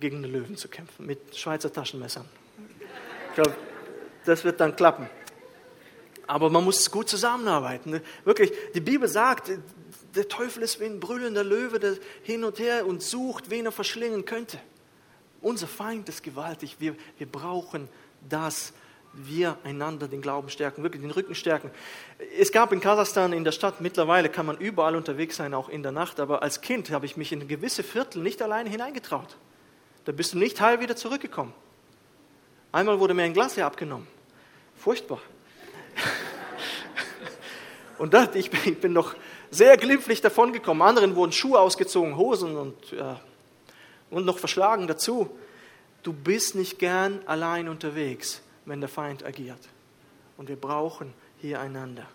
gegen 0.00 0.16
einen 0.16 0.32
Löwen 0.32 0.56
zu 0.56 0.66
kämpfen 0.66 1.06
mit 1.06 1.36
Schweizer 1.36 1.72
Taschenmessern. 1.72 2.28
Ich 3.28 3.34
glaube, 3.36 3.54
das 4.24 4.42
wird 4.42 4.58
dann 4.58 4.74
klappen. 4.74 5.08
Aber 6.26 6.50
man 6.50 6.64
muss 6.64 6.90
gut 6.90 7.08
zusammenarbeiten. 7.08 7.90
Ne? 7.90 8.02
Wirklich, 8.24 8.50
die 8.74 8.80
Bibel 8.80 9.06
sagt, 9.06 9.52
der 10.16 10.26
Teufel 10.26 10.64
ist 10.64 10.80
wie 10.80 10.86
ein 10.86 10.98
brüllender 10.98 11.44
Löwe, 11.44 11.78
der 11.78 11.94
hin 12.24 12.42
und 12.42 12.58
her 12.58 12.88
und 12.88 13.04
sucht, 13.04 13.50
wen 13.50 13.66
er 13.66 13.72
verschlingen 13.72 14.24
könnte. 14.24 14.58
Unser 15.40 15.68
Feind 15.68 16.08
ist 16.08 16.24
gewaltig. 16.24 16.78
Wir, 16.80 16.96
wir 17.18 17.26
brauchen 17.28 17.88
das 18.28 18.72
wir 19.12 19.58
einander 19.64 20.08
den 20.08 20.22
Glauben 20.22 20.48
stärken, 20.48 20.82
wirklich 20.82 21.02
den 21.02 21.10
Rücken 21.10 21.34
stärken. 21.34 21.70
Es 22.38 22.50
gab 22.50 22.72
in 22.72 22.80
Kasachstan 22.80 23.32
in 23.32 23.44
der 23.44 23.52
Stadt, 23.52 23.80
mittlerweile 23.80 24.28
kann 24.28 24.46
man 24.46 24.56
überall 24.56 24.96
unterwegs 24.96 25.36
sein, 25.36 25.54
auch 25.54 25.68
in 25.68 25.82
der 25.82 25.92
Nacht, 25.92 26.18
aber 26.18 26.42
als 26.42 26.60
Kind 26.60 26.90
habe 26.90 27.06
ich 27.06 27.16
mich 27.16 27.32
in 27.32 27.46
gewisse 27.46 27.82
Viertel 27.82 28.22
nicht 28.22 28.40
alleine 28.40 28.70
hineingetraut. 28.70 29.36
Da 30.04 30.12
bist 30.12 30.32
du 30.32 30.38
nicht 30.38 30.60
heil 30.60 30.80
wieder 30.80 30.96
zurückgekommen. 30.96 31.52
Einmal 32.72 32.98
wurde 33.00 33.14
mir 33.14 33.24
ein 33.24 33.34
Glas 33.34 33.54
hier 33.54 33.66
abgenommen. 33.66 34.06
Furchtbar. 34.76 35.20
Und 37.98 38.14
da, 38.14 38.28
ich, 38.34 38.50
bin, 38.50 38.60
ich 38.64 38.80
bin 38.80 38.94
noch 38.94 39.14
sehr 39.50 39.76
glimpflich 39.76 40.22
davongekommen. 40.22 40.82
Anderen 40.82 41.14
wurden 41.14 41.32
Schuhe 41.32 41.60
ausgezogen, 41.60 42.16
Hosen 42.16 42.56
und, 42.56 42.90
ja, 42.90 43.20
und 44.10 44.24
noch 44.24 44.38
verschlagen 44.38 44.88
dazu. 44.88 45.30
Du 46.02 46.12
bist 46.12 46.56
nicht 46.56 46.80
gern 46.80 47.20
allein 47.26 47.68
unterwegs 47.68 48.42
wenn 48.64 48.80
der 48.80 48.88
Feind 48.88 49.24
agiert. 49.24 49.68
Und 50.36 50.48
wir 50.48 50.56
brauchen 50.56 51.12
hier 51.40 51.60
einander. 51.60 52.06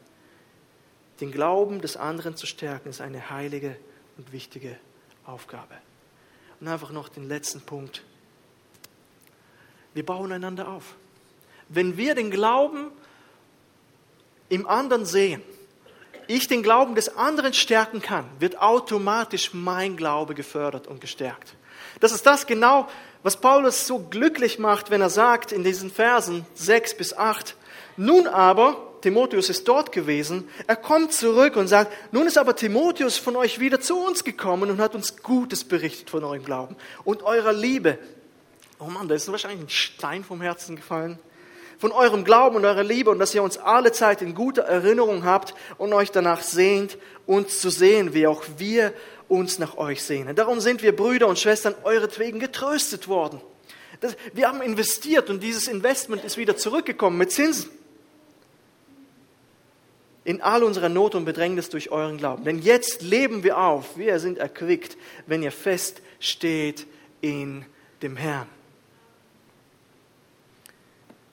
Den 1.20 1.32
Glauben 1.32 1.82
des 1.82 1.98
anderen 1.98 2.36
zu 2.36 2.46
stärken, 2.46 2.90
ist 2.90 3.02
eine 3.02 3.30
heilige 3.30 3.76
und 4.18 4.32
wichtige 4.32 4.78
Aufgabe. 5.26 5.76
Und 6.60 6.68
einfach 6.68 6.92
noch 6.92 7.10
den 7.10 7.28
letzten 7.28 7.62
Punkt. 7.62 8.04
Wir 9.94 10.06
bauen 10.06 10.32
einander 10.32 10.68
auf. 10.68 10.96
Wenn 11.70 11.98
wir 11.98 12.16
den 12.16 12.32
Glauben 12.32 12.92
im 14.50 14.68
anderen 14.68 15.06
sehen, 15.06 15.42
ich 16.28 16.48
den 16.48 16.62
Glauben 16.62 16.96
des 16.96 17.16
anderen 17.16 17.54
stärken 17.54 18.02
kann, 18.02 18.26
wird 18.40 18.62
automatisch 18.62 19.54
mein 19.54 19.98
Glaube 19.98 20.36
gefördert 20.36 20.88
und 20.88 21.02
gestärkt. 21.02 21.56
Das 22.00 22.12
ist 22.12 22.26
das 22.26 22.46
genau, 22.46 22.88
was 23.24 23.38
Paulus 23.38 23.88
so 23.88 24.00
glücklich 24.00 24.60
macht, 24.60 24.90
wenn 24.90 25.02
er 25.02 25.10
sagt 25.10 25.52
in 25.52 25.64
diesen 25.64 25.92
Versen 25.92 26.46
6 26.56 26.96
bis 26.96 27.18
8, 27.18 27.56
nun 27.98 28.28
aber, 28.28 28.88
Timotheus 29.02 29.50
ist 29.50 29.68
dort 29.68 29.92
gewesen, 29.92 30.48
er 30.68 30.76
kommt 30.76 31.14
zurück 31.14 31.56
und 31.56 31.68
sagt, 31.68 31.92
nun 32.12 32.28
ist 32.28 32.38
aber 32.38 32.56
Timotheus 32.56 33.18
von 33.18 33.36
euch 33.36 33.60
wieder 33.60 33.80
zu 33.80 33.98
uns 33.98 34.24
gekommen 34.24 34.70
und 34.70 34.80
hat 34.80 34.96
uns 34.96 35.22
Gutes 35.24 35.64
berichtet 35.64 36.10
von 36.10 36.24
eurem 36.24 36.44
Glauben 36.44 36.76
und 37.04 37.24
eurer 37.24 37.54
Liebe. 37.54 37.98
Oh 38.80 38.86
Mann, 38.86 39.08
da 39.08 39.16
ist 39.16 39.32
wahrscheinlich 39.32 39.62
ein 39.62 39.70
Stein 39.70 40.24
vom 40.24 40.42
Herzen 40.42 40.76
gefallen. 40.76 41.18
Von 41.80 41.92
eurem 41.92 42.24
Glauben 42.24 42.56
und 42.56 42.66
eurer 42.66 42.84
Liebe 42.84 43.10
und 43.12 43.20
dass 43.20 43.36
ihr 43.36 43.44
uns 43.44 43.58
alle 43.58 43.92
Zeit 43.92 44.22
in 44.22 44.34
guter 44.34 44.64
Erinnerung 44.64 45.26
habt 45.26 45.54
und 45.78 45.94
euch 45.94 46.12
danach 46.12 46.42
sehnt, 46.42 46.98
uns 47.28 47.60
zu 47.60 47.70
sehen, 47.70 48.14
wie 48.14 48.26
auch 48.26 48.44
wir 48.58 48.94
uns 49.30 49.60
nach 49.60 49.78
euch 49.78 50.04
sehnen. 50.04 50.36
Darum 50.36 50.60
sind 50.60 50.82
wir 50.82 50.96
Brüder 50.96 51.28
und 51.28 51.40
Schwestern 51.40 51.76
euretwegen 51.84 52.40
getröstet 52.40 53.08
worden. 53.08 53.42
Das, 54.00 54.16
wir 54.34 54.48
haben 54.48 54.62
investiert 54.62 55.30
und 55.30 55.42
dieses 55.42 55.68
Investment 55.68 56.24
ist 56.24 56.38
wieder 56.38 56.56
zurückgekommen 56.56 57.18
mit 57.18 57.32
Zinsen. 57.32 57.70
In 60.24 60.42
all 60.42 60.64
unserer 60.64 60.90
Not 60.90 61.16
und 61.16 61.26
Bedrängnis 61.26 61.70
durch 61.70 61.90
euren 61.90 62.18
Glauben. 62.18 62.44
Denn 62.44 62.60
jetzt 62.60 63.02
leben 63.02 63.44
wir 63.44 63.58
auf, 63.58 63.98
wir 63.98 64.20
sind 64.20 64.38
erquickt, 64.38 64.98
wenn 65.26 65.42
ihr 65.42 65.52
fest 65.52 66.02
steht 66.20 66.86
in 67.22 67.66
dem 68.02 68.18
Herrn. 68.18 68.48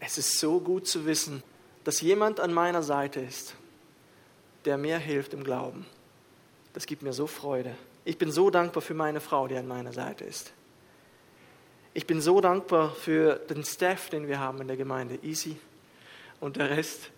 Es 0.01 0.17
ist 0.19 0.39
so 0.39 0.61
gut 0.61 0.87
zu 0.87 1.07
wissen, 1.07 1.43
dass 1.83 2.01
jemand 2.01 2.39
an 2.39 2.53
meiner 2.53 2.83
Seite 2.83 3.21
ist, 3.21 3.55
der 4.65 4.79
mir 4.79 4.99
hilft 4.99 5.35
im 5.35 5.45
Glauben 5.45 5.87
Das 6.75 6.87
gibt 6.87 7.03
mir 7.03 7.13
so 7.13 7.27
Freude. 7.27 7.75
Ich 8.05 8.19
bin 8.19 8.31
so 8.31 8.51
dankbar 8.51 8.83
für 8.83 8.95
meine 8.95 9.21
Frau, 9.21 9.49
die 9.49 9.57
an 9.57 9.67
meiner 9.67 9.93
Seite 9.93 10.25
ist. 10.25 10.53
Ich 11.95 12.07
bin 12.07 12.21
so 12.21 12.41
dankbar 12.41 12.91
für 12.91 13.37
den 13.37 13.65
Staff, 13.65 14.11
den 14.11 14.27
wir 14.27 14.41
haben 14.41 14.61
in 14.61 14.67
der 14.67 14.77
Gemeinde, 14.77 15.19
Easy 15.23 15.57
und 16.41 16.57
der 16.57 16.71
Rest, 16.71 17.11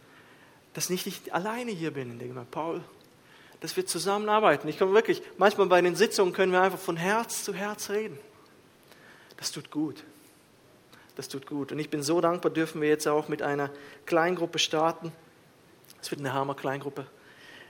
dass 0.74 0.90
ich 0.90 1.06
nicht 1.06 1.32
alleine 1.32 1.70
hier 1.70 1.90
bin 1.90 2.10
in 2.10 2.18
der 2.18 2.28
Gemeinde. 2.28 2.50
Paul, 2.50 2.84
dass 3.60 3.74
wir 3.76 3.86
zusammenarbeiten. 3.86 4.68
Ich 4.68 4.78
komme 4.78 4.92
wirklich, 4.92 5.22
manchmal 5.38 5.66
bei 5.66 5.80
den 5.80 5.96
Sitzungen 5.96 6.34
können 6.34 6.52
wir 6.52 6.60
einfach 6.60 6.78
von 6.78 6.98
Herz 6.98 7.42
zu 7.42 7.54
Herz 7.54 7.88
reden. 7.88 8.18
Das 9.38 9.50
tut 9.50 9.70
gut. 9.70 10.04
Das 11.16 11.28
tut 11.28 11.46
gut. 11.46 11.72
Und 11.72 11.78
ich 11.78 11.88
bin 11.88 12.02
so 12.02 12.20
dankbar, 12.20 12.52
dürfen 12.52 12.82
wir 12.82 12.90
jetzt 12.90 13.08
auch 13.08 13.28
mit 13.28 13.40
einer 13.40 13.70
Kleingruppe 14.04 14.58
starten. 14.58 15.12
Es 16.02 16.10
wird 16.10 16.20
eine 16.20 16.34
Hammer-Kleingruppe. 16.34 17.06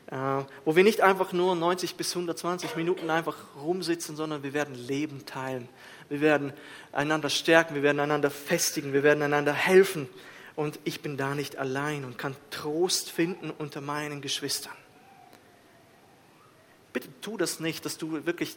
Äh, 0.08 0.44
wo 0.64 0.76
wir 0.76 0.84
nicht 0.84 1.00
einfach 1.00 1.32
nur 1.32 1.56
90 1.56 1.96
bis 1.96 2.12
120 2.14 2.76
Minuten 2.76 3.10
einfach 3.10 3.36
rumsitzen, 3.60 4.14
sondern 4.14 4.44
wir 4.44 4.52
werden 4.52 4.74
Leben 4.74 5.26
teilen. 5.26 5.68
Wir 6.08 6.20
werden 6.20 6.52
einander 6.92 7.28
stärken, 7.28 7.74
wir 7.74 7.82
werden 7.82 7.98
einander 7.98 8.30
festigen, 8.30 8.92
wir 8.92 9.02
werden 9.02 9.22
einander 9.22 9.52
helfen. 9.52 10.08
Und 10.54 10.78
ich 10.84 11.02
bin 11.02 11.16
da 11.16 11.34
nicht 11.34 11.56
allein 11.56 12.04
und 12.04 12.18
kann 12.18 12.36
Trost 12.50 13.10
finden 13.10 13.50
unter 13.50 13.80
meinen 13.80 14.20
Geschwistern. 14.20 14.76
Bitte 16.92 17.08
tu 17.20 17.36
das 17.36 17.58
nicht, 17.58 17.84
dass 17.84 17.98
du 17.98 18.24
wirklich 18.24 18.56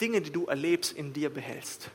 Dinge, 0.00 0.22
die 0.22 0.30
du 0.30 0.46
erlebst, 0.46 0.92
in 0.92 1.12
dir 1.12 1.28
behältst. 1.28 1.90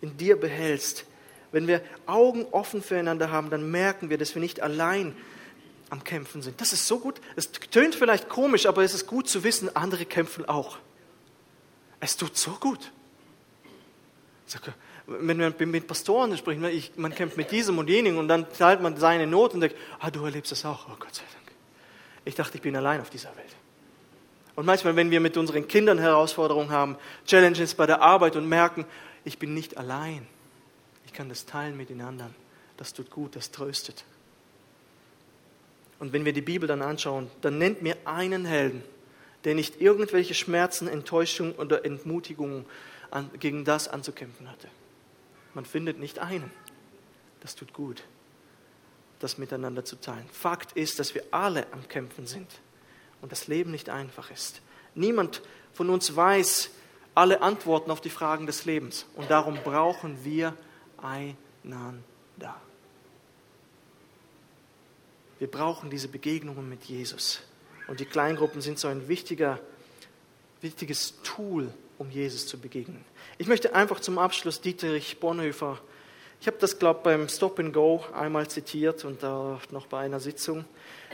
In 0.00 0.16
dir 0.16 0.40
behältst. 0.40 1.04
Wenn 1.52 1.66
wir 1.68 1.82
Augen 2.06 2.46
offen 2.50 2.82
füreinander 2.82 3.30
haben, 3.30 3.50
dann 3.50 3.70
merken 3.70 4.08
wir, 4.08 4.18
dass 4.18 4.34
wir 4.34 4.40
nicht 4.40 4.62
allein 4.62 5.08
sind 5.08 5.35
am 5.90 6.02
Kämpfen 6.04 6.42
sind. 6.42 6.60
Das 6.60 6.72
ist 6.72 6.86
so 6.86 6.98
gut. 6.98 7.20
Es 7.36 7.50
tönt 7.52 7.94
vielleicht 7.94 8.28
komisch, 8.28 8.66
aber 8.66 8.82
es 8.82 8.94
ist 8.94 9.06
gut 9.06 9.28
zu 9.28 9.44
wissen, 9.44 9.74
andere 9.74 10.04
kämpfen 10.04 10.48
auch. 10.48 10.78
Es 12.00 12.16
tut 12.16 12.36
so 12.36 12.52
gut. 12.52 12.92
Wenn 15.06 15.38
wir 15.38 15.66
mit 15.66 15.86
Pastoren 15.86 16.36
sprechen, 16.36 16.68
man 16.96 17.14
kämpft 17.14 17.36
mit 17.36 17.50
diesem 17.50 17.78
und 17.78 17.88
jenem 17.88 18.18
und 18.18 18.28
dann 18.28 18.52
teilt 18.52 18.80
man 18.80 18.96
seine 18.96 19.26
Not 19.26 19.54
und 19.54 19.60
denkt, 19.60 19.76
ah, 20.00 20.10
du 20.10 20.24
erlebst 20.24 20.52
das 20.52 20.64
auch. 20.64 20.88
Oh 20.88 20.96
Gott 20.98 21.14
sei 21.14 21.22
Dank. 21.32 21.52
Ich 22.24 22.34
dachte, 22.34 22.56
ich 22.56 22.62
bin 22.62 22.74
allein 22.76 23.00
auf 23.00 23.10
dieser 23.10 23.34
Welt. 23.36 23.54
Und 24.56 24.66
manchmal, 24.66 24.96
wenn 24.96 25.10
wir 25.10 25.20
mit 25.20 25.36
unseren 25.36 25.68
Kindern 25.68 25.98
Herausforderungen 25.98 26.70
haben, 26.70 26.96
Challenges 27.26 27.74
bei 27.74 27.86
der 27.86 28.02
Arbeit 28.02 28.36
und 28.36 28.48
merken, 28.48 28.84
ich 29.24 29.38
bin 29.38 29.54
nicht 29.54 29.76
allein. 29.76 30.26
Ich 31.04 31.12
kann 31.12 31.28
das 31.28 31.46
teilen 31.46 31.76
mit 31.76 31.90
den 31.90 32.00
anderen. 32.00 32.34
Das 32.76 32.92
tut 32.92 33.10
gut, 33.10 33.36
das 33.36 33.50
tröstet. 33.50 34.04
Und 35.98 36.12
wenn 36.12 36.24
wir 36.24 36.32
die 36.32 36.42
Bibel 36.42 36.68
dann 36.68 36.82
anschauen, 36.82 37.30
dann 37.40 37.58
nennt 37.58 37.82
mir 37.82 37.96
einen 38.04 38.44
Helden, 38.44 38.82
der 39.44 39.54
nicht 39.54 39.80
irgendwelche 39.80 40.34
Schmerzen, 40.34 40.88
Enttäuschungen 40.88 41.54
oder 41.54 41.84
Entmutigungen 41.84 42.66
an, 43.10 43.30
gegen 43.38 43.64
das 43.64 43.88
anzukämpfen 43.88 44.50
hatte. 44.50 44.68
Man 45.54 45.64
findet 45.64 45.98
nicht 45.98 46.18
einen. 46.18 46.50
Das 47.40 47.54
tut 47.54 47.72
gut, 47.72 48.02
das 49.20 49.38
miteinander 49.38 49.84
zu 49.84 49.96
teilen. 49.96 50.26
Fakt 50.32 50.72
ist, 50.72 50.98
dass 50.98 51.14
wir 51.14 51.24
alle 51.30 51.66
am 51.72 51.88
Kämpfen 51.88 52.26
sind 52.26 52.50
und 53.22 53.32
das 53.32 53.46
Leben 53.46 53.70
nicht 53.70 53.88
einfach 53.88 54.30
ist. 54.30 54.60
Niemand 54.94 55.42
von 55.72 55.90
uns 55.90 56.14
weiß 56.14 56.70
alle 57.14 57.40
Antworten 57.40 57.90
auf 57.90 58.00
die 58.00 58.10
Fragen 58.10 58.46
des 58.46 58.64
Lebens 58.64 59.06
und 59.14 59.30
darum 59.30 59.58
brauchen 59.64 60.24
wir 60.24 60.54
einander. 60.98 62.60
Wir 65.38 65.50
brauchen 65.50 65.90
diese 65.90 66.08
Begegnungen 66.08 66.68
mit 66.68 66.84
Jesus. 66.84 67.40
Und 67.88 68.00
die 68.00 68.06
Kleingruppen 68.06 68.60
sind 68.60 68.78
so 68.78 68.88
ein 68.88 69.08
wichtiger, 69.08 69.60
wichtiges 70.60 71.14
Tool, 71.22 71.72
um 71.98 72.10
Jesus 72.10 72.46
zu 72.46 72.58
begegnen. 72.58 73.04
Ich 73.38 73.46
möchte 73.46 73.74
einfach 73.74 74.00
zum 74.00 74.18
Abschluss 74.18 74.60
Dietrich 74.60 75.18
Bonhoeffer, 75.20 75.80
ich 76.40 76.46
habe 76.46 76.58
das, 76.58 76.78
glaube 76.78 77.00
ich, 77.00 77.04
beim 77.04 77.28
Stop 77.28 77.58
and 77.58 77.72
Go 77.72 78.04
einmal 78.12 78.46
zitiert 78.48 79.04
und 79.04 79.22
da 79.22 79.60
noch 79.70 79.86
bei 79.86 80.00
einer 80.00 80.20
Sitzung. 80.20 80.64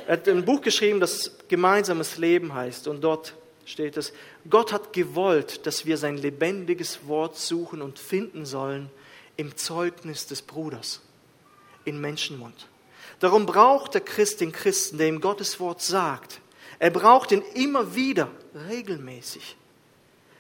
Er 0.07 0.15
hat 0.15 0.29
ein 0.29 0.45
Buch 0.45 0.61
geschrieben, 0.61 1.01
das 1.01 1.39
Gemeinsames 1.49 2.19
Leben 2.19 2.53
heißt. 2.53 2.89
Und 2.89 3.03
dort 3.03 3.35
steht 3.65 3.97
es, 3.97 4.13
Gott 4.49 4.73
hat 4.73 4.93
gewollt, 4.93 5.67
dass 5.67 5.87
wir 5.87 5.97
sein 5.97 6.17
lebendiges 6.17 7.07
Wort 7.07 7.37
suchen 7.37 7.83
und 7.83 7.99
finden 7.99 8.45
sollen 8.45 8.91
im 9.37 9.57
Zeugnis 9.57 10.27
des 10.27 10.43
Bruders, 10.43 11.01
in 11.85 12.01
Menschenmund. 12.01 12.69
Darum 13.23 13.47
braucht 13.47 13.95
der 13.95 14.01
Christ 14.01 14.41
den 14.41 14.51
Christen, 14.51 14.99
der 14.99 15.07
ihm 15.07 15.21
Gottes 15.21 15.61
Wort 15.61 15.81
sagt. 15.81 16.41
Er 16.81 16.91
braucht 16.91 17.31
ihn 17.31 17.45
immer 17.55 17.95
wieder, 17.95 18.29
regelmäßig. 18.69 19.57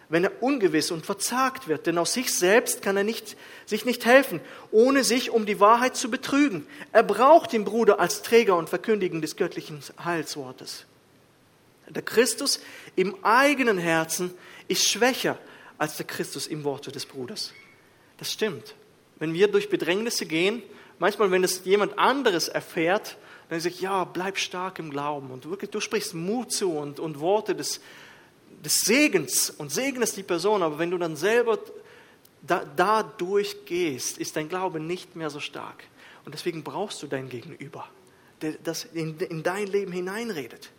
Wenn 0.09 0.24
er 0.24 0.43
ungewiss 0.43 0.91
und 0.91 1.07
verzagt 1.07 1.68
wird, 1.68 1.87
denn 1.87 1.97
aus 1.97 2.12
sich 2.12 2.35
selbst 2.35 2.83
kann 2.83 2.97
er 2.97 3.05
nicht, 3.05 3.37
sich 3.66 3.85
nicht 3.85 4.05
helfen, 4.05 4.41
ohne 4.72 5.05
sich 5.05 5.30
um 5.30 5.47
die 5.47 5.61
Wahrheit 5.61 5.97
zu 5.97 6.11
betrügen. 6.11 6.66
Er 6.91 7.05
braucht 7.05 7.53
den 7.53 7.64
Bruder 7.64 8.01
als 8.01 8.22
Träger 8.22 8.57
und 8.57 8.68
Verkündiger 8.68 9.20
des 9.20 9.37
göttlichen 9.37 9.78
Heilswortes. 10.05 10.85
Der 11.89 12.03
Christus 12.03 12.59
im 12.97 13.14
eigenen 13.22 13.78
Herzen 13.78 14.35
ist 14.66 14.89
schwächer 14.89 15.39
als 15.78 15.99
der 15.99 16.07
Christus 16.07 16.49
im 16.49 16.64
Worte 16.64 16.91
des 16.91 17.07
Bruders. 17.07 17.53
Das 18.18 18.33
stimmt. 18.33 18.74
Wenn 19.20 19.35
wir 19.35 19.47
durch 19.47 19.68
Bedrängnisse 19.68 20.26
gehen, 20.26 20.64
manchmal, 21.03 21.32
wenn 21.32 21.42
es 21.42 21.64
jemand 21.64 21.98
anderes 21.98 22.46
erfährt, 22.46 23.18
dann 23.48 23.59
ich, 23.59 23.80
ja, 23.80 24.05
bleib 24.05 24.38
stark 24.38 24.78
im 24.78 24.88
Glauben. 24.88 25.32
Und 25.32 25.50
wirklich, 25.50 25.68
du 25.68 25.80
sprichst 25.80 26.14
Mut 26.14 26.53
zu 26.53 26.78
und, 26.78 27.00
und 27.00 27.18
Worte 27.18 27.57
des, 27.57 27.80
des 28.64 28.82
Segens 28.82 29.50
und 29.50 29.72
segnest 29.72 30.16
die 30.16 30.22
Person. 30.22 30.62
Aber 30.62 30.78
wenn 30.78 30.92
du 30.92 30.98
dann 30.98 31.16
selber 31.16 31.59
da, 32.40 32.64
da 32.76 33.03
durchgehst, 33.03 34.16
ist 34.16 34.36
dein 34.36 34.48
Glaube 34.48 34.78
nicht 34.78 35.16
mehr 35.16 35.28
so 35.28 35.40
stark. 35.40 35.82
Und 36.24 36.34
deswegen 36.34 36.62
brauchst 36.62 37.03
du 37.03 37.09
dein 37.09 37.28
Gegenüber, 37.28 37.88
der 38.40 38.53
das 38.62 38.84
in, 38.84 39.18
in 39.18 39.42
dein 39.42 39.66
Leben 39.66 39.90
hineinredet. 39.90 40.70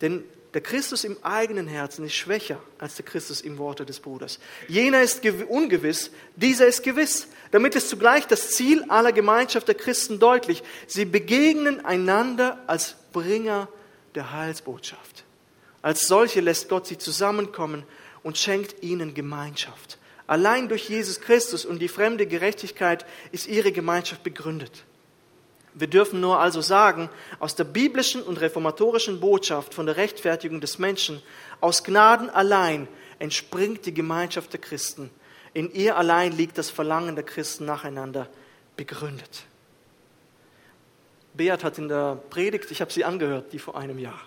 Denn 0.00 0.24
der 0.54 0.60
Christus 0.60 1.04
im 1.04 1.16
eigenen 1.22 1.66
Herzen 1.66 2.04
ist 2.04 2.14
schwächer 2.14 2.60
als 2.78 2.96
der 2.96 3.04
Christus 3.04 3.40
im 3.40 3.56
Worte 3.56 3.86
des 3.86 4.00
Bruders. 4.00 4.38
Jener 4.68 5.02
ist 5.02 5.24
ungewiss, 5.48 6.10
dieser 6.36 6.66
ist 6.66 6.82
gewiss. 6.82 7.28
Damit 7.52 7.74
ist 7.74 7.88
zugleich 7.88 8.26
das 8.26 8.50
Ziel 8.50 8.84
aller 8.88 9.12
Gemeinschaft 9.12 9.68
der 9.68 9.74
Christen 9.74 10.18
deutlich. 10.18 10.62
Sie 10.86 11.06
begegnen 11.06 11.84
einander 11.84 12.58
als 12.66 12.96
Bringer 13.12 13.68
der 14.14 14.32
Heilsbotschaft. 14.32 15.24
Als 15.80 16.06
solche 16.06 16.40
lässt 16.40 16.68
Gott 16.68 16.86
sie 16.86 16.98
zusammenkommen 16.98 17.84
und 18.22 18.36
schenkt 18.36 18.82
ihnen 18.82 19.14
Gemeinschaft. 19.14 19.98
Allein 20.26 20.68
durch 20.68 20.88
Jesus 20.88 21.20
Christus 21.20 21.64
und 21.64 21.80
die 21.80 21.88
fremde 21.88 22.26
Gerechtigkeit 22.26 23.04
ist 23.32 23.48
ihre 23.48 23.72
Gemeinschaft 23.72 24.22
begründet. 24.22 24.84
Wir 25.74 25.86
dürfen 25.86 26.20
nur 26.20 26.38
also 26.38 26.60
sagen, 26.60 27.08
aus 27.38 27.54
der 27.54 27.64
biblischen 27.64 28.22
und 28.22 28.40
reformatorischen 28.40 29.20
Botschaft 29.20 29.72
von 29.72 29.86
der 29.86 29.96
Rechtfertigung 29.96 30.60
des 30.60 30.78
Menschen, 30.78 31.22
aus 31.60 31.82
Gnaden 31.82 32.28
allein 32.28 32.88
entspringt 33.18 33.86
die 33.86 33.94
Gemeinschaft 33.94 34.52
der 34.52 34.60
Christen. 34.60 35.10
In 35.54 35.72
ihr 35.72 35.96
allein 35.96 36.32
liegt 36.32 36.58
das 36.58 36.70
Verlangen 36.70 37.14
der 37.14 37.24
Christen 37.24 37.64
nacheinander 37.64 38.28
begründet. 38.76 39.44
Beat 41.34 41.64
hat 41.64 41.78
in 41.78 41.88
der 41.88 42.16
Predigt, 42.28 42.70
ich 42.70 42.80
habe 42.82 42.92
sie 42.92 43.04
angehört, 43.04 43.52
die 43.52 43.58
vor 43.58 43.76
einem 43.76 43.98
Jahr. 43.98 44.20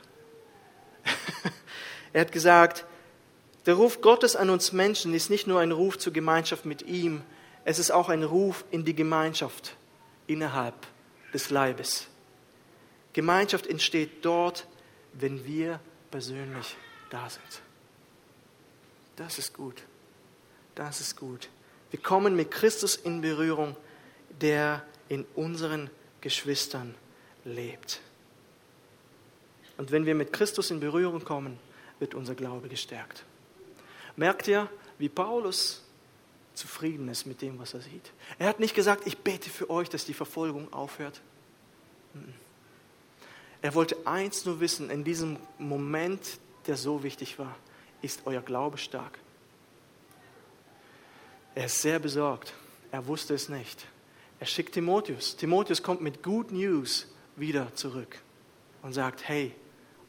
er 2.14 2.22
hat 2.22 2.32
gesagt, 2.32 2.86
der 3.68 3.76
Ruf 3.76 4.02
Gottes 4.02 4.36
an 4.36 4.50
uns 4.50 4.72
Menschen 4.72 5.14
ist 5.14 5.30
nicht 5.30 5.46
nur 5.46 5.60
ein 5.60 5.72
Ruf 5.72 6.00
zur 6.00 6.14
Gemeinschaft 6.14 6.66
mit 6.66 6.84
ihm, 6.84 7.22
es 7.64 7.80
ist 7.80 7.92
auch 7.92 8.10
ein 8.10 8.24
Ruf 8.24 8.64
in 8.72 8.86
die 8.86 8.96
Gemeinschaft 8.96 9.76
innerhalb 10.28 10.76
des 11.36 11.50
Leibes. 11.50 12.08
Gemeinschaft 13.12 13.68
entsteht 13.68 14.24
dort, 14.24 14.68
wenn 15.14 15.46
wir 15.46 15.82
persönlich 16.12 16.76
da 17.10 17.30
sind. 17.30 17.62
Das 19.18 19.38
ist 19.38 19.54
gut. 19.54 19.84
Das 20.76 21.02
ist 21.02 21.18
gut. 21.18 21.50
Wir 21.92 22.02
kommen 22.02 22.36
mit 22.36 22.52
Christus 22.52 22.96
in 22.96 23.22
Berührung, 23.22 23.76
der 24.42 24.86
in 25.10 25.26
unseren 25.36 25.90
Geschwistern 26.22 26.96
lebt. 27.44 28.02
Und 29.78 29.92
wenn 29.92 30.06
wir 30.06 30.16
mit 30.16 30.32
Christus 30.32 30.72
in 30.72 30.80
Berührung 30.80 31.24
kommen, 31.24 31.60
wird 32.00 32.16
unser 32.16 32.36
Glaube 32.36 32.70
gestärkt. 32.70 33.26
Merkt 34.16 34.48
ihr, 34.48 34.70
wie 34.98 35.10
Paulus 35.10 35.85
zufrieden 36.56 37.08
ist 37.10 37.26
mit 37.26 37.42
dem, 37.42 37.60
was 37.60 37.74
er 37.74 37.82
sieht. 37.82 38.12
Er 38.40 38.48
hat 38.48 38.60
nicht 38.60 38.76
gesagt, 38.76 39.06
ich 39.06 39.20
bete 39.20 39.50
für 39.50 39.70
euch, 39.70 39.90
dass 39.90 40.06
die 40.06 40.14
Verfolgung 40.14 40.72
aufhört. 40.74 41.22
Er 43.62 43.74
wollte 43.74 43.98
eins 44.06 44.46
nur 44.46 44.60
wissen, 44.60 44.90
in 44.90 45.04
diesem 45.04 45.38
Moment, 45.58 46.40
der 46.68 46.78
so 46.78 47.04
wichtig 47.04 47.40
war, 47.40 47.56
ist 48.02 48.22
euer 48.26 48.42
Glaube 48.42 48.78
stark. 48.78 49.20
Er 51.56 51.66
ist 51.66 51.82
sehr 51.82 52.00
besorgt. 52.00 52.54
Er 52.92 53.08
wusste 53.08 53.34
es 53.34 53.50
nicht. 53.50 53.86
Er 54.40 54.46
schickt 54.46 54.74
Timotheus. 54.74 55.36
Timotheus 55.36 55.82
kommt 55.82 56.02
mit 56.02 56.22
Good 56.22 56.52
News 56.52 57.08
wieder 57.36 57.74
zurück 57.76 58.22
und 58.82 58.94
sagt, 58.94 59.28
hey, 59.28 59.54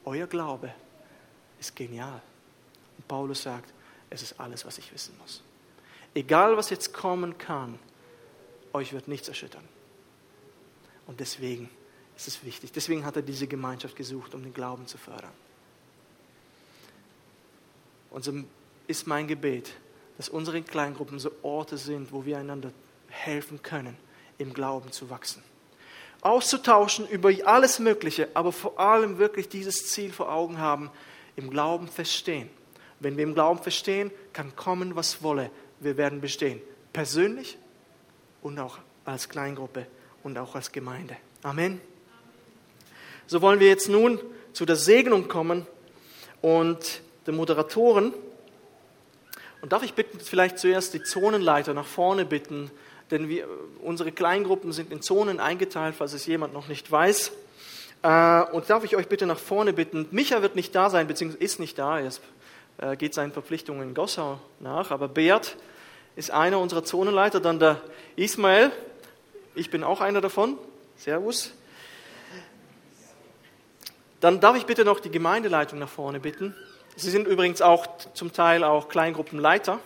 euer 0.05 0.27
Glaube 0.27 0.75
ist 1.59 1.75
genial. 1.75 2.21
Und 2.99 3.09
Paulus 3.09 3.43
sagt, 3.43 3.73
es 4.11 4.23
ist 4.23 4.39
alles, 4.39 4.65
was 4.67 4.79
ich 4.79 4.93
wissen 4.93 5.17
muss. 5.19 5.43
Egal, 6.17 6.57
was 6.57 6.71
jetzt 6.71 6.95
kommen 6.95 7.37
kann, 7.37 7.79
euch 8.73 8.95
wird 8.95 9.07
nichts 9.07 9.29
erschüttern. 9.29 9.69
Und 11.07 11.21
deswegen 11.21 11.69
ist 12.17 12.27
es 12.27 12.43
wichtig. 12.43 12.73
Deswegen 12.73 13.05
hat 13.05 13.17
er 13.17 13.23
diese 13.23 13.47
Gemeinschaft 13.47 13.95
gesucht, 13.97 14.35
um 14.35 14.43
den 14.43 14.55
Glauben 14.55 14.87
zu 14.87 14.97
fördern. 14.97 15.33
Und 18.09 18.25
so 18.25 18.33
ist 18.87 19.07
mein 19.07 19.29
Gebet, 19.29 19.75
dass 20.17 20.31
unsere 20.31 20.63
Kleingruppen 20.63 21.19
so 21.19 21.31
Orte 21.43 21.77
sind, 21.77 22.11
wo 22.13 22.25
wir 22.25 22.39
einander 22.39 22.73
helfen 23.09 23.63
können, 23.63 23.99
im 24.39 24.55
Glauben 24.55 24.93
zu 24.93 25.11
wachsen. 25.11 25.43
Auszutauschen 26.23 27.07
über 27.07 27.31
alles 27.45 27.79
Mögliche, 27.79 28.31
aber 28.33 28.53
vor 28.53 28.81
allem 28.81 29.19
wirklich 29.19 29.51
dieses 29.51 29.91
Ziel 29.91 30.15
vor 30.15 30.33
Augen 30.33 30.57
haben, 30.57 30.91
im 31.37 31.51
Glauben 31.51 31.89
verstehen. 31.89 32.49
Wenn 33.01 33.19
wir 33.19 33.25
im 33.25 33.35
Glauben 33.35 33.63
verstehen, 33.63 34.11
kann 34.33 34.57
kommen, 34.57 34.97
was 34.97 35.23
wolle. 35.23 35.51
Wir 35.81 35.97
werden 35.97 36.21
bestehen. 36.21 36.61
Persönlich 36.93 37.59
und 38.43 38.59
auch 38.59 38.79
als 39.05 39.29
Kleingruppe 39.29 39.87
und 40.23 40.39
auch 40.39 40.55
als 40.55 40.73
Gemeinde. 40.73 41.17
Amen. 41.43 41.81
So 43.27 43.43
wollen 43.43 43.61
wir 43.61 43.69
jetzt 43.69 43.89
nun 43.89 44.21
zu 44.53 44.65
der 44.65 44.77
Segnung 44.77 45.29
kommen 45.29 45.67
und 46.41 47.03
den 47.27 47.37
Moderatoren. 47.37 48.15
Und 49.61 49.73
darf 49.73 49.83
ich 49.83 49.95
bitten, 49.95 50.21
vielleicht 50.21 50.59
zuerst 50.59 50.95
die 50.95 51.03
Zonenleiter 51.03 51.75
nach 51.75 51.87
vorne 51.87 52.25
bitten, 52.25 52.71
denn 53.11 53.29
wir, 53.29 53.49
unsere 53.83 54.13
Kleingruppen 54.13 54.73
sind 54.73 54.93
in 54.93 55.03
Zonen 55.03 55.41
eingeteilt, 55.41 55.95
falls 55.97 56.13
es 56.13 56.27
jemand 56.27 56.55
noch 56.55 56.69
nicht 56.69 56.91
weiß. 56.91 57.33
Äh, 58.03 58.43
und 58.53 58.69
darf 58.71 58.85
ich 58.85 58.97
euch 58.97 59.09
bitte 59.09 59.27
nach 59.27 59.39
vorne 59.39 59.73
bitten, 59.73 60.07
Micha 60.11 60.43
wird 60.43 60.57
nicht 60.57 60.75
da 60.75 60.91
sein, 60.91 61.07
beziehungsweise 61.07 61.43
ist 61.43 61.61
nicht 61.61 61.79
da, 61.79 61.99
er 61.99 62.07
äh, 62.07 62.11
geht 62.99 63.15
seinen 63.15 63.33
Verpflichtungen 63.33 63.83
in 63.89 63.95
Gossau 63.95 64.39
nach, 64.61 64.91
aber 64.91 65.09
Beat 65.09 65.57
ist 66.17 66.31
einer 66.31 66.59
unserer 66.59 66.85
Zonenleiter, 66.85 67.41
dann 67.41 67.59
der 67.59 67.81
Ismael, 68.17 68.73
ich 69.55 69.71
bin 69.71 69.85
auch 69.85 70.01
einer 70.01 70.21
davon, 70.21 70.59
Servus. 70.97 71.53
Dann 74.21 74.41
darf 74.41 74.57
ich 74.57 74.65
bitte 74.65 74.85
noch 74.85 75.01
die 75.01 75.11
Gemeindeleitung 75.11 75.79
nach 75.79 75.89
vorne 75.89 76.21
bitten. 76.21 76.55
Sie 76.97 77.11
sind 77.11 77.29
übrigens 77.29 77.61
auch 77.61 77.87
zum 78.15 78.33
Teil 78.33 78.65
auch 78.65 78.89
Kleingruppenleiter. 78.89 79.79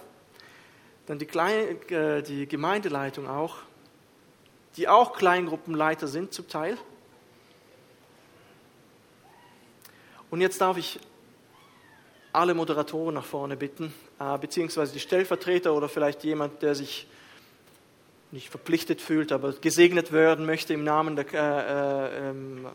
Dann 1.07 1.19
die, 1.19 1.27
Klein, 1.27 1.83
äh, 1.91 2.23
die 2.23 2.47
Gemeindeleitung 2.47 3.29
auch, 3.29 3.57
die 4.77 4.89
auch 4.89 5.15
Kleingruppenleiter 5.15 6.07
sind 6.07 6.33
zum 6.33 6.47
Teil. 6.47 6.79
Und 10.31 10.41
jetzt 10.41 10.61
darf 10.61 10.77
ich 10.77 11.01
alle 12.33 12.55
Moderatoren 12.55 13.15
nach 13.15 13.25
vorne 13.25 13.57
bitten, 13.57 13.93
äh, 14.19 14.39
beziehungsweise 14.39 14.93
die 14.93 15.01
Stellvertreter 15.01 15.75
oder 15.75 15.89
vielleicht 15.89 16.25
jemand, 16.25 16.63
der 16.63 16.75
sich 16.75 17.07
nicht 18.31 18.49
verpflichtet 18.49 19.01
fühlt, 19.01 19.33
aber 19.33 19.53
gesegnet 19.53 20.13
werden 20.13 20.47
möchte 20.47 20.73
im 20.73 20.85
Namen 20.85 21.17
der, 21.17 21.27
äh, 21.33 21.39
äh, 21.39 22.31
ähm, 22.31 22.67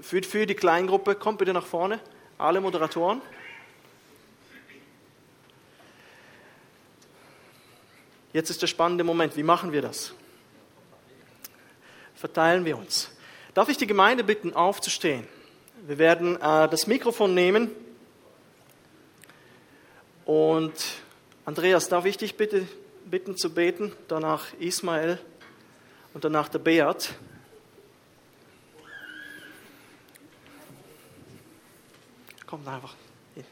für, 0.00 0.22
für 0.22 0.46
die 0.46 0.54
Kleingruppe. 0.54 1.16
Kommt 1.16 1.38
bitte 1.38 1.52
nach 1.52 1.66
vorne, 1.66 1.98
alle 2.38 2.60
Moderatoren. 2.60 3.20
Jetzt 8.32 8.50
ist 8.50 8.62
der 8.62 8.68
spannende 8.68 9.02
Moment. 9.02 9.36
Wie 9.36 9.42
machen 9.42 9.72
wir 9.72 9.82
das? 9.82 10.14
Verteilen 12.14 12.64
wir 12.64 12.78
uns. 12.78 13.10
Darf 13.54 13.68
ich 13.68 13.76
die 13.76 13.88
Gemeinde 13.88 14.22
bitten, 14.22 14.54
aufzustehen? 14.54 15.26
Wir 15.86 15.98
werden 15.98 16.36
äh, 16.36 16.68
das 16.68 16.86
Mikrofon 16.86 17.34
nehmen. 17.34 17.72
Und 20.30 20.74
Andreas, 21.44 21.88
darf 21.88 22.04
ich 22.04 22.16
dich 22.16 22.36
bitte 22.36 22.64
bitten 23.04 23.36
zu 23.36 23.52
beten? 23.52 23.90
Danach 24.06 24.52
Ismael 24.60 25.18
und 26.14 26.24
danach 26.24 26.48
der 26.48 26.60
Beat. 26.60 27.16
Kommt 32.46 32.68
einfach 32.68 32.94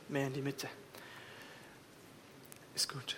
mehr 0.09 0.29
in 0.29 0.33
die 0.35 0.41
Mitte. 0.41 0.69
Ist 2.77 2.89
gut. 2.89 3.17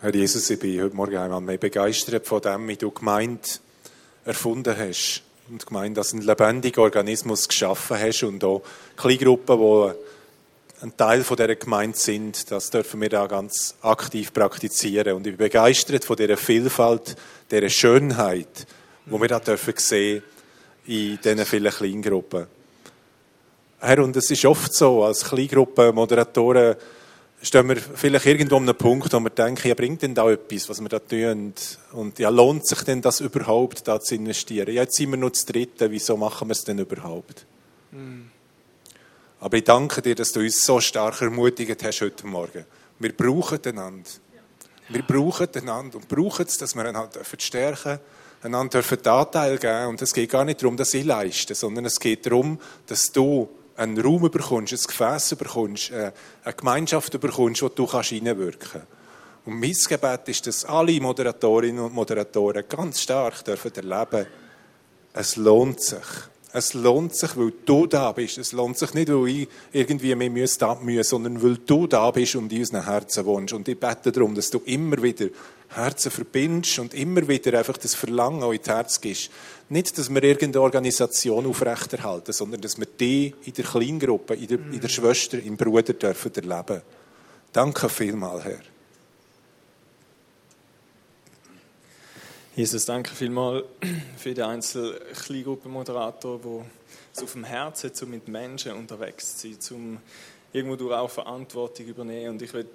Herr 0.00 0.14
Jesus, 0.14 0.48
ich 0.48 0.58
bin 0.58 0.82
heute 0.82 0.96
Morgen 0.96 1.18
einmal 1.18 1.42
mehr 1.42 1.58
begeistert 1.58 2.26
von 2.26 2.40
dem, 2.40 2.68
wie 2.68 2.76
du 2.76 2.90
Gemeinde 2.90 3.46
erfunden 4.24 4.74
hast. 4.74 5.22
Und 5.52 5.66
gemeint, 5.66 5.98
dass 5.98 6.14
ein 6.14 6.22
lebendiger 6.22 6.80
Organismus 6.80 7.46
geschaffen 7.46 7.98
hast 8.00 8.22
und 8.22 8.42
auch 8.42 8.62
Kleingruppen, 8.96 9.58
die 9.58 9.92
ein 10.80 10.96
Teil 10.96 11.22
dieser 11.22 11.56
Gemeinde 11.56 11.98
sind, 11.98 12.50
das 12.50 12.70
dürfen 12.70 13.02
wir 13.02 13.10
da 13.10 13.26
ganz 13.26 13.74
aktiv 13.82 14.32
praktizieren. 14.32 15.12
Und 15.12 15.26
ich 15.26 15.36
bin 15.36 15.48
begeistert 15.48 16.06
von 16.06 16.16
dieser 16.16 16.38
Vielfalt, 16.38 17.16
dieser 17.50 17.68
Schönheit, 17.68 18.66
wo 19.04 19.20
wir 19.20 19.28
da 19.28 19.40
dürfen 19.40 19.74
sehen 19.76 20.22
in 20.86 21.18
diesen 21.22 21.44
vielen 21.44 21.70
Kleingruppen. 21.70 22.46
Herr, 23.78 24.02
und 24.02 24.16
es 24.16 24.30
ist 24.30 24.46
oft 24.46 24.72
so, 24.72 25.04
als 25.04 25.22
Kleingruppenmoderatoren, 25.22 26.76
stehen 27.42 27.68
wir 27.68 27.76
vielleicht 27.76 28.26
irgendwo 28.26 28.56
an 28.56 28.62
einem 28.62 28.76
Punkt, 28.76 29.12
wo 29.12 29.20
wir 29.20 29.30
denken, 29.30 29.68
ja, 29.68 29.74
bringt 29.74 30.02
denn 30.02 30.14
da 30.14 30.30
etwas, 30.30 30.68
was 30.68 30.80
wir 30.80 30.88
da 30.88 30.98
tun? 31.00 31.52
Und 31.92 32.18
ja, 32.18 32.28
lohnt 32.28 32.66
sich 32.66 32.82
denn 32.82 33.02
das 33.02 33.20
überhaupt, 33.20 33.86
da 33.86 34.00
zu 34.00 34.14
investieren? 34.14 34.68
Ja, 34.68 34.82
jetzt 34.82 34.96
sind 34.96 35.10
wir 35.10 35.16
nur 35.16 35.30
das 35.30 35.44
Dritte, 35.44 35.90
wieso 35.90 36.16
machen 36.16 36.48
wir 36.48 36.52
es 36.52 36.64
denn 36.64 36.78
überhaupt? 36.78 37.44
Mm. 37.90 38.22
Aber 39.40 39.56
ich 39.56 39.64
danke 39.64 40.00
dir, 40.00 40.14
dass 40.14 40.30
du 40.30 40.40
uns 40.40 40.64
so 40.64 40.80
stark 40.80 41.20
ermutigt 41.20 41.82
hast 41.82 42.00
heute 42.00 42.26
Morgen. 42.28 42.64
Wir 43.00 43.12
brauchen 43.12 43.58
einander. 43.66 44.08
Wir 44.88 45.02
brauchen 45.02 45.48
einander 45.54 45.96
und 45.96 46.08
brauchen 46.08 46.46
es, 46.46 46.58
dass 46.58 46.76
wir 46.76 46.84
einander 46.84 47.20
stärken 47.38 47.82
dürfen, 47.82 47.98
einander 48.42 48.80
dürfen 48.80 49.04
Anteil 49.06 49.58
geben. 49.58 49.88
Und 49.88 50.02
es 50.02 50.14
geht 50.14 50.30
gar 50.30 50.44
nicht 50.44 50.62
darum, 50.62 50.76
dass 50.76 50.94
ich 50.94 51.04
leiste, 51.04 51.56
sondern 51.56 51.86
es 51.86 51.98
geht 51.98 52.24
darum, 52.24 52.60
dass 52.86 53.10
du 53.10 53.48
einen 53.82 54.00
Raum 54.00 54.30
bekommst, 54.30 54.72
ein 54.72 54.78
Gefäß 54.78 55.34
bekommst, 55.36 55.90
äh, 55.90 56.12
eine 56.44 56.54
Gemeinschaft 56.54 57.18
bekommst, 57.20 57.62
wo 57.62 57.68
du 57.68 57.84
reinwirken 57.84 58.68
kannst. 58.72 58.86
Und 59.44 59.58
mein 59.58 59.72
Gebet 59.72 60.28
ist, 60.28 60.46
dass 60.46 60.64
alle 60.64 61.00
Moderatorinnen 61.00 61.84
und 61.84 61.94
Moderatoren 61.94 62.64
ganz 62.68 63.00
stark 63.00 63.44
dürfen 63.44 63.74
erleben, 63.74 64.26
es 65.14 65.36
lohnt 65.36 65.80
sich. 65.80 65.98
Es 66.54 66.74
lohnt 66.74 67.16
sich, 67.16 67.36
weil 67.36 67.52
du 67.64 67.86
da 67.86 68.12
bist. 68.12 68.38
Es 68.38 68.52
lohnt 68.52 68.78
sich 68.78 68.92
nicht, 68.94 69.10
weil 69.10 69.28
ich 69.28 69.48
irgendwie 69.72 70.14
mehr 70.14 70.30
müsste 70.30 70.66
abmühen, 70.66 71.02
sondern 71.02 71.42
weil 71.42 71.56
du 71.56 71.86
da 71.86 72.10
bist 72.10 72.36
und 72.36 72.52
in 72.52 72.60
unseren 72.60 72.84
Herzen 72.84 73.24
wohnst. 73.24 73.54
Und 73.54 73.66
ich 73.68 73.80
bete 73.80 74.12
darum, 74.12 74.34
dass 74.34 74.50
du 74.50 74.60
immer 74.66 75.02
wieder 75.02 75.26
Herzen 75.74 76.10
verbindest 76.10 76.78
und 76.78 76.94
immer 76.94 77.26
wieder 77.28 77.58
einfach 77.58 77.76
das 77.76 77.94
Verlangen 77.94 78.42
auch 78.42 78.52
ins 78.52 78.68
Herz 78.68 79.00
gibst. 79.00 79.30
Nicht, 79.68 79.96
dass 79.98 80.10
wir 80.10 80.22
irgendeine 80.22 80.62
Organisation 80.62 81.46
aufrechterhalten, 81.46 82.32
sondern 82.32 82.60
dass 82.60 82.78
wir 82.78 82.86
die 82.86 83.34
in 83.44 83.52
der 83.54 83.64
Kleingruppe, 83.64 84.34
in 84.34 84.46
der, 84.46 84.58
in 84.58 84.80
der 84.80 84.88
Schwester, 84.88 85.38
im 85.38 85.56
Bruder 85.56 85.94
dürfen 85.94 86.34
erleben. 86.34 86.82
Danke 87.52 87.88
vielmals, 87.88 88.44
Herr. 88.44 88.60
Jesus, 92.54 92.84
danke 92.84 93.14
vielmals 93.14 93.64
für 94.18 94.34
den 94.34 94.44
einzelnen 94.44 94.94
Kleingruppenmoderator, 95.24 96.38
der 96.38 96.66
es 97.14 97.22
auf 97.22 97.32
dem 97.32 97.44
Herzen 97.44 97.90
hat, 97.90 98.08
mit 98.08 98.28
Menschen 98.28 98.72
unterwegs 98.72 99.38
zu 99.38 99.54
sein, 99.58 99.98
irgendwo 100.52 100.76
durch 100.76 100.94
auch 100.94 101.10
Verantwortung 101.10 101.86
übernehmen. 101.86 102.30
Und 102.30 102.42
ich 102.42 102.52
würde 102.52 102.68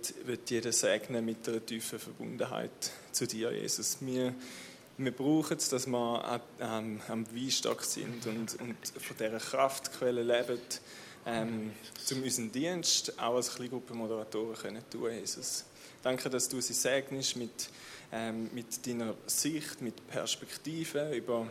jeden 0.49 0.71
segnen 0.71 1.23
mit 1.23 1.47
einer 1.47 1.65
tiefen 1.65 1.99
Verbundenheit 1.99 2.91
zu 3.11 3.28
dir, 3.28 3.51
Jesus. 3.51 3.97
Wir, 4.01 4.34
wir 4.97 5.11
brauchen 5.11 5.57
es, 5.57 5.69
dass 5.69 5.86
wir 5.86 6.41
ähm, 6.59 7.01
am 7.07 7.25
Weinstock 7.36 7.84
sind 7.84 8.25
und, 8.25 8.59
und 8.59 8.75
von 8.99 9.17
dieser 9.17 9.38
Kraftquelle 9.38 10.23
leben, 10.23 10.59
ähm, 11.25 11.71
um 12.11 12.23
unseren 12.23 12.51
Dienst 12.51 13.19
auch 13.19 13.36
als 13.36 13.53
Kleingruppenmoderatoren 13.53 14.55
können 14.55 14.84
tun, 14.89 15.11
Jesus. 15.11 15.65
Danke, 16.01 16.30
dass 16.30 16.47
du 16.47 16.61
sie 16.61 16.73
segnest 16.73 17.36
mit, 17.36 17.69
ähm, 18.11 18.49
mit 18.53 18.88
deiner 18.88 19.13
Sicht, 19.28 19.82
mit 19.82 20.07
Perspektive 20.07 21.15
über 21.15 21.47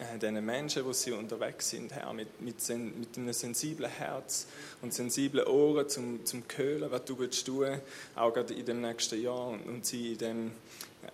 äh, 0.00 0.18
diesen 0.18 0.44
Menschen, 0.44 0.86
die 0.86 0.94
sie 0.94 1.12
unterwegs 1.12 1.70
sind, 1.70 1.92
Herr, 1.92 2.12
mit, 2.12 2.40
mit, 2.40 2.56
mit 2.68 3.16
einem 3.18 3.32
sensiblen 3.32 3.90
Herz 3.90 4.46
und 4.80 4.94
sensiblen 4.94 5.46
Ohren 5.46 5.88
zum, 5.88 6.24
zum 6.24 6.42
Hören, 6.56 6.90
was 6.90 7.04
du 7.04 7.18
willst 7.18 7.46
tun, 7.46 7.80
auch 8.16 8.32
gerade 8.32 8.54
in 8.54 8.64
dem 8.64 8.80
nächsten 8.80 9.22
Jahr 9.22 9.48
und, 9.48 9.60
und 9.66 9.84
sie 9.84 10.12
in 10.12 10.18
dem 10.18 10.52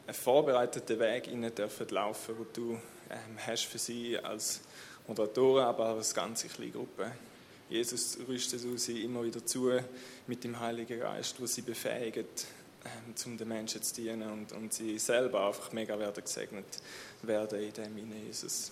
äh, 0.07 0.13
vorbereiteten 0.13 1.01
Weg 1.01 1.27
ihnen 1.27 1.53
dürfen 1.53 1.89
laufen, 1.89 2.37
wo 2.39 2.47
du 2.53 2.79
ähm, 3.11 3.39
hast 3.45 3.65
für 3.65 3.79
sie 3.79 4.19
als 4.19 4.61
Moderatoren, 5.09 5.65
aber 5.65 5.91
auch 5.91 5.97
als 5.97 6.15
ganze 6.15 6.47
kleine 6.49 6.71
Gruppe. 6.71 7.11
Jesus 7.69 8.19
rüstet 8.29 8.61
sie 8.79 9.03
immer 9.03 9.25
wieder 9.25 9.45
zu 9.45 9.73
mit 10.29 10.45
dem 10.45 10.61
Heiligen 10.61 11.01
Geist, 11.01 11.41
wo 11.41 11.47
sie 11.47 11.63
befähigt, 11.63 12.47
ähm, 12.85 13.15
um 13.25 13.37
den 13.37 13.49
Menschen 13.49 13.83
zu 13.83 13.95
dienen 13.97 14.31
und, 14.31 14.53
und 14.53 14.73
sie 14.73 14.97
selber 15.01 15.49
einfach 15.49 15.73
mega 15.73 15.99
werden 15.99 16.23
gesegnet 16.23 16.67
werden 17.23 17.61
in 17.61 17.73
dem 17.73 17.99
in 17.99 18.27
Jesus. 18.27 18.71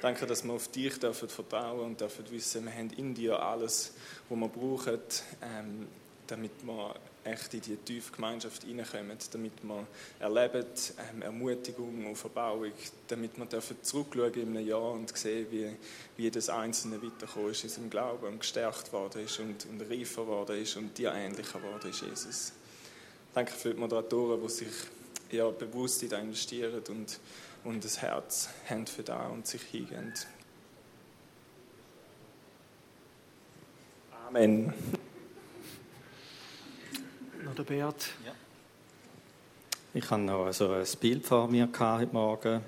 Danke, 0.00 0.26
dass 0.26 0.44
wir 0.44 0.52
auf 0.52 0.68
dich 0.68 0.96
dürfen 1.00 1.28
vertrauen 1.28 1.80
und 1.80 2.00
dürfen 2.00 2.24
wissen, 2.30 2.66
wir 2.66 2.72
haben 2.72 2.90
in 2.90 3.14
dir 3.14 3.42
alles, 3.42 3.94
was 4.28 4.38
wir 4.38 4.48
brauchen, 4.48 5.00
ähm, 5.42 5.88
damit 6.28 6.52
wir 6.62 6.94
echt 7.24 7.52
in 7.54 7.62
die 7.62 7.76
tiefe 7.76 8.12
Gemeinschaft 8.12 8.62
hineinkommen, 8.62 9.18
damit 9.32 9.52
wir 9.64 9.86
erleben 10.20 10.66
ähm, 11.10 11.22
Ermutigung 11.22 12.06
und 12.06 12.16
Verbauung, 12.16 12.70
damit 13.08 13.36
wir 13.36 13.46
dürfen 13.46 13.82
zurückschauen 13.82 14.34
in 14.34 14.56
einem 14.56 14.68
Jahr 14.68 14.92
und 14.92 15.16
sehen, 15.16 15.48
wie, 15.50 15.66
wie 16.16 16.22
jedes 16.22 16.48
Einzelne 16.48 17.02
weitergekommen 17.02 17.50
ist 17.50 17.64
in 17.64 17.70
seinem 17.70 17.90
Glauben 17.90 18.26
und 18.26 18.38
gestärkt 18.38 18.92
worden 18.92 19.24
ist 19.24 19.40
und, 19.40 19.66
und 19.66 19.82
reifer 19.90 20.24
worden 20.28 20.62
ist 20.62 20.76
und 20.76 20.96
dir 20.96 21.12
ähnlicher 21.12 21.60
worden 21.60 21.90
ist, 21.90 22.02
Jesus. 22.02 22.52
Danke 23.34 23.50
für 23.52 23.74
die 23.74 23.80
Moderatoren, 23.80 24.40
die 24.40 24.48
sich 24.48 24.68
ja, 25.32 25.50
bewusst 25.50 26.04
in 26.04 26.08
das 26.08 26.20
investieren 26.20 26.82
und, 26.88 27.18
und 27.68 27.84
das 27.84 28.00
Herz 28.00 28.48
haben 28.68 28.86
für 28.86 29.02
da 29.02 29.26
und 29.26 29.46
sich 29.46 29.60
hingehen. 29.60 30.14
Amen. 34.26 34.72
Noch 37.44 37.54
der 37.54 37.62
Beat. 37.64 38.06
Ja. 38.24 38.32
Ich 39.92 40.10
habe 40.10 40.22
noch 40.22 40.50
so 40.52 40.70
ein 40.72 40.86
Bild 40.98 41.26
vor 41.26 41.48
mir 41.48 41.68
heute 41.78 42.12
Morgen. 42.12 42.62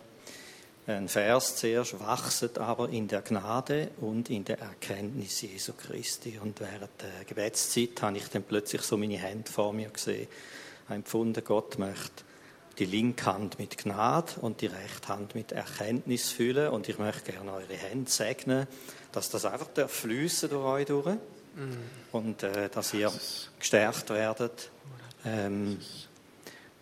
Ein 0.86 1.08
Vers 1.08 1.56
zuerst, 1.56 1.98
wachset 2.00 2.58
aber 2.58 2.90
in 2.90 3.08
der 3.08 3.22
Gnade 3.22 3.92
und 4.02 4.28
in 4.28 4.44
der 4.44 4.58
Erkenntnis 4.58 5.40
Jesu 5.40 5.72
Christi. 5.72 6.38
Und 6.42 6.60
während 6.60 6.90
der 7.00 7.24
Gebetszeit 7.26 8.02
habe 8.02 8.18
ich 8.18 8.28
dann 8.28 8.42
plötzlich 8.42 8.82
so 8.82 8.98
meine 8.98 9.16
Hände 9.16 9.50
vor 9.50 9.72
mir 9.72 9.88
gesehen. 9.88 10.28
Habe 10.84 10.96
empfunden, 10.96 11.42
Gott 11.42 11.78
möchte 11.78 12.24
die 12.80 12.86
linke 12.86 13.26
Hand 13.26 13.58
mit 13.58 13.76
Gnade 13.76 14.32
und 14.40 14.62
die 14.62 14.66
rechte 14.66 15.08
Hand 15.08 15.34
mit 15.34 15.52
Erkenntnis 15.52 16.30
füllen. 16.30 16.70
Und 16.70 16.88
ich 16.88 16.98
möchte 16.98 17.30
gerne 17.30 17.52
eure 17.52 17.74
Hände 17.74 18.10
segnen, 18.10 18.66
dass 19.12 19.28
das 19.30 19.44
einfach 19.44 19.68
fließen 19.86 20.48
durch 20.48 20.64
euch 20.64 20.86
durch. 20.86 21.16
Mm. 21.56 22.16
Und 22.16 22.42
äh, 22.42 22.70
dass 22.70 22.94
ihr 22.94 23.12
gestärkt 23.58 24.08
werdet. 24.10 24.70
Ähm, 25.26 25.78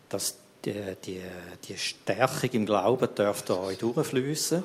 dass 0.09 0.36
die, 0.64 0.96
die, 1.05 1.20
die 1.66 1.76
Stärkung 1.76 2.51
im 2.53 2.66
Glauben 2.66 3.12
dürft 3.14 3.51
euch 3.51 3.78
durchfließen. 3.78 4.62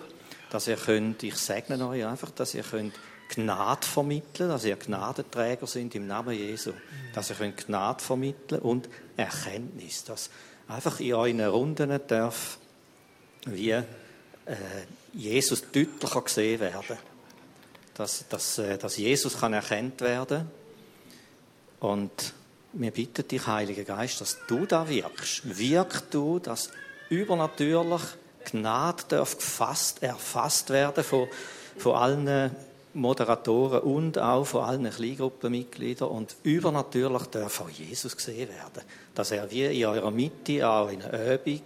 Dass 0.51 0.67
ihr 0.67 0.77
könnt, 0.77 1.23
ich 1.23 1.35
segne 1.35 1.87
euch 1.87 2.05
einfach, 2.05 2.29
dass 2.29 2.53
ihr 2.53 2.63
könnt 2.63 2.93
Gnade 3.29 3.87
vermitteln, 3.87 4.49
dass 4.49 4.65
ihr 4.65 4.75
Gnadenträger 4.75 5.65
sind 5.65 5.95
im 5.95 6.05
Namen 6.05 6.37
Jesu. 6.37 6.73
Dass 7.15 7.31
ihr 7.31 7.35
könnt 7.35 7.65
Gnade 7.65 8.03
vermitteln 8.03 8.61
und 8.61 8.87
Erkenntnis. 9.17 10.03
Dass 10.03 10.29
einfach 10.67 10.99
in 10.99 11.13
euren 11.13 11.41
Runden 11.41 11.99
darf, 12.07 12.57
wie 13.45 13.71
äh, 13.71 13.83
Jesus 15.13 15.63
deutlicher 15.71 16.21
gesehen 16.21 16.59
werden. 16.59 16.97
Dass, 17.93 18.25
dass, 18.27 18.57
äh, 18.57 18.77
dass 18.77 18.97
Jesus 18.97 19.39
kann 19.39 19.53
erkannt 19.53 20.01
werden 20.01 20.49
Und 21.79 22.33
wir 22.71 22.91
bitten 22.91 23.27
dich, 23.27 23.45
Heiliger 23.45 23.83
Geist, 23.83 24.21
dass 24.21 24.37
du 24.47 24.65
da 24.65 24.87
wirkst. 24.87 25.41
Wirk 25.43 26.09
du, 26.11 26.39
dass 26.39 26.69
übernatürlich 27.09 28.01
Gnade 28.45 29.03
darf 29.09 29.37
gefasst, 29.37 30.01
erfasst 30.01 30.69
werden 30.69 31.03
von, 31.03 31.27
von 31.77 31.95
allen 31.95 32.55
Moderatoren 32.93 33.81
und 33.81 34.19
auch 34.19 34.45
von 34.45 34.63
allen 34.63 34.89
Kleingruppenmitgliedern 34.89 36.09
und 36.09 36.35
übernatürlich 36.43 37.23
darf 37.27 37.61
auch 37.61 37.69
Jesus 37.69 38.15
gesehen 38.15 38.49
werden. 38.49 38.83
Dass 39.15 39.31
er 39.31 39.49
wie 39.49 39.65
in 39.65 39.85
eurer 39.85 40.11
Mitte, 40.11 40.67
auch 40.67 40.89
in 40.89 41.01
einer 41.01 41.33
Übung, 41.33 41.61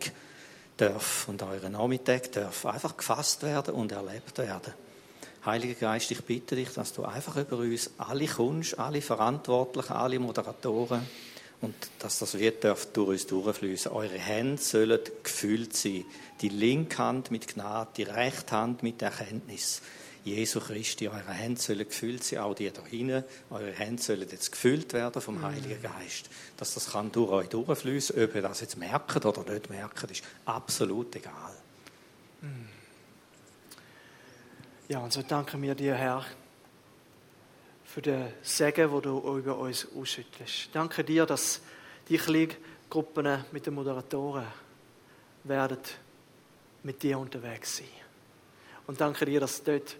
darf 0.77 1.27
und 1.27 1.41
euren 1.43 1.73
Nachmittag 1.73 2.31
darf 2.31 2.65
einfach 2.65 2.95
gefasst 2.95 3.43
werden 3.43 3.73
und 3.73 3.91
erlebt 3.91 4.37
werden. 4.37 4.73
Heiliger 5.45 5.73
Geist, 5.75 6.11
ich 6.11 6.23
bitte 6.23 6.55
dich, 6.55 6.69
dass 6.69 6.93
du 6.93 7.03
einfach 7.03 7.35
über 7.37 7.57
uns 7.57 7.89
alle 7.97 8.27
kommst, 8.27 8.77
alle 8.77 9.01
Verantwortlichen, 9.01 9.93
alle 9.93 10.19
Moderatoren 10.19 11.01
und 11.61 11.73
dass 11.99 12.19
das 12.19 12.37
wird 12.37 12.63
darf 12.63 12.87
durch 12.87 13.09
uns 13.09 13.27
durchfließen. 13.27 13.91
Eure 13.91 14.17
Hände 14.17 14.61
sollen 14.61 14.99
gefüllt 15.23 15.75
sein. 15.75 16.05
Die 16.41 16.49
linke 16.49 16.99
Hand 16.99 17.31
mit 17.31 17.47
Gnade, 17.47 17.89
die 17.97 18.03
rechte 18.03 18.55
Hand 18.55 18.83
mit 18.83 19.01
Erkenntnis. 19.01 19.81
Jesu 20.35 20.59
Christi, 20.59 21.07
eure 21.07 21.31
Hände 21.31 21.59
sollen 21.59 21.87
gefüllt 21.87 22.23
sein, 22.23 22.39
auch 22.39 22.53
die 22.53 22.71
da 22.71 22.85
hinten, 22.85 23.23
eure 23.49 23.71
Hände 23.71 24.01
sollen 24.01 24.27
jetzt 24.29 24.51
gefüllt 24.51 24.93
werden 24.93 25.21
vom 25.21 25.41
Heiligen 25.41 25.81
Geist. 25.81 26.29
Dass 26.57 26.73
das 26.73 26.91
kann 26.91 27.11
durch 27.11 27.31
euch 27.31 27.49
durchfließen, 27.49 28.23
ob 28.23 28.35
ihr 28.35 28.41
das 28.41 28.61
jetzt 28.61 28.77
merkt 28.77 29.25
oder 29.25 29.51
nicht 29.51 29.69
merkt, 29.69 30.11
ist 30.11 30.23
absolut 30.45 31.15
egal. 31.15 31.53
Ja, 34.87 34.99
und 34.99 35.11
so 35.11 35.21
danken 35.21 35.61
wir 35.61 35.75
dir, 35.75 35.95
Herr, 35.95 36.25
für 37.85 38.01
den 38.01 38.31
Segen, 38.41 38.89
den 38.89 39.01
du 39.01 39.37
über 39.37 39.57
uns 39.57 39.87
ausschüttelst. 39.95 40.69
Danke 40.71 41.03
dir, 41.03 41.25
dass 41.25 41.61
die 42.07 42.17
Kleingruppen 42.17 43.45
mit 43.51 43.65
den 43.65 43.73
Moderatoren 43.73 44.45
werden 45.43 45.79
mit 46.83 47.03
dir 47.03 47.19
unterwegs 47.19 47.77
sein. 47.77 47.87
Und 48.85 49.01
danke 49.01 49.25
dir, 49.25 49.39
dass 49.39 49.63
dort 49.63 49.97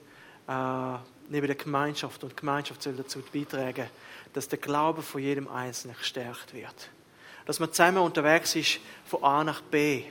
äh, 0.48 0.98
neben 1.30 1.48
der 1.48 1.56
Gemeinschaft 1.56 2.24
und 2.24 2.38
Gemeinschaft 2.38 2.84
soll 2.84 2.94
dazu 2.94 3.22
beitragen, 3.34 3.90
dass 4.34 4.48
der 4.48 4.60
Glaube 4.60 5.02
von 5.02 5.22
jedem 5.22 5.48
Einzelnen 5.48 5.96
gestärkt 5.98 6.54
wird. 6.54 6.90
Dass 7.46 7.60
man 7.60 7.72
zusammen 7.72 8.00
unterwegs 8.00 8.56
ist 8.56 8.80
von 9.06 9.24
A 9.24 9.44
nach 9.44 9.62
B, 9.62 10.04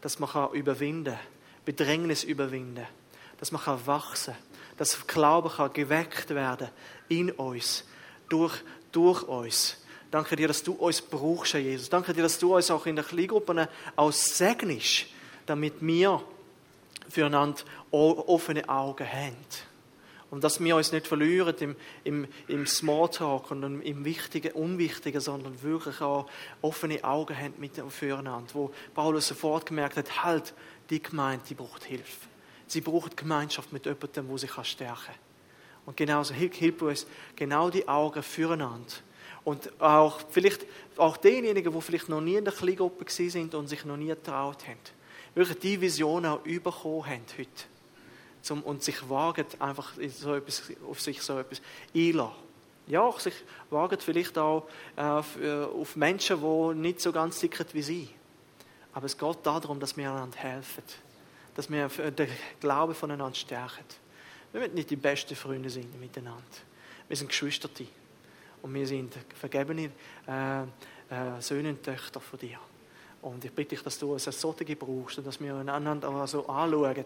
dass 0.00 0.18
man 0.18 0.30
kann 0.30 0.52
überwinden, 0.52 1.18
Bedrängnis 1.64 2.24
überwinden, 2.24 2.86
dass 3.38 3.52
man 3.52 3.62
kann 3.62 3.86
wachsen, 3.86 4.34
dass 4.76 5.06
Glaube 5.06 5.50
kann 5.50 5.72
geweckt 5.72 6.30
werden 6.30 6.68
in 7.08 7.30
uns, 7.30 7.84
durch, 8.28 8.54
durch 8.90 9.22
uns. 9.22 9.76
Danke 10.10 10.36
dir, 10.36 10.48
dass 10.48 10.62
du 10.62 10.72
uns 10.72 11.00
brauchst, 11.00 11.54
Herr 11.54 11.60
Jesus. 11.60 11.88
Danke 11.88 12.12
dir, 12.12 12.22
dass 12.22 12.38
du 12.38 12.54
uns 12.54 12.70
auch 12.70 12.84
in 12.86 12.96
den 12.96 13.04
Kleingruppen 13.04 13.66
auch 13.96 14.12
segnest, 14.12 15.06
damit 15.46 15.74
wir 15.80 16.22
füreinander 17.08 17.62
offene 17.90 18.68
Augen 18.68 19.06
haben. 19.06 19.36
Und 20.32 20.42
dass 20.44 20.64
wir 20.64 20.76
uns 20.76 20.92
nicht 20.92 21.06
verlieren 21.06 21.54
im, 21.60 21.76
im, 22.04 22.26
im 22.48 22.66
Smalltalk 22.66 23.50
und 23.50 23.82
im 23.82 24.04
Wichtigen, 24.06 24.52
Unwichtigen, 24.52 25.20
sondern 25.20 25.62
wirklich 25.62 26.00
auch 26.00 26.26
offene 26.62 27.04
Augen 27.04 27.36
haben 27.36 27.52
mit 27.58 27.72
füreinander. 27.90 28.48
Wo 28.54 28.70
Paulus 28.94 29.28
sofort 29.28 29.66
gemerkt 29.66 29.98
hat, 29.98 30.24
halt, 30.24 30.54
die 30.88 31.02
Gemeinde, 31.02 31.44
die 31.46 31.54
braucht 31.54 31.84
Hilfe. 31.84 32.26
Sie 32.66 32.80
braucht 32.80 33.14
Gemeinschaft 33.14 33.74
mit 33.74 33.84
jemandem, 33.84 34.28
wo 34.30 34.38
sie 34.38 34.48
stärken 34.48 34.96
kann. 35.04 35.14
Und 35.84 35.98
genauso 35.98 36.32
hilft 36.32 36.80
uns 36.80 37.06
genau 37.36 37.68
die 37.68 37.86
Augen 37.86 38.22
füreinander. 38.22 38.94
Und 39.44 39.70
auch 39.82 40.20
vielleicht 40.30 40.64
auch 40.96 41.18
diejenigen, 41.18 41.74
die 41.74 41.80
vielleicht 41.82 42.08
noch 42.08 42.22
nie 42.22 42.36
in 42.36 42.44
der 42.46 42.54
Kleingruppe 42.54 43.04
sind 43.10 43.54
und 43.54 43.66
sich 43.66 43.84
noch 43.84 43.98
nie 43.98 44.06
getraut 44.06 44.66
haben 44.66 44.78
wirklich 45.34 45.58
die 45.58 45.80
Vision 45.80 46.26
auch 46.26 46.40
bekommen 46.40 47.06
haben 47.06 47.24
heute. 47.38 47.50
Zum, 48.42 48.62
und 48.62 48.82
sich 48.82 49.08
wagen, 49.08 49.46
einfach 49.60 49.92
so 50.08 50.34
etwas, 50.34 50.62
auf 50.88 51.00
sich 51.00 51.22
so 51.22 51.38
etwas 51.38 51.62
einlassen. 51.94 52.42
Ja, 52.88 53.02
auch 53.02 53.20
sich 53.20 53.34
wagen 53.70 53.98
vielleicht 54.00 54.36
auch 54.36 54.68
äh, 54.96 55.00
äh, 55.00 55.64
auf 55.64 55.94
Menschen, 55.94 56.40
die 56.40 56.74
nicht 56.80 57.00
so 57.00 57.12
ganz 57.12 57.38
sickern 57.38 57.68
wie 57.72 57.82
sie. 57.82 58.08
Aber 58.92 59.06
es 59.06 59.16
geht 59.16 59.38
darum, 59.44 59.78
dass 59.78 59.96
wir 59.96 60.10
einander 60.10 60.36
helfen. 60.36 60.82
Dass 61.54 61.70
wir 61.70 61.88
den 61.88 62.28
Glauben 62.60 62.94
voneinander 62.94 63.34
stärken. 63.34 63.84
Wir 64.50 64.60
wollen 64.60 64.74
nicht 64.74 64.90
die 64.90 64.96
besten 64.96 65.36
Freunde 65.36 65.70
sein 65.70 65.88
miteinander. 66.00 66.42
Wir 67.08 67.16
sind 67.16 67.28
Geschwister. 67.28 67.68
Und 68.62 68.74
wir 68.74 68.86
sind 68.86 69.14
vergebene 69.38 69.90
äh, 70.26 70.62
äh, 70.62 71.40
Söhne 71.40 71.70
und 71.70 71.82
Töchter 71.82 72.20
von 72.20 72.38
dir. 72.38 72.58
Und 73.22 73.44
ich 73.44 73.52
bitte 73.52 73.70
dich, 73.70 73.82
dass 73.82 73.98
du 73.98 74.12
uns 74.12 74.26
als 74.26 74.40
solche 74.40 74.76
brauchst 74.76 75.18
und 75.18 75.26
dass 75.26 75.40
wir 75.40 75.54
einander 75.54 76.26
so 76.26 76.46
anschauen 76.46 77.04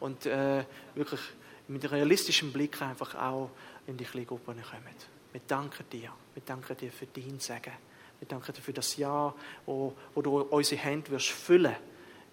und 0.00 0.26
äh, 0.26 0.64
wirklich 0.94 1.20
mit 1.68 1.88
realistischem 1.90 2.52
Blick 2.52 2.82
einfach 2.82 3.14
auch 3.14 3.50
in 3.86 3.96
die 3.96 4.04
Kleingruppen 4.04 4.60
kommen. 4.60 4.96
Wir 5.30 5.40
danken 5.46 5.84
dir. 5.90 6.12
Wir 6.34 6.42
danken 6.44 6.76
dir 6.76 6.90
für 6.90 7.06
dein 7.06 7.38
Segen. 7.38 7.72
Wir 8.18 8.28
danken 8.28 8.52
dir 8.52 8.60
für 8.60 8.72
das 8.72 8.96
Jahr, 8.96 9.34
wo, 9.64 9.94
wo 10.14 10.22
du 10.22 10.40
unsere 10.40 10.80
Hände 10.80 11.10
wirst 11.12 11.28
füllen 11.28 11.76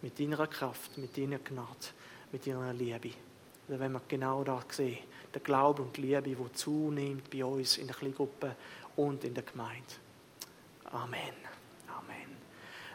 mit 0.02 0.20
deiner 0.20 0.48
Kraft, 0.48 0.98
mit 0.98 1.16
deiner 1.16 1.40
Gnade, 1.40 1.88
mit 2.32 2.48
deiner 2.48 2.74
Liebe. 2.74 3.12
Und 3.68 3.80
wenn 3.80 3.92
wir 3.92 4.02
genau 4.08 4.44
da 4.44 4.64
sehen, 4.70 4.98
der 5.32 5.42
Glaube 5.42 5.84
und 5.84 5.96
die 5.96 6.02
Liebe, 6.02 6.24
die 6.24 6.54
zunimmt 6.54 7.30
bei 7.30 7.46
uns 7.46 7.78
in 7.78 7.86
der 7.86 7.96
Kleingruppe 7.96 8.56
und 8.96 9.24
in 9.24 9.36
der 9.36 9.44
Gemeinde. 9.44 9.94
Amen 10.92 11.49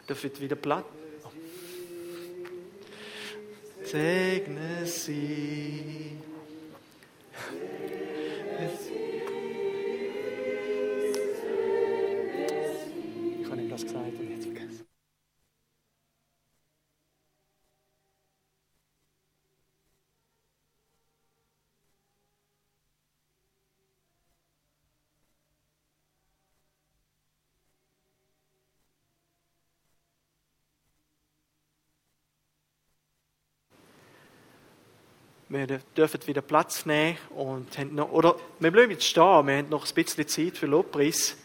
dürfen 0.07 0.39
wieder 0.39 0.55
Platz. 0.55 0.85
Oh. 1.23 1.29
Segne 3.83 4.85
sie. 4.85 6.17
Ich 13.41 13.51
habe 13.51 13.61
ihm 13.61 13.69
das 13.69 13.83
gesagt 13.83 14.19
und 14.19 14.29
jetzt 14.31 14.44
wir 35.55 35.79
dürfen 35.95 36.19
wieder 36.27 36.41
Platz 36.41 36.85
nehmen 36.85 37.17
und 37.35 37.77
haben 37.77 37.95
noch, 37.95 38.11
oder 38.11 38.35
wir 38.59 38.71
bleiben 38.71 38.91
jetzt 38.91 39.05
stehen, 39.05 39.47
wir 39.47 39.57
haben 39.57 39.69
noch 39.69 39.87
ein 39.87 39.93
bisschen 39.93 40.27
Zeit 40.27 40.57
für 40.57 40.65
Lobpreis. 40.65 41.37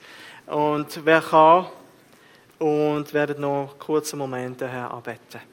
Und 0.46 1.04
wer 1.04 1.22
kann 1.22 1.66
und 2.58 3.14
werden 3.14 3.40
noch 3.40 3.78
kurze 3.78 4.16
Momente 4.16 4.68
Herr 4.68 4.90
arbeiten. 4.90 5.49